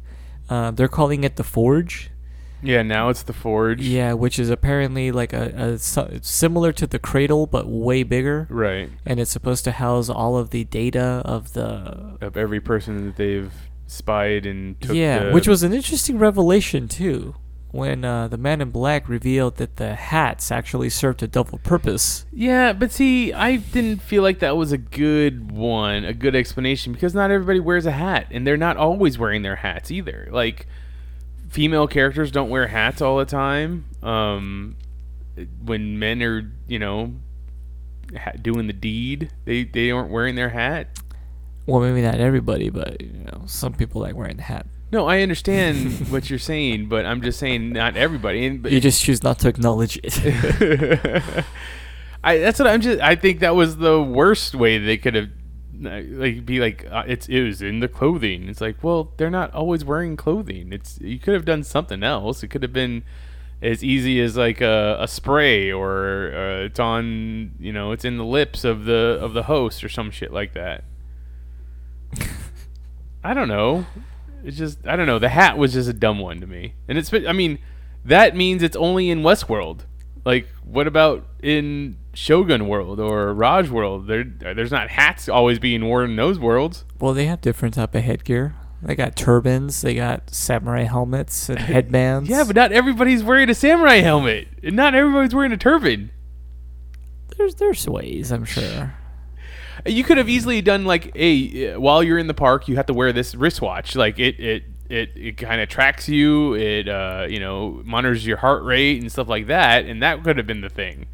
Uh, 0.50 0.72
they're 0.72 0.88
calling 0.88 1.24
it 1.24 1.36
the 1.36 1.44
Forge. 1.44 2.12
Yeah, 2.64 2.82
now 2.84 3.10
it's 3.10 3.22
the 3.24 3.34
Forge. 3.34 3.82
Yeah, 3.82 4.14
which 4.14 4.40
is 4.40 4.50
apparently 4.50 5.12
like 5.12 5.34
a, 5.34 5.76
a 5.76 6.24
similar 6.24 6.72
to 6.72 6.88
the 6.88 6.98
Cradle 7.00 7.46
but 7.48 7.68
way 7.68 8.02
bigger, 8.04 8.48
Right. 8.50 8.90
and 9.06 9.20
it's 9.20 9.30
supposed 9.32 9.66
to 9.66 9.72
house 9.74 10.10
all 10.10 10.38
of 10.38 10.52
the 10.52 10.64
data 10.64 11.22
of 11.26 11.54
the 11.54 12.18
Of 12.22 12.38
every 12.38 12.62
person 12.62 13.06
that 13.08 13.18
they've 13.18 13.52
spied 13.88 14.46
and 14.46 14.80
took. 14.82 14.96
yeah, 14.96 15.26
the- 15.26 15.32
which 15.32 15.48
was 15.48 15.64
an 15.64 15.74
interesting 15.74 16.18
revelation 16.20 16.88
too. 16.88 17.36
When 17.72 18.06
uh, 18.06 18.30
the 18.30 18.38
Man 18.38 18.62
in 18.62 18.70
Black 18.70 19.10
revealed 19.10 19.58
that 19.58 19.76
the 19.76 19.96
hats 19.96 20.50
actually 20.50 20.90
served 20.90 21.22
a 21.22 21.28
double 21.28 21.58
purpose. 21.58 22.26
Yeah, 22.32 22.72
but 22.72 22.90
see, 22.94 23.34
I 23.34 23.58
didn't 23.58 24.02
feel 24.02 24.24
like 24.24 24.40
that 24.40 24.56
was 24.56 24.72
a 24.72 24.78
good 24.78 25.52
one, 25.52 26.06
a 26.06 26.14
good 26.14 26.36
explanation 26.38 26.94
because 26.94 27.14
not 27.14 27.32
everybody 27.32 27.60
wears 27.60 27.86
a 27.86 27.92
hat, 27.92 28.28
and 28.32 28.48
they're 28.48 28.56
not 28.56 28.78
always 28.78 29.18
wearing 29.20 29.42
their 29.42 29.58
hats 29.58 29.92
either. 29.92 30.30
Like, 30.32 30.68
female 31.50 31.86
characters 31.86 32.32
don't 32.32 32.50
wear 32.50 32.68
hats 32.68 33.02
all 33.02 33.18
the 33.18 33.26
time. 33.26 33.84
Um, 34.02 34.78
when 35.66 36.00
men 36.00 36.24
are, 36.24 36.50
you 36.70 36.80
know, 36.80 37.12
doing 38.42 38.68
the 38.68 38.74
deed. 38.74 39.32
They 39.44 39.66
they 39.66 39.92
aren't 39.92 40.12
wearing 40.12 40.36
their 40.36 40.50
hat. 40.50 40.88
Well, 41.66 41.82
maybe 41.82 42.02
not 42.02 42.16
everybody, 42.16 42.70
but 42.70 43.02
you 43.02 43.26
know, 43.32 43.44
some 43.46 43.74
people 43.74 44.02
like 44.02 44.16
wearing 44.16 44.38
the 44.38 44.44
hat. 44.44 44.68
No, 44.92 45.08
I 45.08 45.22
understand 45.22 45.92
what 46.10 46.30
you're 46.30 46.40
saying, 46.40 46.90
but 46.90 47.06
I'm 47.06 47.22
just 47.22 47.40
saying 47.40 47.74
not 47.74 47.98
everybody. 47.98 48.46
And, 48.46 48.62
but 48.62 48.72
You 48.72 48.80
just 48.80 49.04
choose 49.04 49.24
not 49.24 49.40
to 49.40 49.50
acknowledge 49.50 50.00
it. 50.04 50.16
I 52.24 52.38
that's 52.38 52.60
what 52.60 52.68
I'm 52.68 52.82
just. 52.82 53.02
I 53.02 53.16
think 53.16 53.40
that 53.40 53.56
was 53.56 53.78
the 53.78 54.02
worst 54.02 54.56
way 54.56 54.78
they 54.78 54.98
could 54.98 55.16
have. 55.16 55.30
Like 55.78 56.46
be 56.46 56.60
like 56.60 56.88
uh, 56.90 57.04
it's 57.06 57.28
it 57.28 57.44
was 57.44 57.62
in 57.62 57.82
the 57.82 57.90
clothing. 57.90 58.48
It's 58.48 58.62
like 58.62 58.82
well 58.82 59.12
they're 59.18 59.30
not 59.30 59.54
always 59.54 59.84
wearing 59.84 60.16
clothing. 60.16 60.72
It's 60.72 61.00
you 61.02 61.20
could 61.20 61.34
have 61.34 61.46
done 61.46 61.64
something 61.64 62.02
else. 62.02 62.44
It 62.44 62.48
could 62.48 62.64
have 62.64 62.72
been 62.72 63.04
as 63.62 63.84
easy 63.84 64.22
as 64.22 64.38
like 64.38 64.62
a, 64.62 64.98
a 65.00 65.08
spray 65.08 65.72
or 65.72 66.32
uh, 66.34 66.66
it's 66.66 66.80
on 66.80 67.52
you 67.60 67.74
know 67.74 67.92
it's 67.92 68.06
in 68.06 68.18
the 68.18 68.26
lips 68.26 68.64
of 68.64 68.86
the 68.86 69.20
of 69.22 69.34
the 69.34 69.44
host 69.44 69.84
or 69.84 69.90
some 69.90 70.12
shit 70.12 70.32
like 70.32 70.54
that. 70.54 70.86
I 73.26 73.34
don't 73.34 73.48
know. 73.48 73.86
It's 74.44 74.58
just 74.58 74.86
I 74.88 74.96
don't 74.96 75.08
know. 75.08 75.18
The 75.20 75.30
hat 75.30 75.58
was 75.58 75.74
just 75.74 75.90
a 75.90 75.94
dumb 75.94 76.20
one 76.20 76.40
to 76.42 76.48
me, 76.48 76.76
and 76.88 76.98
it's 76.98 77.12
I 77.14 77.32
mean 77.32 77.58
that 78.06 78.36
means 78.36 78.62
it's 78.62 78.76
only 78.76 79.10
in 79.10 79.22
Westworld. 79.22 79.82
Like 80.24 80.48
what 80.64 80.86
about 80.88 81.26
in 81.42 81.98
Shogun 82.14 82.68
World 82.68 83.00
or 83.00 83.34
Raj 83.34 83.70
World? 83.70 84.08
There 84.08 84.24
there's 84.24 84.72
not 84.72 84.90
hats 84.90 85.28
always 85.28 85.58
being 85.58 85.86
worn 85.86 86.12
in 86.12 86.16
those 86.16 86.38
worlds. 86.40 86.86
well, 87.00 87.14
they 87.14 87.26
have 87.26 87.42
different 87.42 87.74
type 87.74 87.96
of 87.96 88.04
headgear. 88.04 88.54
They 88.84 88.94
got 88.94 89.16
turbans. 89.16 89.82
They 89.82 89.96
got 89.96 90.30
samurai 90.30 90.84
helmets 90.84 91.50
and 91.50 91.58
headbands. 91.74 92.30
Yeah, 92.30 92.44
but 92.44 92.56
not 92.56 92.72
everybody's 92.72 93.24
wearing 93.24 93.50
a 93.50 93.56
samurai 93.56 93.96
helmet, 93.96 94.48
and 94.62 94.76
not 94.76 94.94
everybody's 94.94 95.34
wearing 95.34 95.52
a 95.52 95.58
turban. 95.58 96.12
there's 97.38 97.56
there's 97.56 97.88
ways, 97.88 98.32
I'm 98.32 98.46
sure. 98.46 98.94
You 99.86 100.04
could 100.04 100.18
have 100.18 100.30
easily 100.30 100.62
done 100.62 100.86
like, 100.86 101.16
hey, 101.16 101.76
while 101.78 102.02
you're 102.02 102.18
in 102.18 102.28
the 102.28 102.34
park, 102.34 102.68
you 102.68 102.76
have 102.76 102.88
to 102.88 102.94
wear 102.94 103.14
this 103.14 103.36
wristwatch. 103.36 103.96
Like 103.96 104.18
it, 104.18 104.40
it, 104.40 104.64
it, 104.90 105.12
it 105.16 105.38
kind 105.38 105.62
of 105.62 105.70
tracks 105.70 106.10
you. 106.10 106.56
It, 106.56 106.88
uh, 106.88 107.28
you 107.30 107.40
know, 107.40 107.82
monitors 107.86 108.26
your 108.26 108.38
heart 108.38 108.64
rate 108.64 109.02
and 109.02 109.12
stuff 109.12 109.28
like 109.28 109.48
that. 109.48 109.86
And 109.86 110.02
that 110.02 110.24
could 110.24 110.38
have 110.38 110.48
been 110.48 110.62
the 110.62 110.70
thing. 110.70 111.06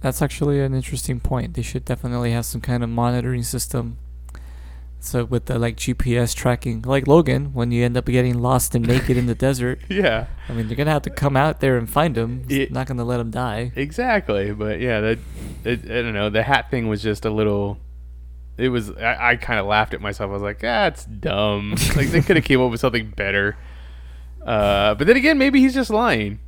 That's 0.00 0.22
actually 0.22 0.60
an 0.60 0.74
interesting 0.74 1.20
point. 1.20 1.54
They 1.54 1.62
should 1.62 1.84
definitely 1.84 2.32
have 2.32 2.46
some 2.46 2.60
kind 2.60 2.82
of 2.82 2.88
monitoring 2.88 3.42
system. 3.42 3.98
So 5.02 5.24
with 5.24 5.46
the 5.46 5.58
like 5.58 5.76
GPS 5.76 6.34
tracking, 6.34 6.82
like 6.82 7.06
Logan, 7.06 7.54
when 7.54 7.72
you 7.72 7.84
end 7.84 7.96
up 7.96 8.04
getting 8.04 8.38
lost 8.38 8.74
and 8.74 8.86
naked 8.86 9.16
in 9.16 9.26
the 9.26 9.34
desert, 9.46 9.80
Yeah, 9.88 10.26
I 10.48 10.52
mean, 10.52 10.68
they're 10.68 10.76
gonna 10.76 10.90
have 10.90 11.02
to 11.02 11.10
come 11.10 11.36
out 11.38 11.60
there 11.60 11.78
and 11.78 11.88
find 11.88 12.16
him. 12.16 12.44
It- 12.48 12.70
not 12.70 12.86
gonna 12.86 13.04
let 13.04 13.18
him 13.18 13.30
die. 13.30 13.72
exactly. 13.76 14.52
But 14.52 14.78
yeah, 14.80 15.00
that, 15.00 15.18
it, 15.64 15.84
I 15.84 16.02
don't 16.02 16.12
know. 16.12 16.28
The 16.28 16.42
hat 16.42 16.70
thing 16.70 16.86
was 16.88 17.02
just 17.02 17.24
a 17.24 17.30
little. 17.30 17.78
It 18.58 18.68
was. 18.68 18.90
I, 18.90 19.30
I 19.30 19.36
kind 19.36 19.58
of 19.58 19.64
laughed 19.64 19.94
at 19.94 20.02
myself. 20.02 20.28
I 20.28 20.32
was 20.34 20.42
like, 20.42 20.60
ah, 20.64 20.86
it's 20.88 21.06
dumb. 21.06 21.70
like 21.96 22.08
they 22.08 22.20
could 22.20 22.36
have 22.36 22.44
came 22.44 22.60
up 22.60 22.70
with 22.70 22.80
something 22.80 23.10
better. 23.16 23.56
Uh, 24.44 24.94
but 24.96 25.06
then 25.06 25.16
again, 25.16 25.38
maybe 25.38 25.60
he's 25.60 25.72
just 25.74 25.88
lying. 25.90 26.40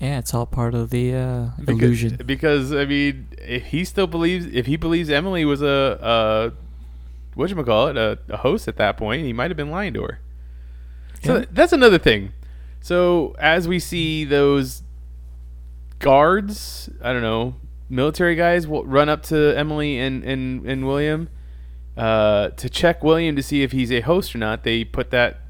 Yeah, 0.00 0.18
it's 0.18 0.34
all 0.34 0.46
part 0.46 0.74
of 0.74 0.90
the 0.90 1.14
uh, 1.14 1.50
Because, 1.60 1.80
illusion. 1.80 2.20
Because 2.26 2.72
I 2.72 2.86
mean, 2.86 3.28
if 3.38 3.66
he 3.66 3.84
still 3.84 4.08
believes, 4.08 4.46
if 4.46 4.66
he 4.66 4.76
believes 4.76 5.08
Emily 5.10 5.44
was 5.44 5.62
a, 5.62 5.98
a 6.02 6.52
what 7.34 7.50
you 7.50 7.62
call 7.64 7.88
it, 7.88 7.96
a, 7.96 8.18
a 8.28 8.38
host 8.38 8.68
at 8.68 8.76
that 8.76 8.96
point, 8.96 9.24
he 9.24 9.32
might 9.32 9.50
have 9.50 9.56
been 9.56 9.70
lying 9.70 9.94
to 9.94 10.02
her. 10.02 10.20
So 11.22 11.38
Yeah. 11.38 11.44
that's 11.50 11.72
another 11.72 11.98
thing. 11.98 12.32
So 12.80 13.34
as 13.38 13.68
we 13.68 13.78
see 13.78 14.24
those 14.24 14.82
guards, 15.98 16.90
I 17.02 17.12
don't 17.12 17.22
know, 17.22 17.56
military 17.88 18.34
guys 18.34 18.66
will 18.66 18.84
run 18.84 19.08
up 19.08 19.22
to 19.24 19.56
Emily 19.56 19.98
and 19.98 20.24
and 20.24 20.66
and 20.66 20.86
William 20.86 21.28
uh, 21.96 22.48
to 22.50 22.68
check 22.68 23.02
William 23.04 23.36
to 23.36 23.42
see 23.42 23.62
if 23.62 23.72
he's 23.72 23.92
a 23.92 24.00
host 24.00 24.34
or 24.34 24.38
not. 24.38 24.64
They 24.64 24.84
put 24.84 25.10
that 25.10 25.40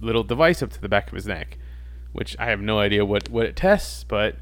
little 0.00 0.24
device 0.24 0.62
up 0.62 0.70
to 0.70 0.80
the 0.80 0.88
back 0.88 1.08
of 1.08 1.14
his 1.14 1.26
neck, 1.26 1.56
which 2.12 2.36
I 2.38 2.46
have 2.46 2.60
no 2.60 2.78
idea 2.78 3.04
what 3.04 3.28
what 3.30 3.46
it 3.46 3.56
tests, 3.56 4.04
but 4.04 4.36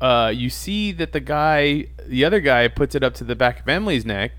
uh, 0.00 0.32
you 0.34 0.50
see 0.50 0.90
that 0.92 1.12
the 1.12 1.20
guy, 1.20 1.86
the 2.06 2.24
other 2.24 2.40
guy, 2.40 2.66
puts 2.68 2.94
it 2.94 3.02
up 3.04 3.14
to 3.14 3.24
the 3.24 3.36
back 3.36 3.60
of 3.60 3.68
Emily's 3.68 4.04
neck, 4.04 4.32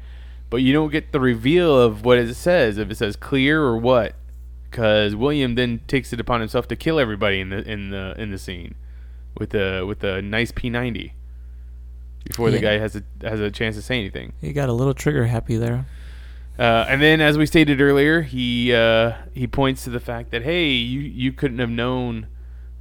but 0.54 0.62
you 0.62 0.72
don't 0.72 0.92
get 0.92 1.12
the 1.12 1.20
reveal 1.20 1.82
of 1.82 2.06
what 2.06 2.20
it 2.20 2.32
says, 2.36 2.78
if 2.78 2.92
it 2.92 2.96
says 2.96 3.16
clear 3.16 3.64
or 3.64 3.76
what, 3.76 4.14
because 4.70 5.16
William 5.16 5.56
then 5.56 5.82
takes 5.88 6.14
it 6.14 6.20
upon 6.20 6.42
himself 6.42 6.68
to 6.68 6.76
kill 6.76 7.00
everybody 7.00 7.40
in 7.40 7.50
the 7.50 7.68
in 7.68 7.90
the 7.90 8.14
in 8.20 8.30
the 8.30 8.38
scene 8.38 8.76
with 9.36 9.50
the 9.50 9.84
with 9.88 10.04
a 10.04 10.22
nice 10.22 10.52
P90 10.52 11.14
before 12.26 12.52
the 12.52 12.60
guy 12.60 12.78
has 12.78 12.96
a 12.96 13.02
has 13.24 13.40
a 13.40 13.50
chance 13.50 13.76
to 13.78 13.82
say 13.82 13.98
anything. 13.98 14.34
He 14.42 14.54
got 14.54 14.70
a 14.70 14.74
little 14.74 14.94
trigger 14.94 15.26
happy 15.26 15.58
there. 15.58 15.88
Uh, 16.60 16.86
and 16.88 17.02
then, 17.02 17.20
as 17.20 17.36
we 17.36 17.48
stated 17.48 17.82
earlier, 17.82 18.22
he 18.22 18.76
uh, 18.76 19.14
he 19.34 19.48
points 19.48 19.86
to 19.86 19.90
the 19.90 20.00
fact 20.00 20.30
that 20.30 20.44
hey, 20.44 20.70
you 20.70 21.00
you 21.00 21.32
couldn't 21.34 21.58
have 21.58 21.72
known 21.72 22.28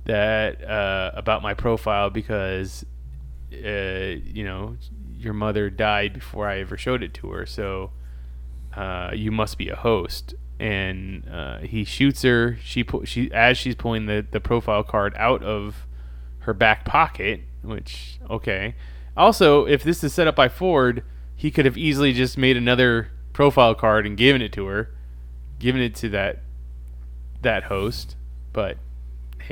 that 0.05 0.63
uh, 0.63 1.13
about 1.15 1.41
my 1.41 1.55
profile 1.55 2.11
because 2.11 2.85
uh, 3.51 3.67
you 3.67 4.45
know 4.45 4.77
your 5.23 5.35
mother 5.35 5.71
died 5.71 6.15
before 6.15 6.49
I 6.49 6.61
ever 6.61 6.77
showed 6.77 7.03
it 7.03 7.15
to 7.15 7.31
her, 7.31 7.47
so 7.47 7.91
uh, 8.77 9.11
you 9.15 9.31
must 9.31 9.59
be 9.59 9.69
a 9.69 9.77
host. 9.77 10.35
And 10.59 11.29
uh, 11.29 11.59
he 11.59 11.85
shoots 11.85 12.23
her. 12.23 12.57
She 12.63 12.85
pu- 12.85 13.05
she 13.05 13.33
as 13.33 13.59
she's 13.59 13.75
pulling 13.75 14.07
the 14.07 14.25
the 14.31 14.41
profile 14.41 14.85
card 14.85 15.15
out 15.17 15.43
of 15.43 15.87
her 16.41 16.55
back 16.55 16.85
pocket, 16.85 17.41
which 17.63 18.19
okay. 18.31 18.75
Also, 19.17 19.67
if 19.67 19.83
this 19.83 20.03
is 20.05 20.13
set 20.13 20.29
up 20.29 20.37
by 20.37 20.49
Ford, 20.49 21.03
he 21.35 21.51
could 21.51 21.65
have 21.65 21.77
easily 21.77 22.13
just 22.13 22.39
made 22.39 22.57
another 22.57 23.11
profile 23.33 23.75
card 23.75 24.07
and 24.07 24.17
given 24.17 24.41
it 24.41 24.53
to 24.53 24.67
her, 24.67 24.91
given 25.59 25.81
it 25.81 25.95
to 25.97 26.09
that 26.11 26.43
that 27.43 27.65
host. 27.65 28.17
But 28.53 28.79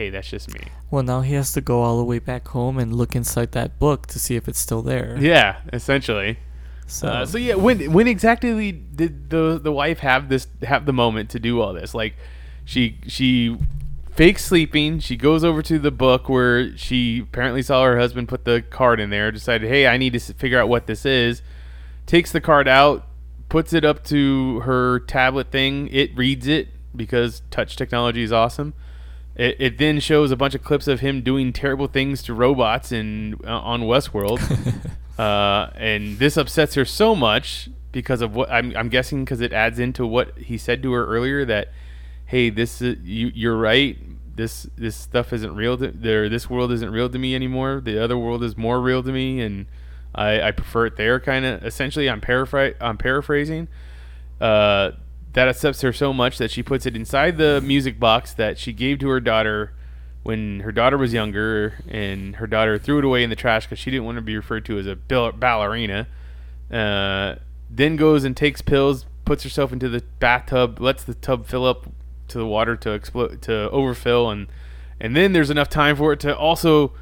hey, 0.01 0.09
that's 0.09 0.31
just 0.31 0.51
me. 0.55 0.61
Well, 0.91 1.03
now 1.03 1.21
he 1.21 1.35
has 1.35 1.53
to 1.53 1.61
go 1.61 1.83
all 1.83 1.99
the 1.99 2.05
way 2.05 2.19
back 2.19 2.49
home 2.49 2.79
and 2.79 2.95
look 2.95 3.15
inside 3.15 3.53
that 3.53 3.79
book 3.79 4.07
to 4.07 4.19
see 4.19 4.35
if 4.35 4.49
it's 4.49 4.59
still 4.59 4.81
there. 4.81 5.19
Yeah, 5.21 5.61
essentially. 5.75 6.39
So, 6.87 7.09
Uh, 7.09 7.27
so 7.27 7.37
yeah, 7.37 7.57
when 7.57 7.93
when 7.93 8.09
exactly 8.09 8.73
did 8.73 9.29
the 9.29 9.61
the 9.63 9.71
wife 9.71 9.99
have 9.99 10.31
this 10.31 10.49
have 10.63 10.87
the 10.87 10.95
moment 10.95 11.29
to 11.31 11.39
do 11.39 11.61
all 11.61 11.75
this? 11.75 11.95
Like, 11.95 12.15
she 12.65 12.97
she 13.07 13.59
fakes 14.11 14.43
sleeping. 14.43 15.01
She 15.01 15.17
goes 15.17 15.45
over 15.45 15.61
to 15.63 15.79
the 15.79 15.91
book 15.91 16.31
where 16.31 16.75
she 16.79 17.21
apparently 17.21 17.61
saw 17.61 17.85
her 17.85 17.99
husband 17.99 18.27
put 18.29 18.47
the 18.47 18.63
card 18.63 19.01
in 19.01 19.11
there. 19.11 19.31
Decided, 19.31 19.69
hey, 19.69 19.87
I 19.87 19.99
need 19.99 20.15
to 20.15 20.21
figure 20.33 20.59
out 20.59 20.71
what 20.71 20.87
this 20.87 21.05
is. 21.05 21.43
Takes 22.07 22.33
the 22.33 22.41
card 22.41 22.67
out, 22.67 23.07
puts 23.51 23.75
it 23.75 23.85
up 23.85 24.03
to 24.05 24.61
her 24.61 25.01
tablet 25.01 25.51
thing. 25.53 25.89
It 25.93 26.17
reads 26.17 26.47
it 26.47 26.69
because 26.97 27.43
touch 27.51 27.77
technology 27.77 28.23
is 28.23 28.33
awesome. 28.33 28.73
It, 29.41 29.57
it 29.59 29.79
then 29.79 30.01
shows 30.01 30.31
a 30.31 30.37
bunch 30.37 30.55
of 30.55 30.63
clips 30.63 30.87
of 30.87 31.01
him 31.01 31.23
doing 31.23 31.55
terrible 31.55 31.87
things 31.87 32.23
to 32.25 32.35
robots 32.35 32.93
in 32.93 33.41
uh, 33.47 33.59
on 33.61 33.85
Westworld. 33.85 34.39
uh, 35.19 35.71
and 35.77 36.19
this 36.19 36.37
upsets 36.37 36.75
her 36.75 36.85
so 36.85 37.17
much 37.17 37.71
because 37.91 38.21
of 38.21 38.35
what 38.35 38.51
I'm, 38.51 38.77
I'm 38.77 38.91
guessing 38.91 39.25
because 39.25 39.41
it 39.41 39.55
adds 39.55 39.79
into 39.79 40.07
what 40.07 40.37
he 40.37 40.59
said 40.59 40.83
to 40.83 40.93
her 40.93 41.07
earlier 41.07 41.47
that 41.47 41.69
hey 42.27 42.51
this 42.51 42.83
is, 42.83 42.99
you 43.03 43.33
you're 43.35 43.57
right. 43.57 43.97
This 44.37 44.69
this 44.77 44.95
stuff 44.95 45.33
isn't 45.33 45.57
real 45.57 45.79
to 45.79 45.89
there 45.89 46.29
this 46.29 46.51
world 46.51 46.71
isn't 46.71 46.91
real 46.91 47.09
to 47.09 47.19
me 47.19 47.35
anymore. 47.35 47.81
The 47.83 47.99
other 47.99 48.19
world 48.19 48.45
is 48.45 48.59
more 48.59 48.79
real 48.79 49.03
to 49.03 49.11
me 49.11 49.41
and 49.41 49.65
I, 50.15 50.43
I 50.43 50.51
prefer 50.51 50.85
it 50.85 50.97
there 50.97 51.19
kind 51.19 51.47
of 51.47 51.65
essentially. 51.65 52.11
I'm 52.11 52.21
paraphr- 52.21 52.75
I'm 52.79 52.99
paraphrasing. 52.99 53.69
Uh, 54.39 54.91
that 55.33 55.49
upsets 55.49 55.81
her 55.83 55.93
so 55.93 56.13
much 56.13 56.39
that 56.39 56.51
she 56.51 56.63
puts 56.63 56.87
it 56.87 56.97
inside 56.97 57.39
the 57.39 57.61
music 57.61 58.01
box 58.01 58.33
that 58.35 58.59
she 58.59 58.73
gave 58.73 58.99
to 58.99 59.09
her 59.09 59.21
daughter 59.21 59.73
when 60.23 60.61
her 60.61 60.73
daughter 60.73 60.99
was 60.99 61.15
younger, 61.15 61.83
and 61.89 62.37
her 62.37 62.47
daughter 62.47 62.79
threw 62.79 62.99
it 62.99 63.05
away 63.05 63.23
in 63.23 63.31
the 63.31 63.37
trash 63.37 63.65
because 63.65 63.79
she 63.79 63.91
didn't 63.91 64.05
want 64.05 64.17
to 64.17 64.23
be 64.23 64.37
referred 64.37 64.65
to 64.67 64.79
as 64.79 64.87
a 64.87 64.95
ballerina. 64.95 66.07
Uh, 66.71 67.37
then 67.71 67.97
goes 67.97 68.25
and 68.25 68.37
takes 68.37 68.61
pills, 68.61 69.07
puts 69.25 69.45
herself 69.45 69.73
into 69.73 69.89
the 69.89 70.03
bathtub, 70.19 70.81
lets 70.81 71.05
the 71.05 71.15
tub 71.15 71.47
fill 71.47 71.65
up 71.65 71.87
to 72.29 72.39
the 72.39 72.47
water 72.47 72.77
to 72.77 72.93
explode 72.93 73.41
to 73.43 73.71
overfill, 73.71 74.31
and 74.31 74.47
and 75.01 75.17
then 75.17 75.33
there's 75.33 75.51
enough 75.51 75.71
time 75.71 75.97
for 75.97 76.13
it 76.13 76.21
to 76.21 76.37
also 76.37 76.93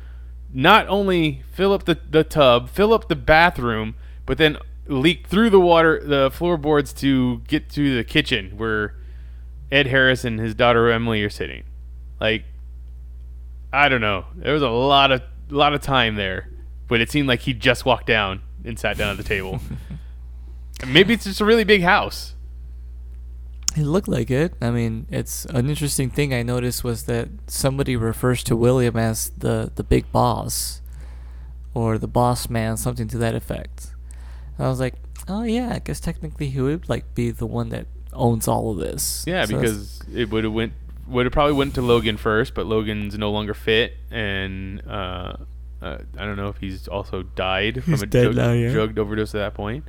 not 0.55 0.87
only 0.89 1.43
fill 1.53 1.73
up 1.73 1.85
the, 1.85 1.99
the 2.09 2.25
tub, 2.25 2.71
fill 2.71 2.95
up 2.95 3.09
the 3.09 3.17
bathroom, 3.17 3.97
but 4.25 4.39
then 4.39 4.57
leak 4.89 5.27
through 5.27 5.51
the 5.51 5.61
water, 5.61 6.03
the 6.03 6.31
floorboards 6.33 6.93
to 6.95 7.39
get 7.41 7.69
to 7.71 7.97
the 7.97 8.05
kitchen 8.05 8.53
where 8.57 8.95
Ed 9.71 9.87
Harris 9.87 10.25
and 10.25 10.41
his 10.41 10.55
daughter 10.55 10.91
Emily 10.91 11.23
are 11.23 11.31
sitting. 11.31 11.65
Like, 12.21 12.45
I 13.73 13.89
don't 13.89 14.01
know. 14.01 14.27
There 14.35 14.55
was 14.55 14.63
a 14.63 14.69
lot 14.69 15.13
of 15.13 15.23
lot 15.51 15.75
of 15.75 15.81
time 15.81 16.17
there, 16.17 16.51
but 16.89 17.01
it 17.01 17.11
seemed 17.11 17.29
like 17.29 17.41
he 17.41 17.53
just 17.53 17.85
walked 17.85 18.07
down 18.07 18.43
and 18.65 18.79
sat 18.79 18.97
down 18.97 19.11
at 19.11 19.17
the 19.17 19.23
table. 19.23 19.61
Maybe 20.87 21.15
it's 21.15 21.25
just 21.25 21.41
a 21.41 21.45
really 21.45 21.65
big 21.65 21.83
house. 21.83 22.35
It 23.77 23.85
looked 23.85 24.09
like 24.09 24.31
it. 24.31 24.55
I 24.61 24.71
mean, 24.71 25.07
it's 25.11 25.45
an 25.47 25.69
interesting 25.69 26.11
thing 26.11 26.33
I 26.33 26.43
noticed 26.43 26.83
was 26.83 27.05
that 27.05 27.29
somebody 27.47 27.97
refers 27.97 28.43
to 28.45 28.57
William 28.57 28.97
as 28.97 29.31
the 29.37 29.71
the 29.75 29.85
big 29.85 30.11
boss 30.11 30.81
or 31.75 31.99
the 31.99 32.09
boss 32.09 32.49
man, 32.49 32.77
something 32.77 33.07
to 33.09 33.19
that 33.19 33.35
effect. 33.35 33.93
And 34.59 34.67
I 34.67 34.71
was 34.71 34.81
like, 34.81 34.95
oh 35.29 35.45
yeah, 35.45 35.73
I 35.75 35.79
guess 35.79 36.01
technically 36.01 36.51
he 36.51 36.61
would 36.61 36.89
like 36.89 37.15
be 37.15 37.31
the 37.31 37.47
one 37.47 37.71
that 37.71 37.87
owns 38.13 38.49
all 38.49 38.73
of 38.73 38.79
this. 38.79 39.25
Yeah, 39.27 39.45
So 39.45 39.57
because 39.57 40.01
it 40.13 40.31
would 40.31 40.45
have 40.45 40.53
went 40.53 40.73
would 41.07 41.25
have 41.25 41.33
probably 41.33 41.55
went 41.55 41.75
to 41.77 41.83
Logan 41.83 42.19
first, 42.19 42.55
but 42.55 42.67
Logan's 42.67 43.17
no 43.17 43.31
longer 43.31 43.55
fit, 43.55 43.95
and 44.11 44.83
uh, 44.87 45.37
uh, 45.81 45.99
I 46.19 46.25
don't 46.25 46.37
know 46.37 46.49
if 46.49 46.59
he's 46.59 46.87
also 46.89 47.23
died 47.23 47.83
from 47.85 47.95
He's 47.95 48.03
a 48.03 48.07
dead 48.07 48.25
drug, 48.25 48.37
now, 48.37 48.53
yeah. 48.53 48.73
drug 48.73 48.99
overdose 48.99 49.35
at 49.35 49.39
that 49.39 49.55
point. 49.55 49.85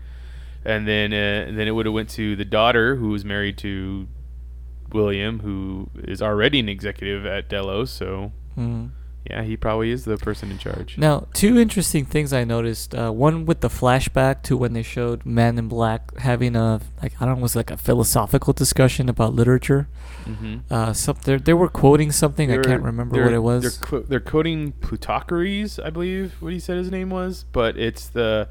And 0.64 0.88
then 0.88 1.14
uh, 1.14 1.48
and 1.48 1.58
then 1.58 1.68
it 1.68 1.72
would 1.72 1.86
have 1.86 1.96
went 1.96 2.10
to 2.12 2.36
the 2.36 2.46
daughter 2.46 2.96
who 2.96 3.10
was 3.10 3.26
married 3.26 3.58
to 3.60 4.08
William, 4.92 5.40
who 5.40 5.90
is 5.96 6.22
already 6.22 6.60
an 6.60 6.70
executive 6.70 7.26
at 7.26 7.50
Delos. 7.50 7.92
So 7.92 8.32
Hmm. 8.56 8.88
Yeah, 9.30 9.44
he 9.44 9.58
probably 9.58 9.92
is 9.92 10.06
the 10.06 10.18
person 10.18 10.50
in 10.50 10.58
charge. 10.58 10.98
Now, 10.98 11.28
two 11.34 11.60
interesting 11.60 12.06
things 12.06 12.32
I 12.32 12.44
noticed. 12.44 12.96
Uh, 12.96 13.12
one 13.12 13.46
with 13.46 13.60
the 13.62 13.68
flashback 13.68 14.44
to 14.44 14.58
when 14.58 14.74
they 14.74 14.82
showed 14.82 15.26
Man 15.26 15.58
in 15.58 15.68
Black 15.68 16.18
having 16.18 16.56
a 16.56 16.80
like 17.04 17.14
I 17.20 17.26
don't 17.26 17.36
know, 17.36 17.42
was 17.42 17.56
like 17.56 17.70
a 17.70 17.78
philosophical 17.78 18.54
discussion 18.54 19.10
about 19.10 19.34
literature. 19.34 19.88
Mm-hmm. 20.26 20.74
Uh, 20.74 20.94
some 20.94 21.18
they 21.24 21.38
they 21.38 21.54
were 21.54 21.68
quoting 21.68 22.12
something 22.12 22.52
I 22.52 22.58
can't 22.62 22.82
remember 22.82 23.24
what 23.24 23.34
it 23.34 23.40
was. 23.40 23.62
They're, 23.64 23.88
qu- 23.88 24.06
they're 24.08 24.20
quoting 24.20 24.72
Plutocrates, 24.74 25.80
I 25.80 25.90
believe, 25.90 26.36
what 26.40 26.54
he 26.54 26.60
said 26.60 26.78
his 26.78 26.90
name 26.90 27.10
was, 27.10 27.46
but 27.52 27.78
it's 27.78 28.08
the 28.08 28.50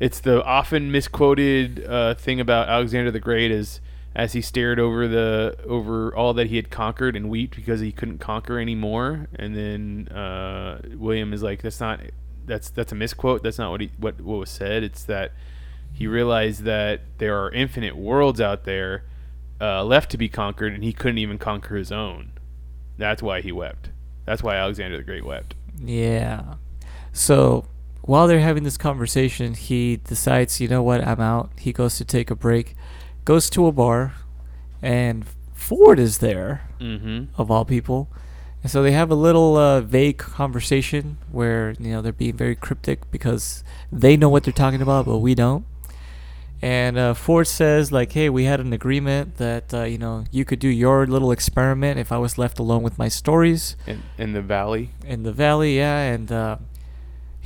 it's 0.00 0.20
the 0.20 0.42
often 0.44 0.92
misquoted 0.92 1.84
uh, 1.84 2.14
thing 2.14 2.40
about 2.40 2.68
Alexander 2.68 3.10
the 3.10 3.20
Great 3.20 3.50
as 3.50 3.80
as 4.14 4.32
he 4.32 4.40
stared 4.40 4.80
over 4.80 5.06
the 5.06 5.56
over 5.66 6.14
all 6.14 6.34
that 6.34 6.48
he 6.48 6.56
had 6.56 6.70
conquered 6.70 7.14
and 7.14 7.30
wept 7.30 7.54
because 7.56 7.80
he 7.80 7.92
couldn't 7.92 8.18
conquer 8.18 8.58
anymore. 8.58 9.28
And 9.36 9.56
then 9.56 10.08
uh, 10.08 10.80
William 10.94 11.32
is 11.32 11.42
like, 11.42 11.62
"That's 11.62 11.80
not 11.80 12.00
that's 12.46 12.70
that's 12.70 12.92
a 12.92 12.94
misquote. 12.94 13.42
That's 13.42 13.58
not 13.58 13.70
what 13.70 13.80
he 13.80 13.90
what 13.98 14.20
what 14.20 14.38
was 14.38 14.50
said. 14.50 14.82
It's 14.82 15.04
that." 15.04 15.32
He 15.90 16.06
realized 16.06 16.62
that 16.62 17.00
there 17.16 17.42
are 17.42 17.50
infinite 17.50 17.96
worlds 17.96 18.40
out 18.40 18.64
there 18.64 19.04
uh, 19.60 19.82
left 19.82 20.10
to 20.12 20.18
be 20.18 20.28
conquered, 20.28 20.72
and 20.72 20.84
he 20.84 20.92
couldn't 20.92 21.18
even 21.18 21.38
conquer 21.38 21.76
his 21.76 21.90
own. 21.90 22.32
That's 22.96 23.22
why 23.22 23.40
he 23.40 23.50
wept. 23.50 23.90
That's 24.24 24.42
why 24.42 24.56
Alexander 24.56 24.96
the 24.98 25.02
Great 25.02 25.24
wept. 25.24 25.54
Yeah. 25.82 26.54
So 27.12 27.64
while 28.02 28.26
they're 28.26 28.40
having 28.40 28.62
this 28.62 28.76
conversation, 28.76 29.54
he 29.54 29.96
decides, 29.96 30.60
you 30.60 30.68
know 30.68 30.82
what, 30.82 31.06
I'm 31.06 31.20
out. 31.20 31.50
He 31.58 31.72
goes 31.72 31.96
to 31.96 32.04
take 32.04 32.30
a 32.30 32.34
break, 32.34 32.76
goes 33.28 33.50
to 33.50 33.66
a 33.66 33.72
bar, 33.72 34.00
and 34.82 35.16
Ford 35.54 35.98
is 35.98 36.14
there, 36.18 36.52
Mm-hmm. 36.80 37.18
of 37.40 37.50
all 37.50 37.64
people. 37.64 38.00
And 38.62 38.70
so 38.72 38.82
they 38.84 38.92
have 38.92 39.10
a 39.10 39.14
little 39.28 39.56
uh, 39.56 39.80
vague 39.98 40.18
conversation 40.18 41.04
where, 41.38 41.74
you 41.78 41.90
know, 41.92 42.00
they're 42.02 42.12
being 42.24 42.36
very 42.36 42.54
cryptic 42.56 42.98
because 43.10 43.64
they 44.02 44.16
know 44.16 44.28
what 44.28 44.42
they're 44.44 44.62
talking 44.64 44.80
about, 44.82 45.04
but 45.06 45.18
we 45.18 45.34
don't. 45.34 45.64
And 46.62 46.98
uh, 46.98 47.14
Ford 47.14 47.46
says, 47.46 47.90
like, 47.92 48.10
hey, 48.12 48.28
we 48.28 48.44
had 48.44 48.60
an 48.60 48.72
agreement 48.72 49.36
that, 49.36 49.72
uh, 49.74 49.82
you 49.92 49.98
know, 49.98 50.24
you 50.32 50.44
could 50.44 50.58
do 50.58 50.68
your 50.68 51.06
little 51.06 51.30
experiment 51.32 51.98
if 52.00 52.10
I 52.10 52.18
was 52.18 52.38
left 52.38 52.58
alone 52.58 52.82
with 52.82 52.96
my 52.98 53.08
stories 53.08 53.76
In, 53.86 54.02
in 54.16 54.32
the 54.32 54.42
valley. 54.42 54.90
in 55.04 55.22
the 55.22 55.32
valley, 55.32 55.76
yeah, 55.76 55.98
and 56.14 56.30
uh, 56.32 56.56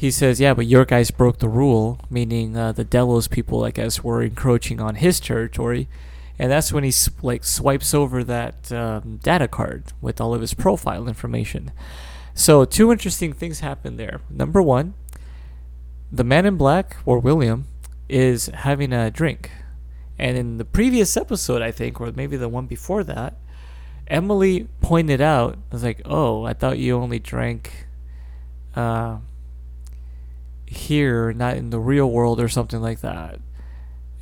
he 0.03 0.11
says, 0.11 0.41
yeah, 0.41 0.53
but 0.53 0.67
your 0.67 0.85
guys 0.85 1.13
broke 1.13 1.39
the 1.39 1.49
rule, 1.49 2.01
meaning 2.11 2.57
uh, 2.57 2.73
the 2.73 2.83
Delos 2.83 3.29
people, 3.29 3.63
I 3.63 3.71
guess, 3.71 4.03
were 4.03 4.21
encroaching 4.21 4.81
on 4.81 4.97
his 4.97 5.21
territory, 5.21 5.87
and 6.41 6.51
that's 6.51 6.73
when 6.73 6.83
he 6.83 6.93
like 7.23 7.45
swipes 7.45 7.95
over 7.95 8.25
that 8.25 8.73
um, 8.73 9.21
data 9.23 9.47
card 9.47 9.93
with 10.01 10.21
all 10.21 10.35
of 10.35 10.41
his 10.41 10.55
profile 10.55 11.07
information. 11.07 11.71
So 12.35 12.65
two 12.65 12.91
interesting 12.91 13.33
things 13.33 13.61
happen 13.61 13.97
there. 13.97 14.21
Number 14.29 14.61
one, 14.61 14.95
the 16.11 16.25
man 16.25 16.47
in 16.47 16.57
black 16.57 16.97
or 17.07 17.21
William 17.21 17.69
is 18.09 18.47
having 18.47 18.93
a 18.93 19.09
drink, 19.09 19.53
and 20.19 20.37
in 20.37 20.59
the 20.59 20.65
previous 20.65 21.17
episode, 21.17 21.63
I 21.63 21.71
think, 21.71 22.01
or 22.01 22.11
maybe 22.11 22.37
the 22.37 22.49
one 22.49 22.67
before 22.67 23.05
that. 23.05 23.37
Emily 24.09 24.67
pointed 24.81 25.21
out, 25.21 25.59
I 25.71 25.75
was 25.77 25.85
like, 25.85 26.03
"Oh, 26.05 26.43
I 26.43 26.55
thought 26.55 26.81
you 26.81 26.97
only 26.97 27.21
drank 27.21 27.87
uh, 28.75 29.19
here, 30.73 31.33
not 31.33 31.57
in 31.57 31.71
the 31.71 31.81
real 31.81 32.11
world, 32.11 32.41
or 32.41 32.49
something 32.49 32.81
like 32.81 33.01
that." 33.01 33.41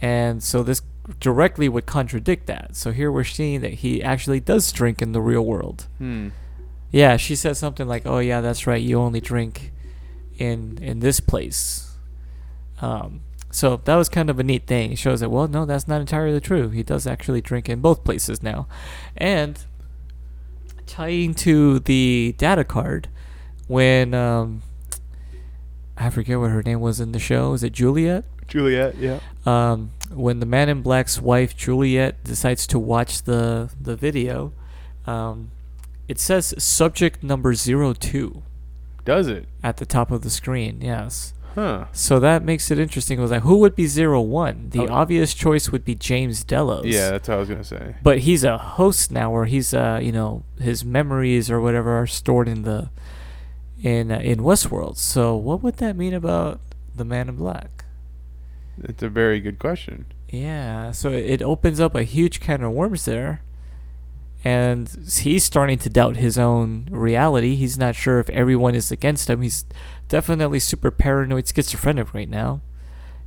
And 0.01 0.43
so 0.43 0.63
this 0.63 0.83
directly 1.19 1.69
would 1.69 1.87
contradict 1.87 2.47
that. 2.47 2.77
So 2.77 2.93
here 2.93 3.11
we're 3.11 3.25
seeing 3.25 3.61
that 3.63 3.75
he 3.75 4.03
actually 4.03 4.41
does 4.41 4.71
drink 4.73 5.03
in 5.03 5.13
the 5.13 5.21
real 5.21 5.45
world. 5.45 5.89
Hmm. 5.99 6.29
Yeah, 6.91 7.17
she 7.17 7.37
said 7.37 7.57
something 7.57 7.87
like, 7.87 8.07
"Oh 8.07 8.19
yeah, 8.19 8.41
that's 8.41 8.67
right. 8.67 8.83
You 8.83 8.99
only 8.99 9.21
drink 9.21 9.73
in 10.39 10.79
in 10.83 11.01
this 11.01 11.21
place." 11.21 11.97
Um, 12.81 13.21
so 13.51 13.81
that 13.85 13.97
was 13.97 14.09
kind 14.09 14.31
of 14.31 14.39
a 14.39 14.43
neat 14.43 14.67
thing. 14.67 14.93
It 14.93 14.99
shows 14.99 15.21
that 15.21 15.31
well, 15.31 15.49
no, 15.49 15.65
that's 15.65 15.89
not 15.89 16.01
entirely 16.01 16.41
true. 16.41 16.71
He 16.71 16.83
does 16.83 17.07
actually 17.07 17.41
drink 17.41 17.69
in 17.69 17.81
both 17.81 18.05
places 18.05 18.43
now, 18.43 18.67
and 19.17 19.59
tying 20.87 21.35
to 21.35 21.79
the 21.81 22.35
data 22.39 22.65
card 22.65 23.09
when 23.69 24.15
um, 24.15 24.63
I 26.01 26.11
forget 26.11 26.39
what 26.41 26.51
her 26.51 26.63
name 26.63 26.81
was 26.81 26.99
in 26.99 27.13
the 27.13 27.19
show. 27.19 27.53
Is 27.53 27.63
it 27.63 27.73
Juliet? 27.73 28.25
Juliet, 28.49 28.97
yeah. 28.97 29.21
um, 29.47 29.91
when 30.13 30.41
the 30.41 30.47
man 30.47 30.69
in 30.69 30.83
black's 30.83 31.21
wife 31.21 31.57
Juliet 31.57 32.25
decides 32.25 32.67
to 32.69 32.79
watch 32.81 33.23
the 33.23 33.71
the 33.81 33.95
video, 33.95 34.53
um, 35.07 35.51
it 36.09 36.19
says 36.19 36.53
subject 36.59 37.23
number 37.23 37.55
zero 37.55 37.93
two 37.93 38.43
Does 39.05 39.29
it? 39.29 39.47
at 39.63 39.77
the 39.77 39.87
top 39.87 40.11
of 40.11 40.23
the 40.23 40.31
screen. 40.31 40.81
Yes, 40.81 41.33
Huh. 41.55 41.85
so 41.93 42.19
that 42.19 42.43
makes 42.43 42.71
it 42.73 42.79
interesting. 42.81 43.19
It 43.19 43.23
was 43.23 43.31
like, 43.31 43.43
who 43.43 43.59
would 43.59 43.77
be 43.77 43.87
zero 43.87 44.21
one? 44.21 44.71
The 44.71 44.89
Oh. 44.89 44.95
obvious 44.95 45.33
choice 45.35 45.71
would 45.71 45.85
be 45.85 45.95
James 45.95 46.43
Delos. 46.43 46.87
Yeah, 46.87 47.11
that's 47.11 47.29
what 47.29 47.37
I 47.37 47.39
was 47.41 47.49
gonna 47.49 47.63
say. 47.63 47.95
But 48.03 48.21
he's 48.21 48.43
a 48.43 48.59
host 48.59 49.13
now, 49.13 49.31
or 49.31 49.45
he's 49.45 49.73
uh, 49.73 50.01
you 50.03 50.11
know, 50.11 50.43
his 50.59 50.85
memories 50.85 51.51
or 51.53 51.61
whatever 51.61 51.93
are 52.01 52.07
stored 52.09 52.49
in 52.49 52.63
the 52.63 52.91
in 53.83 54.11
uh, 54.11 54.19
in 54.19 54.41
Westworld. 54.41 54.97
So 54.97 55.37
what 55.37 55.63
would 55.63 55.77
that 55.77 55.97
mean 55.97 56.15
about 56.15 56.61
the 56.95 57.05
Man 57.05 57.29
in 57.29 57.37
Black? 57.37 57.85
It's 58.83 59.03
a 59.03 59.09
very 59.09 59.41
good 59.41 59.59
question. 59.59 60.07
Yeah, 60.29 60.93
so 60.93 61.11
it 61.11 61.43
opens 61.43 61.81
up 61.81 61.95
a 61.95 62.05
huge 62.05 62.41
can 62.41 62.63
of 62.63 62.73
worms 62.73 63.05
there. 63.05 63.43
And 64.43 64.89
he's 65.21 65.45
starting 65.45 65.79
to 65.79 65.91
doubt 65.91 66.17
his 66.17 66.39
own 66.39 66.89
reality. 66.91 67.57
He's 67.57 67.77
not 67.77 67.95
sure 67.95 68.21
if 68.21 68.31
everyone 68.31 68.75
is 68.75 68.91
against 68.91 69.29
him. 69.29 69.43
He's 69.43 69.67
definitely 70.09 70.61
super 70.61 70.91
paranoid 70.91 71.47
schizophrenic 71.47 72.15
right 72.15 72.29
now. 72.29 72.63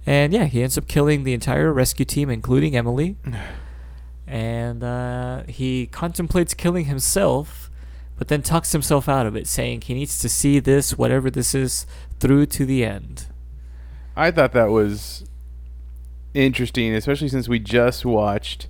And 0.05 0.33
yeah, 0.33 0.45
he 0.45 0.63
ends 0.63 0.77
up 0.77 0.87
killing 0.87 1.23
the 1.23 1.33
entire 1.33 1.71
rescue 1.71 2.05
team, 2.05 2.31
including 2.31 2.75
Emily. 2.75 3.17
and 4.27 4.83
uh, 4.83 5.43
he 5.47 5.85
contemplates 5.85 6.55
killing 6.55 6.85
himself, 6.85 7.62
but 8.23 8.29
then 8.29 8.41
tucks 8.41 8.71
himself 8.71 9.09
out 9.09 9.25
of 9.25 9.35
it, 9.35 9.47
saying 9.47 9.81
he 9.81 9.93
needs 9.93 10.17
to 10.17 10.29
see 10.29 10.57
this, 10.57 10.97
whatever 10.97 11.29
this 11.29 11.53
is, 11.53 11.85
through 12.21 12.45
to 12.45 12.65
the 12.65 12.85
end. 12.85 13.25
I 14.15 14.31
thought 14.31 14.53
that 14.53 14.69
was 14.69 15.25
interesting, 16.33 16.95
especially 16.95 17.27
since 17.27 17.49
we 17.49 17.59
just 17.59 18.05
watched 18.05 18.69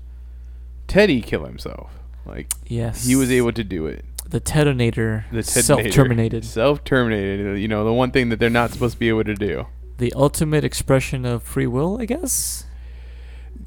Teddy 0.88 1.22
kill 1.22 1.46
himself. 1.46 1.92
Like 2.26 2.52
Yes. 2.66 3.06
he 3.06 3.16
was 3.16 3.32
able 3.32 3.52
to 3.52 3.64
do 3.64 3.86
it. 3.86 4.04
The 4.28 4.40
detonator, 4.40 5.26
The 5.32 5.44
self-terminated. 5.44 6.44
Self-terminated. 6.46 7.60
You 7.60 7.68
know, 7.68 7.86
the 7.86 7.94
one 7.94 8.10
thing 8.10 8.30
that 8.30 8.40
they're 8.40 8.50
not 8.50 8.72
supposed 8.72 8.96
to 8.96 9.00
be 9.00 9.10
able 9.10 9.26
to 9.26 9.36
do. 9.36 9.68
The 10.00 10.14
ultimate 10.14 10.64
expression 10.64 11.26
of 11.26 11.44
free 11.44 11.68
will, 11.68 12.02
I 12.02 12.06
guess. 12.06 12.66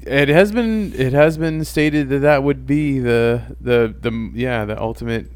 It 0.01 0.27
has 0.27 0.51
been 0.51 0.91
it 0.97 1.13
has 1.13 1.37
been 1.37 1.63
stated 1.63 2.09
that 2.09 2.19
that 2.19 2.43
would 2.43 2.67
be 2.67 2.99
the 2.99 3.55
the 3.61 3.95
the 4.01 4.31
yeah 4.33 4.65
the 4.65 4.77
ultimate 4.81 5.31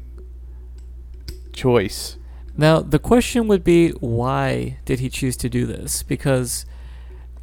choice. 1.52 2.16
Now, 2.56 2.80
the 2.80 2.98
question 2.98 3.48
would 3.48 3.64
be 3.64 3.90
why 3.90 4.78
did 4.84 5.00
he 5.00 5.08
choose 5.08 5.36
to 5.38 5.48
do 5.48 5.66
this? 5.66 6.02
Because 6.02 6.66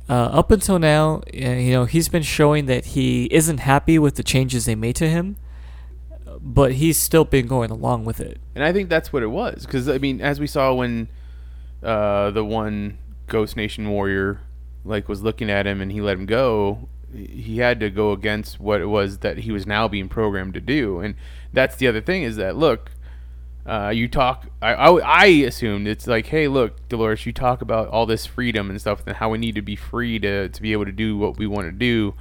uh, 0.08 0.14
up 0.14 0.52
until 0.52 0.80
now, 0.80 1.22
uh, 1.34 1.38
you 1.38 1.72
know, 1.72 1.86
he's 1.86 2.10
been 2.10 2.24
showing 2.24 2.66
that 2.66 2.86
he 2.86 3.26
isn't 3.26 3.60
happy 3.60 4.00
with 4.00 4.16
the 4.16 4.24
changes 4.24 4.66
they 4.66 4.76
made 4.76 4.96
to 4.98 5.10
him, 5.10 5.38
but 6.42 6.74
he's 6.74 6.98
still 6.98 7.26
been 7.26 7.48
going 7.48 7.70
along 7.70 8.06
with 8.06 8.20
it. 8.20 8.40
And 8.56 8.64
I 8.64 8.74
think 8.74 8.90
that's 8.90 9.14
what 9.14 9.24
it 9.24 9.28
was 9.28 9.66
because 9.66 9.90
I 9.90 9.98
mean, 9.98 10.22
as 10.22 10.40
we 10.40 10.48
saw 10.48 10.74
when 10.74 11.10
uh, 11.84 12.32
the 12.32 12.44
one 12.44 12.98
Ghost 13.28 13.56
Nation 13.56 13.90
warrior 13.90 14.42
like 14.86 15.08
was 15.08 15.22
looking 15.22 15.50
at 15.50 15.68
him 15.68 15.82
and 15.82 15.92
he 15.92 16.02
let 16.02 16.18
him 16.18 16.26
go, 16.26 16.90
he 17.14 17.58
had 17.58 17.80
to 17.80 17.90
go 17.90 18.12
against 18.12 18.60
what 18.60 18.82
it 18.82 18.86
was 18.86 19.20
that 19.20 19.40
he 19.40 19.52
was 19.52 19.68
now 19.68 19.88
being 19.88 20.10
programmed 20.10 20.54
to 20.54 20.62
do. 20.62 21.00
And 21.00 21.16
that's 21.54 21.76
the 21.76 21.88
other 21.88 22.02
thing 22.02 22.24
is 22.24 22.36
that 22.38 22.56
look, 22.56 22.92
uh, 23.66 23.90
you 23.90 24.08
talk. 24.08 24.48
I, 24.62 24.74
I 24.74 24.98
I 25.00 25.26
assumed 25.26 25.88
it's 25.88 26.08
like, 26.08 26.28
hey, 26.28 26.48
look, 26.48 26.88
Dolores, 26.90 27.26
you 27.26 27.34
talk 27.34 27.62
about 27.62 27.88
all 27.90 28.06
this 28.06 28.26
freedom 28.26 28.70
and 28.70 28.80
stuff, 28.80 29.04
and 29.06 29.16
how 29.16 29.30
we 29.30 29.38
need 29.38 29.56
to 29.56 29.62
be 29.62 29.76
free 29.76 30.20
to 30.20 30.50
to 30.50 30.62
be 30.62 30.72
able 30.72 30.86
to 30.86 30.92
do 30.92 31.18
what 31.18 31.38
we 31.38 31.48
want 31.48 31.68
to 31.68 31.72
do, 31.72 32.16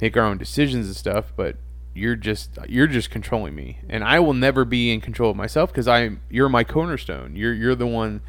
make 0.00 0.16
our 0.16 0.24
own 0.24 0.38
decisions 0.38 0.86
and 0.86 0.96
stuff, 0.96 1.32
but 1.36 1.56
you're 1.96 2.16
just 2.16 2.58
you're 2.68 2.88
just 2.88 3.08
controlling 3.08 3.54
me 3.54 3.78
and 3.88 4.02
i 4.02 4.18
will 4.18 4.34
never 4.34 4.64
be 4.64 4.90
in 4.90 5.00
control 5.00 5.30
of 5.30 5.36
myself 5.36 5.70
because 5.70 5.86
i'm 5.86 6.20
you're 6.28 6.48
my 6.48 6.64
cornerstone 6.64 7.36
you're 7.36 7.54
you're 7.54 7.76
the 7.76 7.86
one 7.86 8.20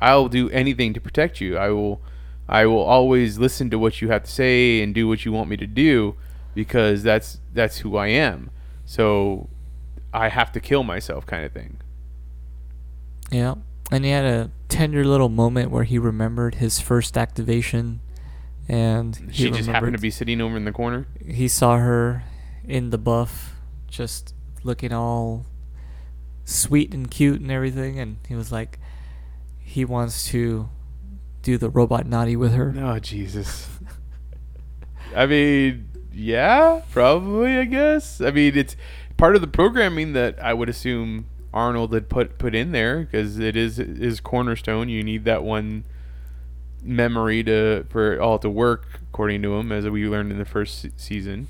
I'll 0.00 0.28
do 0.28 0.48
anything 0.50 0.94
to 0.94 1.00
protect 1.00 1.40
you. 1.40 1.56
I 1.58 1.70
will 1.70 2.00
I 2.48 2.66
will 2.66 2.82
always 2.82 3.38
listen 3.38 3.70
to 3.70 3.78
what 3.78 4.00
you 4.00 4.08
have 4.08 4.24
to 4.24 4.30
say 4.30 4.82
and 4.82 4.94
do 4.94 5.06
what 5.06 5.24
you 5.24 5.32
want 5.32 5.48
me 5.48 5.56
to 5.58 5.66
do 5.66 6.16
because 6.54 7.02
that's 7.02 7.40
that's 7.52 7.78
who 7.78 7.96
I 7.96 8.08
am. 8.08 8.50
So 8.84 9.48
I 10.12 10.28
have 10.28 10.50
to 10.52 10.60
kill 10.60 10.82
myself 10.82 11.26
kind 11.26 11.44
of 11.44 11.52
thing. 11.52 11.78
Yeah. 13.30 13.54
And 13.90 14.04
he 14.04 14.10
had 14.10 14.24
a 14.24 14.50
tender 14.68 15.04
little 15.04 15.28
moment 15.28 15.70
where 15.70 15.84
he 15.84 15.98
remembered 15.98 16.56
his 16.56 16.80
first 16.80 17.16
activation 17.18 18.00
and 18.68 19.16
he 19.30 19.44
She 19.44 19.50
just 19.50 19.68
happened 19.68 19.94
to 19.96 20.00
be 20.00 20.10
sitting 20.10 20.40
over 20.40 20.56
in 20.56 20.64
the 20.64 20.72
corner. 20.72 21.06
he 21.26 21.48
saw 21.48 21.76
her 21.78 22.22
in 22.64 22.90
the 22.90 22.98
buff 22.98 23.56
just 23.88 24.34
looking 24.62 24.92
all 24.92 25.46
sweet 26.44 26.94
and 26.94 27.10
cute 27.10 27.40
and 27.40 27.50
everything 27.50 27.98
and 27.98 28.18
he 28.28 28.34
was 28.34 28.52
like 28.52 28.78
he 29.58 29.84
wants 29.84 30.26
to 30.28 30.68
do 31.42 31.56
the 31.58 31.70
robot 31.70 32.06
naughty 32.06 32.36
with 32.36 32.52
her. 32.52 32.74
Oh 32.78 32.98
Jesus. 32.98 33.68
I 35.16 35.26
mean, 35.26 35.88
yeah, 36.12 36.82
probably. 36.92 37.56
I 37.58 37.64
guess. 37.64 38.20
I 38.20 38.30
mean, 38.30 38.56
it's 38.56 38.76
part 39.16 39.34
of 39.34 39.40
the 39.40 39.46
programming 39.48 40.12
that 40.12 40.38
I 40.42 40.54
would 40.54 40.68
assume 40.68 41.26
Arnold 41.52 41.92
had 41.92 42.08
put 42.08 42.38
put 42.38 42.54
in 42.54 42.72
there 42.72 43.00
because 43.00 43.38
it 43.38 43.56
is 43.56 43.78
is 43.78 44.20
cornerstone. 44.20 44.88
You 44.88 45.02
need 45.02 45.24
that 45.24 45.42
one 45.42 45.84
memory 46.82 47.42
to 47.44 47.84
for 47.90 48.12
it 48.14 48.20
all 48.20 48.38
to 48.38 48.48
work, 48.50 49.00
according 49.10 49.42
to 49.42 49.54
him, 49.56 49.72
as 49.72 49.86
we 49.88 50.06
learned 50.06 50.32
in 50.32 50.38
the 50.38 50.44
first 50.44 50.86
season. 50.98 51.48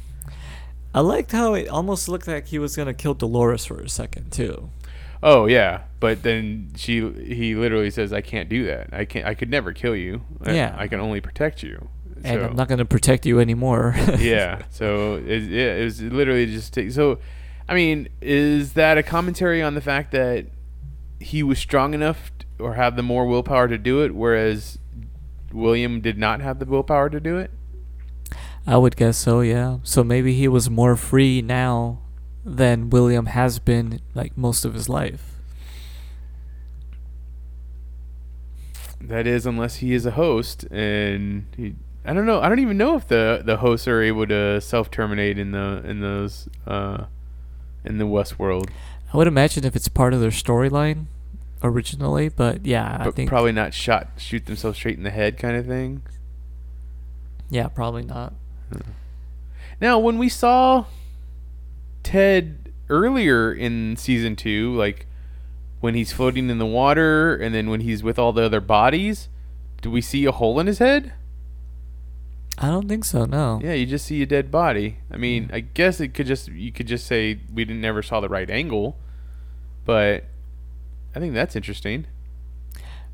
I 0.94 1.00
liked 1.00 1.30
how 1.32 1.54
it 1.54 1.68
almost 1.68 2.08
looked 2.08 2.26
like 2.26 2.46
he 2.48 2.58
was 2.58 2.74
gonna 2.76 2.94
kill 2.94 3.14
Dolores 3.14 3.64
for 3.64 3.78
a 3.80 3.88
second 3.88 4.30
too. 4.32 4.70
Oh 5.22 5.46
yeah, 5.46 5.82
but 6.00 6.22
then 6.22 6.70
she 6.76 7.08
he 7.10 7.54
literally 7.54 7.90
says, 7.90 8.12
"I 8.12 8.22
can't 8.22 8.48
do 8.48 8.64
that. 8.66 8.88
I 8.92 9.04
can't. 9.04 9.26
I 9.26 9.34
could 9.34 9.50
never 9.50 9.72
kill 9.72 9.94
you. 9.94 10.22
I- 10.44 10.54
Yeah. 10.54 10.74
I 10.76 10.88
can 10.88 10.98
only 10.98 11.20
protect 11.20 11.62
you." 11.62 11.88
And 12.24 12.40
So- 12.40 12.46
I'm 12.48 12.56
not 12.56 12.68
gonna 12.68 12.84
protect 12.86 13.24
you 13.26 13.38
anymore. 13.38 13.94
yeah. 14.18 14.62
So 14.70 15.16
it, 15.16 15.42
yeah, 15.42 15.74
it 15.74 15.84
was 15.84 16.02
literally 16.02 16.46
just 16.46 16.74
so. 16.92 17.18
I 17.70 17.74
mean, 17.74 18.08
is 18.20 18.72
that 18.72 18.98
a 18.98 19.02
commentary 19.04 19.62
on 19.62 19.76
the 19.76 19.80
fact 19.80 20.10
that 20.10 20.46
he 21.20 21.44
was 21.44 21.60
strong 21.60 21.94
enough 21.94 22.32
t- 22.36 22.46
or 22.58 22.74
have 22.74 22.96
the 22.96 23.02
more 23.04 23.26
willpower 23.26 23.68
to 23.68 23.78
do 23.78 24.02
it, 24.02 24.12
whereas 24.12 24.80
William 25.52 26.00
did 26.00 26.18
not 26.18 26.40
have 26.40 26.58
the 26.58 26.64
willpower 26.64 27.08
to 27.08 27.20
do 27.20 27.38
it? 27.38 27.52
I 28.66 28.76
would 28.76 28.96
guess 28.96 29.16
so, 29.16 29.40
yeah. 29.40 29.78
So 29.84 30.02
maybe 30.02 30.34
he 30.34 30.48
was 30.48 30.68
more 30.68 30.96
free 30.96 31.42
now 31.42 32.00
than 32.44 32.90
William 32.90 33.26
has 33.26 33.60
been 33.60 34.00
like 34.14 34.36
most 34.36 34.64
of 34.64 34.74
his 34.74 34.88
life. 34.88 35.36
That 39.00 39.28
is, 39.28 39.46
unless 39.46 39.76
he 39.76 39.94
is 39.94 40.04
a 40.06 40.10
host, 40.10 40.64
and 40.72 41.46
he. 41.56 41.76
I 42.04 42.14
don't 42.14 42.26
know. 42.26 42.40
I 42.40 42.48
don't 42.48 42.58
even 42.58 42.76
know 42.76 42.96
if 42.96 43.06
the 43.06 43.42
the 43.44 43.58
hosts 43.58 43.86
are 43.86 44.02
able 44.02 44.26
to 44.26 44.60
self 44.60 44.90
terminate 44.90 45.38
in 45.38 45.52
the 45.52 45.82
in 45.84 46.00
those 46.00 46.48
uh, 46.66 47.04
in 47.84 47.98
the 47.98 48.06
West 48.06 48.38
world, 48.38 48.70
I 49.12 49.16
would 49.16 49.26
imagine 49.26 49.64
if 49.64 49.74
it's 49.74 49.88
part 49.88 50.14
of 50.14 50.20
their 50.20 50.30
storyline 50.30 51.06
originally, 51.62 52.28
but 52.28 52.64
yeah, 52.64 52.98
I 53.00 53.10
think 53.10 53.28
probably 53.28 53.52
not 53.52 53.74
shot 53.74 54.08
shoot 54.16 54.46
themselves 54.46 54.78
straight 54.78 54.96
in 54.96 55.04
the 55.04 55.10
head 55.10 55.36
kind 55.38 55.56
of 55.56 55.66
thing. 55.66 56.02
yeah, 57.50 57.68
probably 57.68 58.04
not. 58.04 58.34
Hmm. 58.72 58.90
Now, 59.80 59.98
when 59.98 60.18
we 60.18 60.28
saw 60.28 60.84
Ted 62.02 62.72
earlier 62.88 63.52
in 63.52 63.96
season 63.96 64.36
two, 64.36 64.74
like 64.74 65.06
when 65.80 65.94
he's 65.94 66.12
floating 66.12 66.50
in 66.50 66.58
the 66.58 66.66
water 66.66 67.34
and 67.34 67.54
then 67.54 67.70
when 67.70 67.80
he's 67.80 68.02
with 68.02 68.18
all 68.18 68.32
the 68.32 68.42
other 68.42 68.60
bodies, 68.60 69.28
do 69.80 69.90
we 69.90 70.00
see 70.00 70.24
a 70.26 70.32
hole 70.32 70.60
in 70.60 70.66
his 70.66 70.78
head? 70.78 71.12
I 72.62 72.68
don't 72.68 72.88
think 72.88 73.06
so. 73.06 73.24
No. 73.24 73.58
Yeah, 73.64 73.72
you 73.72 73.86
just 73.86 74.04
see 74.06 74.20
a 74.22 74.26
dead 74.26 74.50
body. 74.50 74.98
I 75.10 75.16
mean, 75.16 75.50
I 75.52 75.60
guess 75.60 75.98
it 75.98 76.08
could 76.12 76.26
just 76.26 76.48
you 76.48 76.70
could 76.72 76.86
just 76.86 77.06
say 77.06 77.40
we 77.52 77.64
didn't 77.64 77.80
never 77.80 78.02
saw 78.02 78.20
the 78.20 78.28
right 78.28 78.50
angle, 78.50 78.98
but 79.86 80.24
I 81.14 81.20
think 81.20 81.32
that's 81.32 81.56
interesting. 81.56 82.06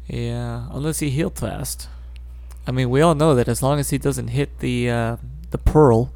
Yeah, 0.08 0.66
unless 0.72 0.98
he 0.98 1.10
healed 1.10 1.38
fast. 1.38 1.88
I 2.66 2.72
mean, 2.72 2.90
we 2.90 3.00
all 3.00 3.14
know 3.14 3.36
that 3.36 3.46
as 3.46 3.62
long 3.62 3.78
as 3.78 3.90
he 3.90 3.98
doesn't 3.98 4.28
hit 4.28 4.58
the 4.58 4.90
uh, 4.90 5.16
the 5.50 5.58
pearl, 5.58 6.12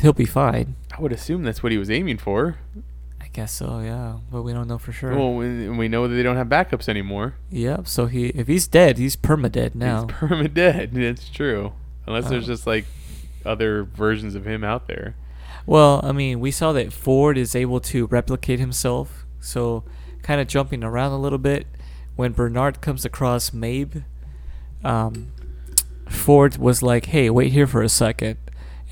he'll 0.00 0.14
be 0.14 0.24
fine. 0.24 0.76
I 0.96 1.00
would 1.00 1.12
assume 1.12 1.42
that's 1.42 1.62
what 1.62 1.72
he 1.72 1.78
was 1.78 1.90
aiming 1.90 2.18
for. 2.18 2.56
I 3.20 3.28
guess 3.28 3.52
so. 3.52 3.80
Yeah, 3.80 4.18
but 4.30 4.42
we 4.42 4.54
don't 4.54 4.68
know 4.68 4.78
for 4.78 4.92
sure. 4.92 5.14
Well, 5.14 5.34
we, 5.34 5.68
we 5.68 5.88
know 5.88 6.08
that 6.08 6.14
they 6.14 6.22
don't 6.22 6.36
have 6.36 6.48
backups 6.48 6.88
anymore. 6.88 7.34
Yep. 7.50 7.86
So 7.86 8.06
he, 8.06 8.28
if 8.28 8.46
he's 8.46 8.66
dead, 8.66 8.96
he's 8.96 9.16
perma 9.16 9.52
dead 9.52 9.74
now. 9.74 10.06
He's 10.06 10.16
perma 10.16 10.52
dead. 10.52 10.96
It's 10.96 11.28
true. 11.28 11.72
Unless 12.06 12.28
there's 12.28 12.44
Oh. 12.44 12.52
just 12.52 12.66
like 12.66 12.84
other 13.44 13.84
versions 13.84 14.34
of 14.34 14.46
him 14.46 14.64
out 14.64 14.86
there. 14.88 15.14
Well, 15.66 16.00
I 16.02 16.12
mean, 16.12 16.40
we 16.40 16.50
saw 16.50 16.72
that 16.72 16.92
Ford 16.92 17.38
is 17.38 17.54
able 17.54 17.80
to 17.80 18.06
replicate 18.06 18.58
himself. 18.58 19.24
So, 19.40 19.84
kind 20.22 20.40
of 20.40 20.46
jumping 20.48 20.82
around 20.84 21.12
a 21.12 21.18
little 21.18 21.38
bit, 21.38 21.66
when 22.16 22.32
Bernard 22.32 22.80
comes 22.80 23.04
across 23.04 23.52
Maeve, 23.52 24.02
um, 24.84 25.28
Ford 26.08 26.56
was 26.58 26.82
like, 26.82 27.06
"Hey, 27.06 27.30
wait 27.30 27.52
here 27.52 27.66
for 27.66 27.82
a 27.82 27.88
second. 27.88 28.38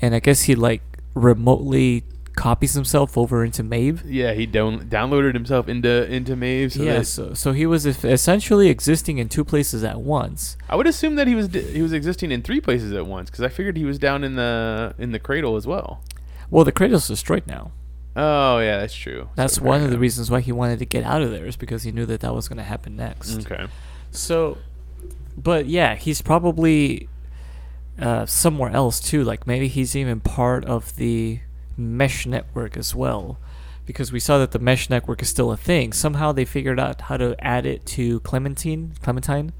and 0.03 0.15
I 0.15 0.19
guess 0.19 0.43
he 0.43 0.55
like 0.55 0.81
remotely 1.13 2.03
copies 2.35 2.73
himself 2.73 3.17
over 3.17 3.43
into 3.43 3.61
Maeve. 3.63 4.03
Yeah, 4.05 4.33
he 4.33 4.45
down- 4.45 4.87
downloaded 4.89 5.33
himself 5.33 5.67
into 5.67 6.09
into 6.11 6.35
Maeve. 6.35 6.73
So 6.73 6.83
yeah, 6.83 6.99
that- 6.99 7.05
so, 7.05 7.33
so 7.33 7.51
he 7.51 7.65
was 7.65 7.85
essentially 7.85 8.69
existing 8.69 9.17
in 9.17 9.27
two 9.29 9.43
places 9.43 9.83
at 9.83 9.99
once. 10.01 10.57
I 10.69 10.75
would 10.75 10.87
assume 10.87 11.15
that 11.15 11.27
he 11.27 11.35
was 11.35 11.53
he 11.53 11.81
was 11.81 11.93
existing 11.93 12.31
in 12.31 12.41
three 12.41 12.61
places 12.61 12.93
at 12.93 13.05
once 13.05 13.29
because 13.29 13.43
I 13.43 13.49
figured 13.49 13.77
he 13.77 13.85
was 13.85 13.99
down 13.99 14.23
in 14.23 14.35
the 14.35 14.95
in 14.97 15.11
the 15.11 15.19
cradle 15.19 15.55
as 15.55 15.67
well. 15.67 16.01
Well, 16.49 16.63
the 16.65 16.71
cradle's 16.71 17.07
destroyed 17.07 17.43
now. 17.47 17.71
Oh 18.15 18.59
yeah, 18.59 18.77
that's 18.77 18.93
true. 18.95 19.29
That's 19.35 19.55
So 19.55 19.63
one 19.63 19.81
of 19.83 19.89
the 19.91 19.97
reasons 19.99 20.29
why 20.29 20.41
he 20.41 20.51
wanted 20.51 20.79
to 20.79 20.85
get 20.85 21.03
out 21.05 21.21
of 21.21 21.31
there 21.31 21.45
is 21.45 21.55
because 21.55 21.83
he 21.83 21.91
knew 21.91 22.05
that 22.07 22.19
that 22.21 22.33
was 22.35 22.47
going 22.49 22.57
to 22.57 22.63
happen 22.63 22.97
next. 22.97 23.39
Okay. 23.49 23.67
So, 24.11 24.57
but 25.37 25.65
yeah, 25.67 25.95
he's 25.95 26.21
probably 26.21 27.07
uh, 27.99 28.25
somewhere 28.25 28.71
else 28.71 28.99
too. 28.99 29.23
Like 29.23 29.47
maybe 29.47 29.67
he's 29.69 29.95
even 29.95 30.19
part 30.19 30.65
of 30.65 30.95
the 30.97 31.39
mesh 31.77 32.25
network 32.25 32.77
as 32.77 32.93
well, 32.95 33.37
because 33.85 34.11
we 34.11 34.19
saw 34.19 34.37
that 34.37 34.51
the 34.51 34.59
mesh 34.59 34.89
network 34.89 35.21
is 35.21 35.29
still 35.29 35.51
a 35.51 35.57
thing. 35.57 35.93
Somehow 35.93 36.31
they 36.31 36.45
figured 36.45 36.79
out 36.79 37.01
how 37.01 37.17
to 37.17 37.35
add 37.39 37.65
it 37.65 37.85
to 37.87 38.19
Clementine. 38.21 38.93
Clementine. 39.01 39.53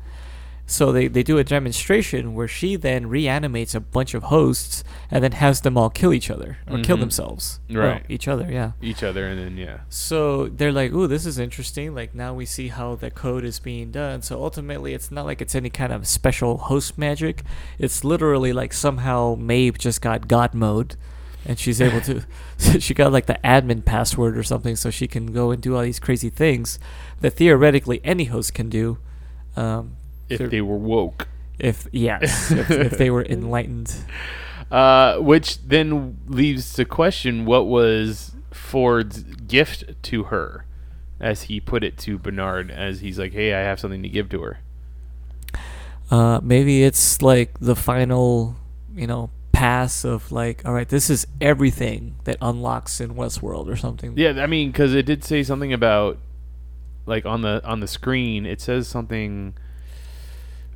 So 0.68 0.94
they, 0.94 1.10
they 1.10 1.24
do 1.24 1.38
a 1.38 1.44
demonstration 1.44 2.34
where 2.34 2.48
she 2.48 2.78
then 2.78 3.10
reanimates 3.10 3.76
a 3.76 3.82
bunch 3.82 4.14
of 4.14 4.24
hosts 4.24 4.86
and 5.10 5.22
then 5.22 5.34
has 5.34 5.62
them 5.62 5.78
all 5.78 5.90
kill 5.90 6.14
each 6.14 6.30
other 6.30 6.60
or 6.66 6.80
kill 6.80 6.96
Mhm. 6.96 7.02
themselves. 7.02 7.60
Well, 7.70 7.80
Right. 7.86 8.06
each 8.08 8.26
other, 8.30 8.50
yeah. 8.50 8.72
Each 8.82 9.04
other 9.04 9.28
and 9.28 9.38
then 9.38 9.58
yeah. 9.58 9.80
So 9.90 10.48
they're 10.48 10.72
like, 10.72 10.94
"Ooh, 10.94 11.08
this 11.08 11.26
is 11.26 11.38
interesting." 11.38 11.94
Like 11.94 12.16
now 12.16 12.34
we 12.34 12.46
see 12.46 12.70
how 12.70 12.96
the 12.96 13.12
code 13.12 13.44
is 13.44 13.60
being 13.60 13.92
done. 13.92 14.22
So 14.22 14.42
ultimately, 14.42 14.94
it's 14.94 15.12
not 15.12 15.26
like 15.26 15.42
it's 15.42 15.56
any 15.56 15.70
kind 15.70 15.92
of 15.92 16.08
special 16.08 16.58
host 16.58 16.98
magic. 16.98 17.42
It's 17.78 18.06
literally 18.06 18.54
like 18.54 18.72
somehow 18.72 19.36
Maeve 19.38 19.78
just 19.78 20.02
got 20.02 20.30
God 20.30 20.54
mode, 20.54 20.96
and 21.46 21.58
she's 21.60 21.82
able 21.82 22.02
to. 22.02 22.22
she 22.80 22.94
got 22.94 23.12
like 23.12 23.26
the 23.26 23.40
admin 23.44 23.84
password 23.86 24.38
or 24.38 24.44
something, 24.44 24.76
so 24.76 24.90
she 24.90 25.08
can 25.08 25.28
go 25.34 25.52
and 25.52 25.62
do 25.62 25.76
all 25.76 25.82
these 25.82 26.00
crazy 26.00 26.30
things 26.30 26.80
that 27.22 27.32
theoretically 27.32 28.00
any 28.04 28.26
host 28.26 28.54
can 28.54 28.70
do. 28.70 28.98
Um, 29.56 29.98
If 30.30 30.38
so- 30.40 30.48
they 30.48 30.62
were 30.62 30.78
woke. 30.78 31.28
if 31.60 31.88
yes, 31.92 32.52
if, 32.52 32.72
if 32.72 32.98
they 32.98 33.10
were 33.10 33.24
enlightened. 33.30 33.94
Uh, 34.72 35.18
which 35.18 35.62
then 35.68 36.18
leaves 36.28 36.74
to 36.74 36.86
question 36.86 37.46
what 37.46 37.68
was 37.68 38.32
Ford's 38.52 39.24
gift 39.24 39.84
to 40.04 40.24
her, 40.26 40.66
as 41.20 41.44
he 41.44 41.60
put 41.60 41.84
it 41.84 41.98
to 41.98 42.18
Bernard, 42.18 42.72
as 42.72 43.02
he's 43.02 43.20
like, 43.20 43.34
"Hey, 43.34 43.54
I 43.54 43.60
have 43.60 43.80
something 43.82 44.02
to 44.04 44.08
give 44.10 44.30
to 44.30 44.42
her." 44.44 44.60
Uh, 46.10 46.40
maybe 46.44 46.84
it's 46.84 47.22
like 47.22 47.58
the 47.60 47.76
final, 47.76 48.56
you 48.96 49.08
know, 49.08 49.30
pass 49.62 50.04
of 50.04 50.32
like, 50.32 50.64
all 50.66 50.74
right, 50.74 50.90
this 50.90 51.08
is 51.08 51.28
everything 51.40 52.16
that 52.24 52.36
unlocks 52.42 53.00
in 53.00 53.14
Westworld 53.14 53.68
or 53.68 53.76
something. 53.76 54.18
Yeah, 54.18 54.42
I 54.42 54.48
mean, 54.48 54.72
because 54.72 54.96
it 54.96 55.06
did 55.06 55.24
say 55.24 55.44
something 55.44 55.72
about, 55.72 56.18
like 57.06 57.28
on 57.28 57.44
the 57.44 57.62
on 57.64 57.80
the 57.80 57.88
screen, 57.88 58.48
it 58.48 58.60
says 58.60 58.88
something. 58.88 59.54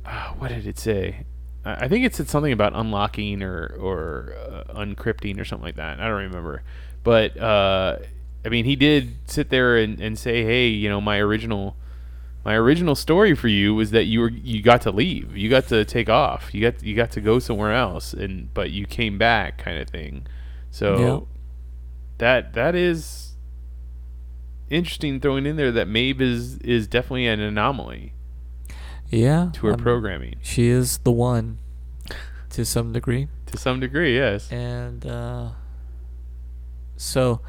Uh, 0.04 0.28
what 0.34 0.50
did 0.50 0.68
it 0.68 0.78
say? 0.78 1.24
I 1.64 1.88
think 1.88 2.04
it 2.04 2.14
said 2.14 2.28
something 2.28 2.52
about 2.52 2.74
unlocking 2.76 3.42
or 3.42 3.74
or 3.76 4.36
uh, 4.38 4.84
or 5.40 5.44
something 5.44 5.64
like 5.64 5.74
that. 5.76 5.98
I 5.98 6.04
don't 6.04 6.22
remember, 6.22 6.62
but 7.02 7.36
uh, 7.36 7.96
I 8.44 8.48
mean, 8.50 8.66
he 8.66 8.76
did 8.76 9.16
sit 9.26 9.50
there 9.50 9.78
and, 9.78 10.00
and 10.00 10.16
say, 10.16 10.44
"Hey, 10.44 10.68
you 10.68 10.88
know, 10.88 11.00
my 11.00 11.18
original." 11.18 11.74
My 12.46 12.54
original 12.54 12.94
story 12.94 13.34
for 13.34 13.48
you 13.48 13.74
was 13.74 13.90
that 13.90 14.04
you 14.04 14.20
were 14.20 14.30
you 14.30 14.62
got 14.62 14.80
to 14.82 14.92
leave, 14.92 15.36
you 15.36 15.50
got 15.50 15.66
to 15.66 15.84
take 15.84 16.08
off, 16.08 16.54
you 16.54 16.60
got 16.60 16.80
you 16.80 16.94
got 16.94 17.10
to 17.10 17.20
go 17.20 17.40
somewhere 17.40 17.72
else, 17.74 18.12
and 18.12 18.54
but 18.54 18.70
you 18.70 18.86
came 18.86 19.18
back, 19.18 19.58
kind 19.58 19.78
of 19.78 19.88
thing. 19.90 20.28
So 20.70 20.96
Yeah. 21.00 21.20
that 22.18 22.52
that 22.52 22.76
is 22.76 23.34
interesting 24.70 25.18
throwing 25.18 25.44
in 25.44 25.56
there 25.56 25.72
that 25.72 25.88
Maeve 25.88 26.20
is 26.20 26.58
is 26.58 26.86
definitely 26.86 27.26
an 27.26 27.40
anomaly. 27.40 28.12
Yeah. 29.10 29.50
to 29.54 29.66
her 29.66 29.72
um, 29.72 29.80
programming 29.80 30.36
She 30.42 30.68
is 30.68 30.98
the 30.98 31.10
one 31.12 31.58
to 32.50 32.64
some 32.64 32.92
degree. 32.92 33.26
to 33.46 33.58
some 33.58 33.80
degree. 33.80 34.14
Yes. 34.16 34.52
and 34.52 35.04
uh, 35.04 35.48
so 36.96 37.40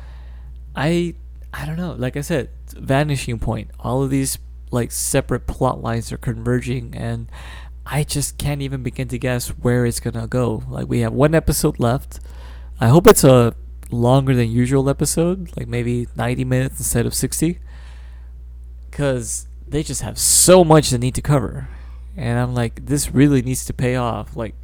I 0.75 1.13
I 1.53 1.65
don't 1.67 1.77
know. 1.77 1.93
Like 1.93 2.17
I 2.17 2.21
said, 2.21 2.49
vanishing 2.75 3.37
point. 3.37 3.69
All 3.79 4.01
of 4.01 4.09
these 4.09 4.39
like 4.71 4.91
separate 4.91 5.47
plot 5.47 5.81
lines 5.81 6.11
are 6.11 6.17
converging, 6.17 6.93
and 6.95 7.31
I 7.85 8.03
just 8.03 8.37
can't 8.37 8.61
even 8.61 8.83
begin 8.83 9.07
to 9.09 9.17
guess 9.17 9.49
where 9.49 9.85
it's 9.85 9.99
gonna 9.99 10.27
go. 10.27 10.63
Like 10.67 10.87
we 10.87 10.99
have 10.99 11.13
one 11.13 11.33
episode 11.33 11.79
left. 11.79 12.19
I 12.79 12.89
hope 12.89 13.07
it's 13.07 13.23
a 13.23 13.55
longer 13.89 14.35
than 14.35 14.51
usual 14.51 14.89
episode, 14.89 15.51
like 15.57 15.67
maybe 15.67 16.07
ninety 16.15 16.43
minutes 16.43 16.79
instead 16.79 17.05
of 17.05 17.13
sixty, 17.13 17.59
because 18.89 19.47
they 19.67 19.83
just 19.83 20.01
have 20.01 20.17
so 20.17 20.63
much 20.63 20.89
they 20.89 20.97
need 20.97 21.15
to 21.15 21.21
cover, 21.21 21.69
and 22.15 22.39
I'm 22.39 22.53
like, 22.53 22.85
this 22.85 23.11
really 23.11 23.41
needs 23.41 23.65
to 23.65 23.73
pay 23.73 23.95
off. 23.95 24.35
Like 24.35 24.55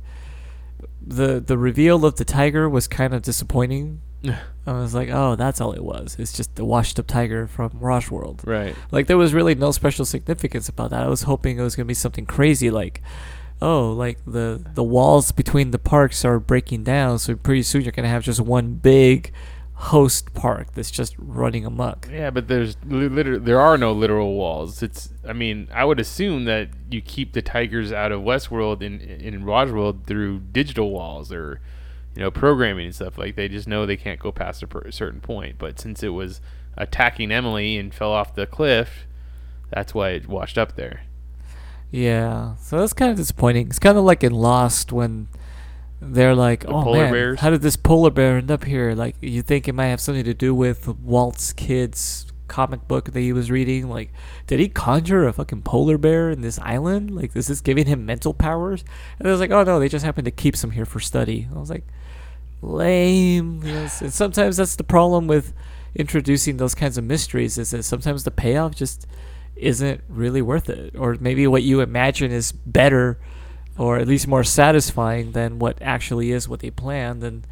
the 1.06 1.40
the 1.40 1.58
reveal 1.58 2.06
of 2.06 2.18
the 2.18 2.26
tiger 2.26 2.70
was 2.70 2.88
kind 2.88 3.14
of 3.14 3.22
disappointing. 3.22 4.02
I 4.66 4.72
was 4.74 4.94
like, 4.96 5.10
oh, 5.12 5.36
that's 5.36 5.60
all 5.60 5.74
it 5.74 5.84
was. 5.84 6.16
It's 6.18 6.32
just 6.34 6.56
the 6.56 6.64
washed 6.66 6.98
up 7.00 7.08
tiger 7.08 7.48
from 7.48 7.72
Raj 7.80 8.10
World. 8.10 8.42
right. 8.46 8.76
Like 8.92 9.08
there 9.08 9.18
was 9.18 9.34
really 9.34 9.56
no 9.56 9.72
special 9.72 10.06
significance 10.06 10.70
about 10.70 10.92
that. 10.92 11.04
I 11.04 11.08
was 11.08 11.24
hoping 11.24 11.58
it 11.60 11.64
was 11.64 11.76
gonna 11.76 11.86
be 11.86 11.94
something 11.94 12.26
crazy 12.26 12.70
like, 12.72 13.02
oh, 13.62 13.92
like 13.92 14.20
the 14.26 14.64
the 14.74 14.84
walls 14.84 15.32
between 15.32 15.72
the 15.72 15.80
parks 15.80 16.24
are 16.24 16.40
breaking 16.40 16.84
down, 16.84 17.20
so 17.20 17.36
pretty 17.36 17.64
soon 17.64 17.82
you're 17.82 17.92
gonna 17.92 18.08
have 18.08 18.24
just 18.24 18.40
one 18.40 18.76
big 18.76 19.32
host 19.76 20.34
park 20.34 20.74
that's 20.76 20.92
just 20.92 21.14
running 21.18 21.66
amok. 21.66 22.08
Yeah, 22.10 22.30
but 22.30 22.48
there's 22.48 22.78
li- 22.86 23.10
liter- 23.10 23.40
there 23.40 23.60
are 23.60 23.78
no 23.78 23.92
literal 23.92 24.36
walls. 24.36 24.82
It's 24.82 25.10
I 25.28 25.34
mean, 25.34 25.68
I 25.74 25.84
would 25.84 26.00
assume 26.00 26.46
that 26.46 26.70
you 26.90 27.02
keep 27.02 27.34
the 27.34 27.42
tigers 27.42 27.92
out 27.92 28.12
of 28.14 28.22
Westworld 28.22 28.82
in 28.82 29.02
in 29.02 29.44
World 29.46 30.06
through 30.06 30.40
digital 30.52 30.92
walls 30.92 31.34
or 31.34 31.60
you 32.16 32.22
know 32.22 32.32
programming 32.32 32.86
and 32.88 32.96
stuff. 32.96 33.18
Like 33.18 33.36
they 33.36 33.48
just 33.48 33.68
know 33.68 33.86
they 33.86 33.98
can't 33.98 34.20
go 34.20 34.32
past 34.32 34.64
a 34.64 34.68
per- 34.68 34.92
certain 34.92 35.22
point. 35.22 35.56
But 35.58 35.80
since 35.80 36.04
it 36.04 36.10
was 36.10 36.42
attacking 36.78 37.32
Emily 37.32 37.78
and 37.78 37.94
fell 37.94 38.12
off 38.12 38.36
the 38.36 38.46
cliff, 38.48 39.06
that's 39.70 39.94
why 39.94 40.10
it 40.10 40.28
washed 40.28 40.58
up 40.58 40.76
there. 40.76 41.02
Yeah, 41.92 42.56
so 42.56 42.80
that's 42.80 42.94
kind 42.94 43.12
of 43.12 43.18
disappointing. 43.18 43.68
It's 43.68 43.80
kind 43.80 43.98
of 43.98 44.04
like 44.04 44.24
in 44.24 44.34
Lost 44.34 44.92
when 44.92 45.28
they're 46.02 46.36
like, 46.36 46.62
The 46.62 46.70
"Oh 46.70 46.84
polar 46.84 47.04
man, 47.04 47.14
bears? 47.14 47.40
how 47.40 47.50
did 47.52 47.62
this 47.62 47.76
polar 47.76 48.10
bear 48.10 48.38
end 48.38 48.50
up 48.52 48.64
here?" 48.64 48.96
Like 48.96 49.16
you 49.22 49.42
think 49.42 49.68
it 49.68 49.74
might 49.74 49.88
have 49.88 50.02
something 50.02 50.24
to 50.24 50.34
do 50.34 50.56
with 50.56 50.88
Walt's 50.88 51.54
kid's 51.54 52.26
comic 52.48 52.88
book 52.88 53.12
that 53.14 53.20
he 53.20 53.32
was 53.32 53.50
reading. 53.52 53.90
Like, 53.90 54.12
did 54.48 54.60
he 54.60 54.70
conjure 54.70 55.28
a 55.28 55.34
fucking 55.34 55.62
polar 55.62 55.98
bear 55.98 56.30
in 56.30 56.42
this 56.42 56.60
island? 56.60 57.12
Like, 57.12 57.34
this 57.34 57.46
is 57.46 57.48
this 57.48 57.62
giving 57.62 57.86
him 57.86 58.06
mental 58.06 58.34
powers? 58.34 58.84
And 59.20 59.28
I 59.28 59.32
was 59.32 59.40
like, 59.40 59.52
"Oh 59.52 59.64
no, 59.64 59.80
they 59.80 59.88
just 59.90 60.06
happened 60.06 60.26
to 60.26 60.32
keep 60.32 60.56
some 60.56 60.72
here 60.72 60.86
for 60.86 61.00
study." 61.00 61.48
I 61.56 61.60
was 61.60 61.70
like, 61.70 61.86
lame. 62.64 63.62
Yes, 63.64 64.02
and 64.02 64.14
sometimes 64.14 64.58
that's 64.58 64.76
the 64.76 64.84
problem 64.84 65.28
with 65.28 65.54
introducing 65.96 66.58
those 66.58 66.74
kinds 66.74 66.98
of 66.98 67.04
mysteries 67.04 67.58
is 67.58 67.72
that 67.72 67.84
sometimes 67.84 68.24
the 68.24 68.32
payoff 68.32 68.74
just 68.76 69.06
isn't 69.56 70.02
really 70.10 70.42
worth 70.42 70.68
it 70.70 70.96
or 70.98 71.16
maybe 71.20 71.46
what 71.46 71.62
you 71.62 71.80
imagine 71.82 72.32
is 72.32 72.52
better 72.52 73.20
or 73.78 73.98
at 74.00 74.08
least 74.08 74.28
more 74.28 74.44
satisfying 74.44 75.34
than 75.34 75.60
what 75.60 75.80
actually 75.82 76.32
is 76.32 76.50
what 76.50 76.62
they 76.62 76.72
planned 76.72 77.24
and 77.24 77.46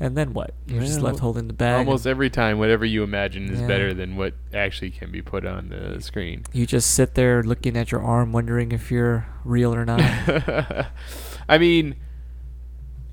and 0.00 0.16
then 0.16 0.32
what 0.34 0.52
you're 0.66 0.82
just 0.82 1.00
left 1.00 1.18
holding 1.20 1.48
the 1.48 1.52
bag 1.54 1.78
Almost 1.86 2.06
every 2.06 2.30
time, 2.30 2.58
whatever 2.58 2.84
you 2.84 3.02
imagine 3.02 3.50
is 3.50 3.60
Yeah. 3.60 3.66
better 3.66 3.94
than 3.94 4.16
what 4.16 4.34
actually 4.54 4.90
can 4.90 5.10
be 5.10 5.22
put 5.22 5.44
on 5.46 5.70
the 5.70 6.00
screen. 6.02 6.44
you 6.52 6.66
just 6.66 6.92
sit 6.92 7.14
there 7.14 7.42
looking 7.42 7.74
at 7.76 7.90
your 7.90 8.02
arm 8.02 8.30
wondering 8.32 8.70
if 8.72 8.90
you're 8.92 9.26
real 9.44 9.74
or 9.74 9.84
not 9.86 10.00
I 11.48 11.56
mean, 11.58 11.96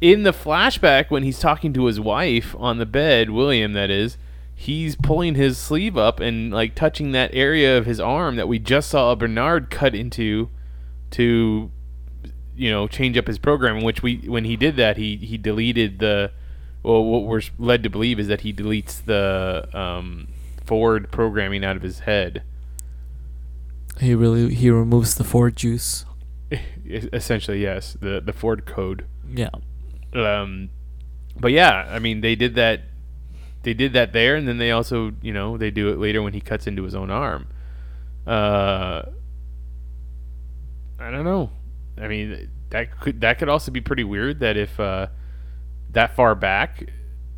in 0.02 0.24
the 0.24 0.32
flashback 0.32 1.10
when 1.10 1.24
he's 1.24 1.40
talking 1.40 1.74
to 1.74 1.86
his 1.86 2.00
wife 2.00 2.56
on 2.58 2.78
the 2.78 2.86
bed, 2.86 3.30
William, 3.30 3.74
that 3.74 3.90
is, 3.90 4.18
he's 4.56 4.96
pulling 4.96 5.36
his 5.36 5.58
sleeve 5.58 5.98
up 5.98 6.20
and 6.20 6.52
like 6.52 6.76
touching 6.76 7.12
that 7.12 7.30
area 7.34 7.78
of 7.78 7.86
his 7.86 8.00
arm 8.00 8.38
that 8.38 8.48
we 8.48 8.58
just 8.58 8.90
saw 8.90 9.14
Bernard 9.14 9.70
cut 9.70 9.94
into 9.94 10.50
to 11.12 11.70
you 12.56 12.72
know 12.72 12.88
change 12.88 13.18
up 13.18 13.28
his 13.28 13.38
program 13.38 13.84
which 13.84 14.02
we 14.02 14.16
when 14.28 14.46
he 14.46 14.56
did 14.56 14.78
that 14.78 14.96
he 14.96 15.18
he 15.18 15.38
deleted 15.38 16.00
the 16.00 16.32
well 16.84 17.04
what 17.04 17.24
we're 17.24 17.42
led 17.60 17.84
to 17.84 17.90
believe 17.90 18.18
is 18.18 18.30
that 18.30 18.42
he 18.42 18.54
deletes 18.54 19.04
the 19.04 19.68
um 19.78 20.30
forward 20.64 21.12
programming 21.12 21.64
out 21.66 21.76
of 21.76 21.84
his 21.84 22.00
head. 22.00 22.42
He 24.00 24.16
really 24.16 24.54
he 24.54 24.70
removes 24.70 25.16
the 25.16 25.26
Ford 25.26 25.58
juice. 25.58 26.06
Essentially 26.86 27.62
yes 27.62 27.98
the 28.00 28.22
the 28.22 28.34
Ford 28.34 28.66
code. 28.66 29.06
Yeah 29.30 29.50
um, 30.16 30.70
but 31.40 31.52
yeah, 31.52 31.88
I 31.90 32.00
mean, 32.00 32.22
they 32.22 32.36
did 32.36 32.56
that. 32.56 32.82
They 33.64 33.74
did 33.74 33.94
that 33.94 34.14
there, 34.14 34.36
and 34.36 34.48
then 34.48 34.58
they 34.58 34.72
also, 34.72 35.14
you 35.22 35.34
know, 35.34 35.58
they 35.58 35.72
do 35.72 35.90
it 35.90 35.98
later 35.98 36.22
when 36.22 36.34
he 36.34 36.42
cuts 36.42 36.68
into 36.68 36.84
his 36.84 36.94
own 36.94 37.10
arm. 37.10 37.48
Uh, 38.28 39.04
I 41.00 41.12
don't 41.12 41.26
know. 41.26 41.50
I 41.98 42.08
mean, 42.08 42.50
that 42.70 43.00
could 43.00 43.22
that 43.22 43.40
could 43.40 43.50
also 43.50 43.72
be 43.72 43.82
pretty 43.82 44.04
weird. 44.04 44.40
That 44.40 44.58
if 44.58 44.80
uh, 44.80 45.08
that 45.92 46.16
far 46.16 46.36
back 46.36 46.90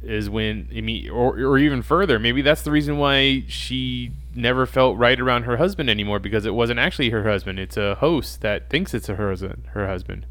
is 0.01 0.29
when 0.29 0.69
I 0.75 0.81
mean, 0.81 1.09
or 1.09 1.37
or 1.39 1.57
even 1.57 1.81
further, 1.81 2.19
maybe 2.19 2.41
that's 2.41 2.61
the 2.61 2.71
reason 2.71 2.97
why 2.97 3.43
she 3.47 4.11
never 4.35 4.65
felt 4.65 4.97
right 4.97 5.19
around 5.19 5.43
her 5.43 5.57
husband 5.57 5.89
anymore 5.89 6.19
because 6.19 6.45
it 6.45 6.53
wasn't 6.53 6.79
actually 6.79 7.09
her 7.09 7.23
husband. 7.23 7.59
It's 7.59 7.77
a 7.77 7.95
host 7.95 8.41
that 8.41 8.69
thinks 8.69 8.93
it's 8.93 9.07
her 9.07 9.29
husband. 9.29 9.67
Her 9.71 9.87
husband. 9.87 10.25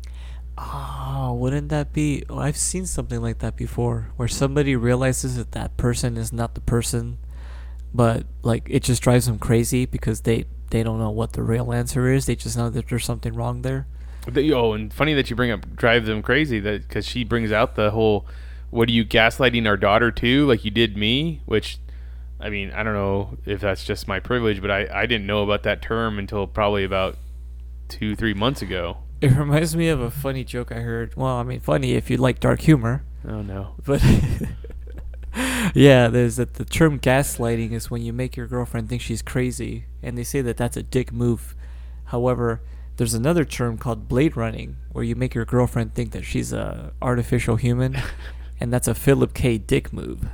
Oh, 0.59 1.37
wouldn't 1.39 1.69
that 1.69 1.93
be? 1.93 2.25
Oh, 2.31 2.39
I've 2.39 2.57
seen 2.57 2.87
something 2.87 3.21
like 3.21 3.39
that 3.41 3.57
before, 3.57 4.11
where 4.17 4.29
somebody 4.29 4.75
realizes 4.75 5.37
that 5.37 5.53
that 5.53 5.77
person 5.77 6.17
is 6.17 6.33
not 6.33 6.55
the 6.55 6.63
person, 6.63 7.19
but 7.93 8.25
like 8.43 8.67
it 8.71 8.83
just 8.83 9.03
drives 9.03 9.27
them 9.27 9.39
crazy 9.39 9.85
because 9.85 10.23
they 10.23 10.47
they 10.71 10.83
don't 10.83 10.99
know 10.99 11.11
what 11.11 11.35
the 11.35 11.43
real 11.43 11.73
answer 11.73 12.11
is. 12.11 12.27
They 12.27 12.37
just 12.37 12.57
know 12.57 12.71
that 12.71 12.89
there's 12.89 13.05
something 13.05 13.35
wrong 13.35 13.63
there. 13.63 13.87
The, 14.27 14.53
oh, 14.55 14.73
and 14.73 14.93
funny 14.93 15.15
that 15.15 15.31
you 15.31 15.37
bring 15.37 15.51
up 15.51 15.77
drive 15.77 16.07
them 16.07 16.23
crazy 16.23 16.59
that 16.61 16.89
because 16.89 17.07
she 17.07 17.23
brings 17.23 17.53
out 17.53 17.77
the 17.77 17.91
whole, 17.91 18.27
what 18.71 18.89
are 18.89 18.93
you 18.93 19.05
gaslighting 19.05 19.67
our 19.69 19.77
daughter 19.77 20.11
too, 20.11 20.47
like 20.47 20.65
you 20.65 20.71
did 20.71 20.97
me? 20.97 21.43
Which, 21.45 21.79
I 22.41 22.49
mean, 22.49 22.71
I 22.71 22.83
don't 22.83 22.95
know 22.95 23.37
if 23.45 23.61
that's 23.61 23.85
just 23.85 24.09
my 24.09 24.21
privilege, 24.21 24.63
but 24.63 24.71
I 24.71 24.89
I 24.91 25.07
didn't 25.07 25.27
know 25.27 25.43
about 25.43 25.65
that 25.65 25.83
term 25.83 26.19
until 26.19 26.47
probably 26.47 26.83
about 26.83 27.19
two 27.89 28.17
three 28.17 28.35
months 28.35 28.63
ago. 28.63 28.99
It 29.21 29.33
reminds 29.33 29.75
me 29.75 29.89
of 29.89 30.01
a 30.01 30.11
funny 30.11 30.45
joke 30.45 30.71
I 30.71 30.81
heard. 30.81 31.15
Well, 31.17 31.37
I 31.37 31.43
mean, 31.43 31.61
funny 31.61 31.93
if 31.93 32.11
you 32.11 32.17
like 32.19 32.39
dark 32.41 32.61
humor, 32.61 33.05
Oh 33.27 33.43
no. 33.43 33.75
but 33.85 34.03
yeah, 35.75 36.09
there's 36.09 36.37
that 36.37 36.55
the 36.55 36.65
term 36.65 36.99
gaslighting 37.01 37.73
is 37.73 37.91
when 37.91 38.03
you 38.03 38.13
make 38.13 38.37
your 38.37 38.47
girlfriend 38.47 38.89
think 38.89 39.03
she's 39.03 39.23
crazy, 39.23 39.87
and 40.03 40.17
they 40.17 40.25
say 40.25 40.41
that 40.43 40.57
that's 40.57 40.77
a 40.77 40.83
dick 40.83 41.13
move. 41.13 41.55
However, 42.07 42.61
there's 42.97 43.15
another 43.15 43.45
term 43.45 43.79
called 43.79 44.09
blade 44.09 44.37
running, 44.37 44.77
where 44.93 45.05
you 45.05 45.15
make 45.17 45.35
your 45.35 45.45
girlfriend 45.45 45.95
think 45.95 46.13
that 46.13 46.25
she's 46.25 46.53
a 46.53 46.93
artificial 47.03 47.57
human, 47.57 47.97
and 48.61 48.73
that's 48.73 48.89
a 48.89 48.95
Philip 48.95 49.35
K. 49.35 49.59
Dick 49.59 49.93
move. 49.93 50.29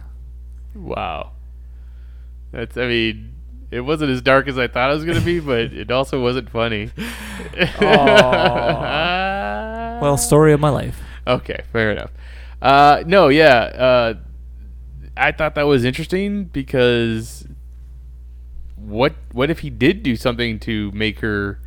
Wow. 0.75 1.33
That's 2.53 2.77
I 2.77 2.87
mean. 2.87 3.35
It 3.73 3.81
wasn't 3.81 4.11
as 4.11 4.21
dark 4.21 4.49
as 4.49 4.59
I 4.59 4.69
thought 4.69 4.91
it 4.91 4.95
was 4.95 5.05
gonna 5.07 5.23
be, 5.23 5.41
but 5.41 5.73
it 5.73 5.91
also 5.91 6.23
wasn't 6.23 6.51
funny. 6.51 6.91
Well, 10.01 10.19
story 10.19 10.53
of 10.53 10.61
my 10.61 10.69
life. 10.69 11.01
Okay, 11.27 11.63
fair 11.73 11.93
enough. 11.93 12.11
Uh, 12.61 13.03
no, 13.07 13.29
yeah, 13.29 13.55
uh, 13.61 14.15
I 15.17 15.33
thought 15.33 15.55
that 15.55 15.63
was 15.63 15.85
interesting 15.85 16.45
because 16.45 17.47
what 18.77 19.15
what 19.33 19.49
if 19.49 19.61
he 19.61 19.71
did 19.71 20.03
do 20.03 20.17
something 20.17 20.59
to 20.61 20.91
make 20.93 21.21
her 21.21 21.59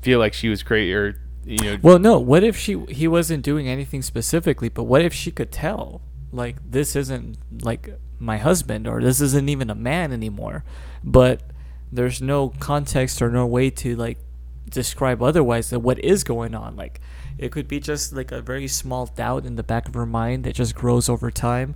feel 0.00 0.18
like 0.18 0.32
she 0.32 0.48
was 0.48 0.62
crazy, 0.62 0.94
or 0.94 1.20
you 1.44 1.58
know? 1.58 1.76
Well, 1.82 1.98
no. 1.98 2.18
What 2.18 2.42
if 2.44 2.56
she 2.56 2.82
he 2.86 3.06
wasn't 3.06 3.42
doing 3.42 3.68
anything 3.68 4.00
specifically, 4.00 4.68
but 4.68 4.84
what 4.84 5.02
if 5.02 5.12
she 5.12 5.30
could 5.30 5.52
tell 5.52 6.00
like 6.32 6.56
this 6.70 6.94
isn't 6.96 7.36
like 7.62 7.90
my 8.18 8.38
husband 8.38 8.86
or 8.86 9.00
this 9.00 9.20
isn't 9.20 9.48
even 9.48 9.70
a 9.70 9.74
man 9.74 10.12
anymore, 10.12 10.64
but 11.04 11.42
there's 11.92 12.20
no 12.20 12.50
context 12.60 13.22
or 13.22 13.30
no 13.30 13.46
way 13.46 13.70
to 13.70 13.96
like 13.96 14.18
describe 14.68 15.22
otherwise 15.22 15.70
that 15.70 15.80
what 15.80 15.98
is 16.00 16.24
going 16.24 16.54
on. 16.54 16.76
Like 16.76 17.00
it 17.38 17.52
could 17.52 17.68
be 17.68 17.80
just 17.80 18.12
like 18.12 18.32
a 18.32 18.42
very 18.42 18.68
small 18.68 19.06
doubt 19.06 19.46
in 19.46 19.56
the 19.56 19.62
back 19.62 19.88
of 19.88 19.94
her 19.94 20.06
mind 20.06 20.44
that 20.44 20.54
just 20.54 20.74
grows 20.74 21.08
over 21.08 21.30
time. 21.30 21.74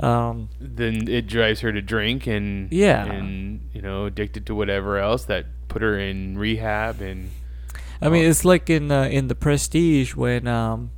Um, 0.00 0.48
then 0.60 1.08
it 1.08 1.26
drives 1.26 1.60
her 1.60 1.72
to 1.72 1.82
drink 1.82 2.26
and 2.28 2.72
Yeah. 2.72 3.04
and 3.06 3.68
you 3.74 3.82
know 3.82 4.06
addicted 4.06 4.46
to 4.46 4.54
whatever 4.54 4.98
else 4.98 5.24
that 5.24 5.46
put 5.66 5.82
her 5.82 5.98
in 5.98 6.38
rehab 6.38 7.00
and 7.00 7.30
I 8.00 8.08
mean, 8.10 8.24
it's 8.26 8.44
like 8.44 8.70
in 8.70 8.92
uh, 8.92 9.04
in 9.10 9.26
the 9.26 9.34
Prestige 9.34 10.14
when 10.14 10.46
um, 10.46 10.90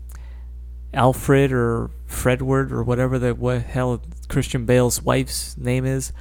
Alfred 0.92 1.50
or 1.52 1.90
Fredward 2.10 2.70
or 2.72 2.82
whatever 2.82 3.18
the 3.18 3.34
what 3.34 3.62
hell 3.62 4.02
Christian 4.28 4.66
Bale's 4.66 5.00
wife's 5.02 5.56
name 5.56 5.86
is. 5.86 6.12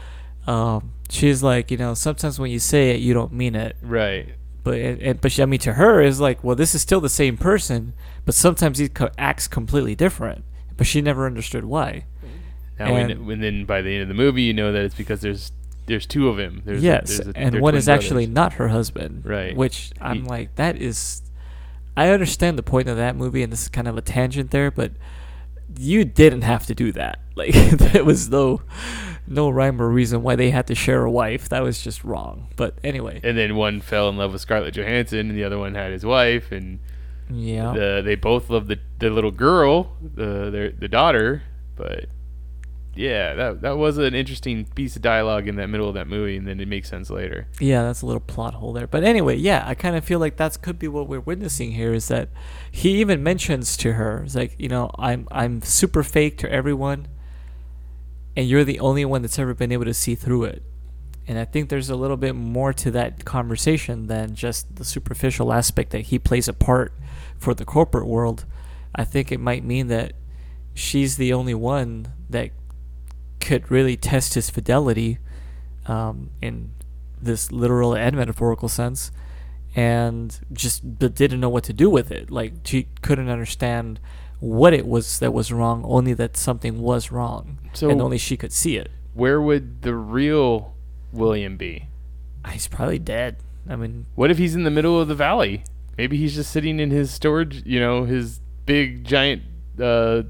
Um, 0.48 0.94
she's 1.10 1.44
like, 1.44 1.70
you 1.72 1.78
know, 1.78 1.94
sometimes 1.94 2.40
when 2.40 2.52
you 2.52 2.60
say 2.60 2.92
it, 2.92 3.02
you 3.02 3.14
don't 3.14 3.34
mean 3.34 3.56
it, 3.56 3.76
right 3.82 4.30
But 4.64 4.76
and, 4.80 5.02
and- 5.02 5.22
but 5.22 5.32
she, 5.32 5.42
I 5.42 5.46
mean 5.46 5.60
to 5.62 5.74
her 5.74 6.02
is 6.02 6.20
like, 6.20 6.44
well, 6.44 6.56
this 6.56 6.74
is 6.74 6.82
still 6.82 7.02
the 7.02 7.10
same 7.10 7.38
person, 7.38 7.94
but 8.26 8.34
sometimes 8.36 8.78
he 8.78 8.88
co- 8.90 9.10
acts 9.18 9.48
completely 9.48 9.96
different. 9.96 10.44
But 10.78 10.88
she 10.88 11.02
never 11.02 11.26
understood 11.26 11.66
why. 11.66 12.06
Now, 12.80 12.96
And- 12.96 13.26
when 13.28 13.42
then 13.42 13.66
by 13.66 13.82
the 13.82 13.94
end 13.94 14.04
of 14.04 14.08
the 14.08 14.14
movie, 14.14 14.44
you 14.44 14.54
know 14.54 14.72
that 14.72 14.84
it's 14.84 14.96
because 14.96 15.22
there's 15.22 15.52
there's 15.88 16.06
two 16.06 16.30
of 16.30 16.38
him. 16.38 16.62
There's 16.66 16.82
a- 16.82 16.86
yes, 16.86 17.18
there's 17.18 17.28
a- 17.30 17.38
and 17.38 17.60
one 17.62 17.74
is 17.76 17.90
actually 17.90 18.28
not 18.28 18.54
her 18.54 18.68
husband. 18.70 19.24
Right. 19.26 19.56
Which 19.56 19.92
I'm 20.00 20.22
He- 20.24 20.30
like, 20.30 20.56
that 20.56 20.78
is. 20.78 21.22
I 21.98 22.10
understand 22.10 22.58
the 22.58 22.64
point 22.64 22.88
of 22.88 22.96
that 22.96 23.16
movie, 23.18 23.44
and 23.44 23.52
this 23.52 23.64
is 23.64 23.68
kind 23.70 23.88
of 23.88 23.98
a 23.98 24.02
tangent 24.02 24.52
there, 24.52 24.72
but 24.72 24.92
you 25.78 26.06
didn't 26.06 26.42
have 26.42 26.66
to 26.68 26.76
do 26.76 26.92
that. 26.94 27.20
Like 27.40 27.54
there 27.54 28.04
was 28.04 28.30
no, 28.30 28.64
no 29.26 29.50
rhyme 29.50 29.82
or 29.82 29.88
reason 29.88 30.24
why 30.24 30.36
they 30.36 30.52
had 30.52 30.68
to 30.68 30.76
share 30.76 31.06
a 31.06 31.12
wife. 31.12 31.48
That 31.48 31.64
was 31.64 31.82
just 31.82 32.04
wrong. 32.04 32.50
But 32.58 32.78
anyway, 32.84 33.22
And 33.24 33.38
then 33.38 33.56
one 33.56 33.80
fell 33.80 34.10
in 34.10 34.18
love 34.18 34.34
with 34.34 34.42
Scarlett 34.42 34.74
Johansson, 34.74 35.30
and 35.30 35.38
the 35.38 35.46
other 35.46 35.58
one 35.58 35.74
had 35.76 35.94
his 35.94 36.06
wife, 36.06 36.52
and 36.52 36.80
yeah. 37.30 37.72
the, 37.72 38.02
they 38.04 38.16
both 38.16 38.50
loved 38.50 38.68
the 38.68 38.78
the 38.98 39.10
little 39.10 39.32
girl, 39.32 39.96
the 40.02 40.50
their 40.50 40.72
the 40.72 40.90
daughter. 40.90 41.44
But 41.78 42.08
yeah, 42.96 43.34
that 43.36 43.62
that 43.62 43.78
was 43.78 43.98
an 43.98 44.14
interesting 44.14 44.66
piece 44.66 44.96
of 44.96 45.02
dialogue 45.02 45.48
in 45.48 45.56
that 45.56 45.68
middle 45.68 45.88
of 45.88 45.94
that 45.96 46.08
movie, 46.08 46.38
and 46.38 46.48
then 46.48 46.60
it 46.60 46.68
makes 46.68 46.90
sense 46.90 47.10
later. 47.10 47.48
Yeah, 47.60 47.84
that's 47.84 48.02
a 48.02 48.06
little 48.06 48.20
plot 48.20 48.56
hole 48.56 48.74
there. 48.74 48.88
But 48.88 49.04
anyway, 49.04 49.36
yeah, 49.36 49.64
I 49.66 49.76
kind 49.76 49.96
of 49.96 50.04
feel 50.04 50.20
like 50.20 50.38
that's 50.38 50.58
could 50.58 50.80
be 50.80 50.88
what 50.88 51.08
we're 51.08 51.20
witnessing 51.20 51.72
here 51.72 51.94
is 51.94 52.08
that 52.08 52.30
he 52.72 53.00
even 53.00 53.24
mentions 53.24 53.78
to 53.78 53.94
her, 53.94 54.24
it's 54.24 54.36
like, 54.36 54.56
you 54.58 54.70
know, 54.70 54.92
I'm 54.98 55.28
I'm 55.32 55.62
super 55.62 56.04
fake 56.04 56.38
to 56.40 56.52
everyone 56.52 57.08
and 58.40 58.48
you're 58.48 58.64
the 58.64 58.80
only 58.80 59.04
one 59.04 59.22
that's 59.22 59.38
ever 59.38 59.54
been 59.54 59.72
able 59.74 59.84
to 59.84 59.94
see 59.94 60.16
through 60.16 60.46
it. 60.46 60.64
And 61.28 61.38
I 61.38 61.44
think 61.44 61.68
there's 61.68 61.90
a 61.90 61.96
little 61.98 62.16
bit 62.16 62.36
more 62.36 62.72
to 62.72 62.90
that 62.92 63.26
conversation 63.26 64.08
than 64.08 64.34
just 64.34 64.78
the 64.78 64.86
superficial 64.86 65.52
aspect 65.52 65.92
that 65.92 66.04
he 66.04 66.18
plays 66.18 66.48
a 66.48 66.54
part 66.54 66.94
for 67.38 67.54
the 67.54 67.66
corporate 67.66 68.08
world. 68.08 68.46
I 68.96 69.04
think 69.04 69.32
it 69.32 69.42
might 69.42 69.66
mean 69.66 69.88
that 69.88 70.14
she's 70.74 71.18
the 71.18 71.34
only 71.34 71.54
one 71.54 72.14
that 72.30 72.52
could 73.40 73.70
really 73.72 73.96
test 73.98 74.34
his 74.34 74.50
fidelity 74.50 75.18
um, 75.88 76.30
in 76.42 76.72
this 77.22 77.52
literal 77.52 77.94
and 77.96 78.16
metaphorical 78.16 78.70
sense, 78.70 79.12
and 79.76 80.40
just 80.54 80.98
didn't 81.00 81.40
know 81.40 81.50
what 81.50 81.64
to 81.66 81.74
do 81.74 81.90
with 81.90 82.12
it. 82.12 82.32
Like 82.32 82.54
she 82.64 82.88
couldn't 83.02 83.30
understand 83.30 84.00
what 84.40 84.74
it 84.74 84.88
was 84.88 85.20
that 85.20 85.34
was 85.34 85.52
wrong, 85.52 85.84
only 85.86 86.14
that 86.14 86.38
something 86.38 86.80
was 86.82 87.12
wrong, 87.12 87.60
So- 87.74 87.90
and 87.90 88.02
only 88.02 88.18
she 88.18 88.38
could 88.38 88.54
see 88.54 88.78
it. 88.78 88.90
Where 89.14 89.42
would 89.42 89.82
the 89.82 89.96
real 89.96 90.76
William 91.12 91.58
be? 91.58 91.88
He's 92.52 92.68
probably 92.68 93.00
dead. 93.00 93.38
I 93.68 93.76
mean, 93.76 94.06
What 94.16 94.32
if 94.32 94.38
he's 94.38 94.56
in 94.56 94.64
the 94.64 94.72
middle 94.72 95.00
of 95.00 95.08
the 95.10 95.16
valley? 95.16 95.64
Maybe 95.98 96.16
he's 96.16 96.36
just 96.36 96.52
sitting 96.52 96.80
in 96.80 96.90
his 96.92 97.12
storage, 97.12 97.64
you 97.66 97.80
know, 97.82 98.06
his 98.06 98.40
big 98.66 99.04
giant 99.04 99.44
uh, 99.80 100.24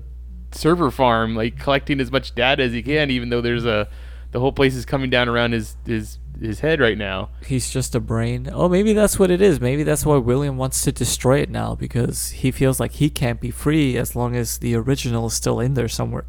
server 0.51 0.91
farm, 0.91 1.35
like 1.35 1.59
collecting 1.59 1.99
as 1.99 2.11
much 2.11 2.35
data 2.35 2.63
as 2.63 2.73
he 2.73 2.81
can, 2.81 3.11
even 3.11 3.29
though 3.29 3.41
there's 3.41 3.65
a 3.65 3.87
the 4.31 4.39
whole 4.39 4.51
place 4.51 4.75
is 4.75 4.85
coming 4.85 5.09
down 5.09 5.27
around 5.27 5.53
his 5.53 5.75
his 5.85 6.19
his 6.39 6.61
head 6.61 6.79
right 6.79 6.97
now. 6.97 7.29
he's 7.45 7.69
just 7.69 7.93
a 7.95 7.99
brain. 7.99 8.49
Oh, 8.53 8.69
maybe 8.69 8.93
that's 8.93 9.19
what 9.19 9.29
it 9.29 9.41
is. 9.41 9.59
Maybe 9.59 9.83
that's 9.83 10.05
why 10.05 10.17
William 10.17 10.55
wants 10.57 10.81
to 10.83 10.91
destroy 10.91 11.39
it 11.39 11.49
now 11.49 11.75
because 11.75 12.29
he 12.29 12.49
feels 12.51 12.79
like 12.79 12.93
he 12.93 13.09
can't 13.09 13.41
be 13.41 13.51
free 13.51 13.97
as 13.97 14.15
long 14.15 14.35
as 14.35 14.59
the 14.59 14.75
original 14.75 15.27
is 15.27 15.33
still 15.33 15.59
in 15.59 15.73
there 15.73 15.89
somewhere. 15.89 16.25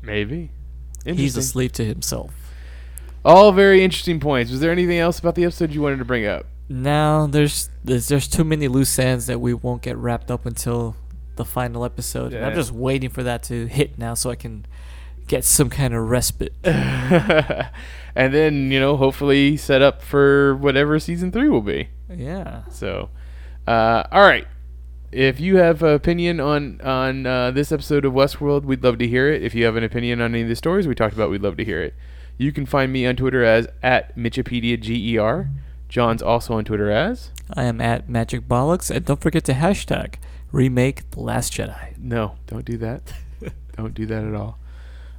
Maybe. 0.00 0.50
He's 1.04 1.36
asleep 1.36 1.72
to 1.72 1.84
himself. 1.84 2.32
All 3.24 3.50
very 3.52 3.82
interesting 3.82 4.20
points. 4.20 4.50
Was 4.50 4.60
there 4.60 4.70
anything 4.70 4.98
else 4.98 5.18
about 5.18 5.34
the 5.34 5.44
episode 5.44 5.72
you 5.72 5.82
wanted 5.82 5.98
to 5.98 6.04
bring 6.04 6.26
up? 6.26 6.46
Now 6.68 7.26
there's 7.26 7.68
there's 7.84 8.08
there's 8.08 8.28
too 8.28 8.44
many 8.44 8.68
loose 8.68 8.98
ends 8.98 9.26
that 9.26 9.40
we 9.40 9.54
won't 9.54 9.82
get 9.82 9.96
wrapped 9.96 10.30
up 10.30 10.46
until 10.46 10.96
the 11.36 11.44
final 11.44 11.84
episode. 11.84 12.32
And 12.32 12.44
I'm 12.44 12.54
just 12.54 12.72
waiting 12.72 13.10
for 13.10 13.22
that 13.22 13.42
to 13.44 13.66
hit 13.66 13.98
now 13.98 14.14
so 14.14 14.30
I 14.30 14.36
can 14.36 14.66
get 15.26 15.44
some 15.44 15.70
kind 15.70 15.94
of 15.94 16.08
respite. 16.08 16.54
and 16.64 17.70
then, 18.14 18.70
you 18.70 18.80
know, 18.80 18.96
hopefully 18.96 19.56
set 19.56 19.82
up 19.82 20.02
for 20.02 20.56
whatever 20.56 20.98
season 20.98 21.32
three 21.32 21.48
will 21.48 21.60
be. 21.62 21.88
yeah. 22.10 22.62
So, 22.70 23.10
uh, 23.66 24.04
all 24.10 24.22
right. 24.22 24.46
If 25.10 25.40
you 25.40 25.56
have 25.58 25.82
an 25.82 25.92
opinion 25.92 26.40
on 26.40 26.80
on 26.80 27.26
uh, 27.26 27.50
this 27.50 27.70
episode 27.70 28.06
of 28.06 28.14
Westworld, 28.14 28.64
we'd 28.64 28.82
love 28.82 28.96
to 28.98 29.06
hear 29.06 29.30
it. 29.30 29.42
If 29.42 29.54
you 29.54 29.66
have 29.66 29.76
an 29.76 29.84
opinion 29.84 30.22
on 30.22 30.32
any 30.34 30.42
of 30.42 30.48
the 30.48 30.56
stories 30.56 30.88
we 30.88 30.94
talked 30.94 31.14
about, 31.14 31.28
we'd 31.28 31.42
love 31.42 31.58
to 31.58 31.64
hear 31.64 31.82
it. 31.82 31.94
You 32.38 32.50
can 32.50 32.64
find 32.64 32.90
me 32.90 33.04
on 33.06 33.16
Twitter 33.16 33.44
as 33.44 33.68
at 33.82 34.16
MitchipeediaGER. 34.16 35.50
John's 35.90 36.22
also 36.22 36.54
on 36.54 36.64
Twitter 36.64 36.90
as 36.90 37.30
I 37.52 37.64
am 37.64 37.78
at 37.82 38.08
Magic 38.08 38.48
Bollocks 38.48 38.90
and 38.90 39.04
don't 39.04 39.20
forget 39.20 39.44
to 39.44 39.52
hashtag 39.52 40.14
remake 40.52 41.10
The 41.10 41.20
Last 41.20 41.52
Jedi. 41.52 41.98
no, 41.98 42.36
don't 42.46 42.64
do 42.64 42.76
that. 42.78 43.12
don't 43.76 43.94
do 43.94 44.06
that 44.06 44.24
at 44.24 44.34
all. 44.34 44.58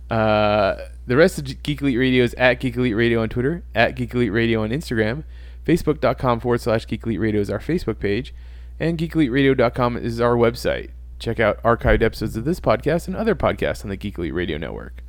Uh, 0.09 0.77
the 1.07 1.17
rest 1.17 1.39
of 1.39 1.63
Geek 1.63 1.81
Elite 1.81 1.97
Radio 1.97 2.23
is 2.23 2.34
at 2.36 2.59
Geek 2.59 2.75
Elite 2.75 2.95
Radio 2.95 3.21
on 3.21 3.29
Twitter, 3.29 3.63
at 3.73 3.95
Geek 3.95 4.13
Elite 4.13 4.31
Radio 4.31 4.63
on 4.63 4.69
Instagram, 4.69 5.23
Facebook.com 5.65 6.39
forward 6.39 6.61
slash 6.61 6.86
Geek 6.86 7.03
Elite 7.05 7.19
Radio 7.19 7.41
is 7.41 7.49
our 7.49 7.59
Facebook 7.59 7.99
page, 7.99 8.34
and 8.79 8.97
GeekEliteRadio.com 8.97 9.97
is 9.97 10.19
our 10.19 10.36
website. 10.36 10.91
Check 11.19 11.39
out 11.39 11.61
archived 11.63 12.01
episodes 12.01 12.36
of 12.36 12.43
this 12.43 12.59
podcast 12.59 13.07
and 13.07 13.15
other 13.15 13.36
podcasts 13.36 13.84
on 13.84 13.89
the 13.89 13.95
Geek 13.95 14.17
Elite 14.17 14.34
Radio 14.34 14.57
Network. 14.57 15.03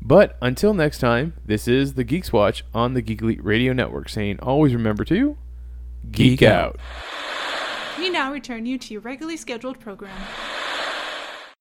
But 0.00 0.36
until 0.42 0.74
next 0.74 0.98
time, 0.98 1.34
this 1.46 1.68
is 1.68 1.94
the 1.94 2.02
Geeks 2.04 2.32
Watch 2.32 2.64
on 2.74 2.94
the 2.94 3.02
Geek 3.02 3.22
Elite 3.22 3.44
Radio 3.44 3.72
Network 3.72 4.08
saying 4.08 4.40
always 4.40 4.74
remember 4.74 5.04
to 5.04 5.36
geek, 6.10 6.40
Geek 6.40 6.42
out. 6.42 6.74
out. 6.74 6.80
We 8.02 8.10
now 8.10 8.32
return 8.32 8.66
you 8.66 8.78
to 8.78 8.94
your 8.94 9.00
regularly 9.00 9.36
scheduled 9.36 9.78
program. 9.78 10.20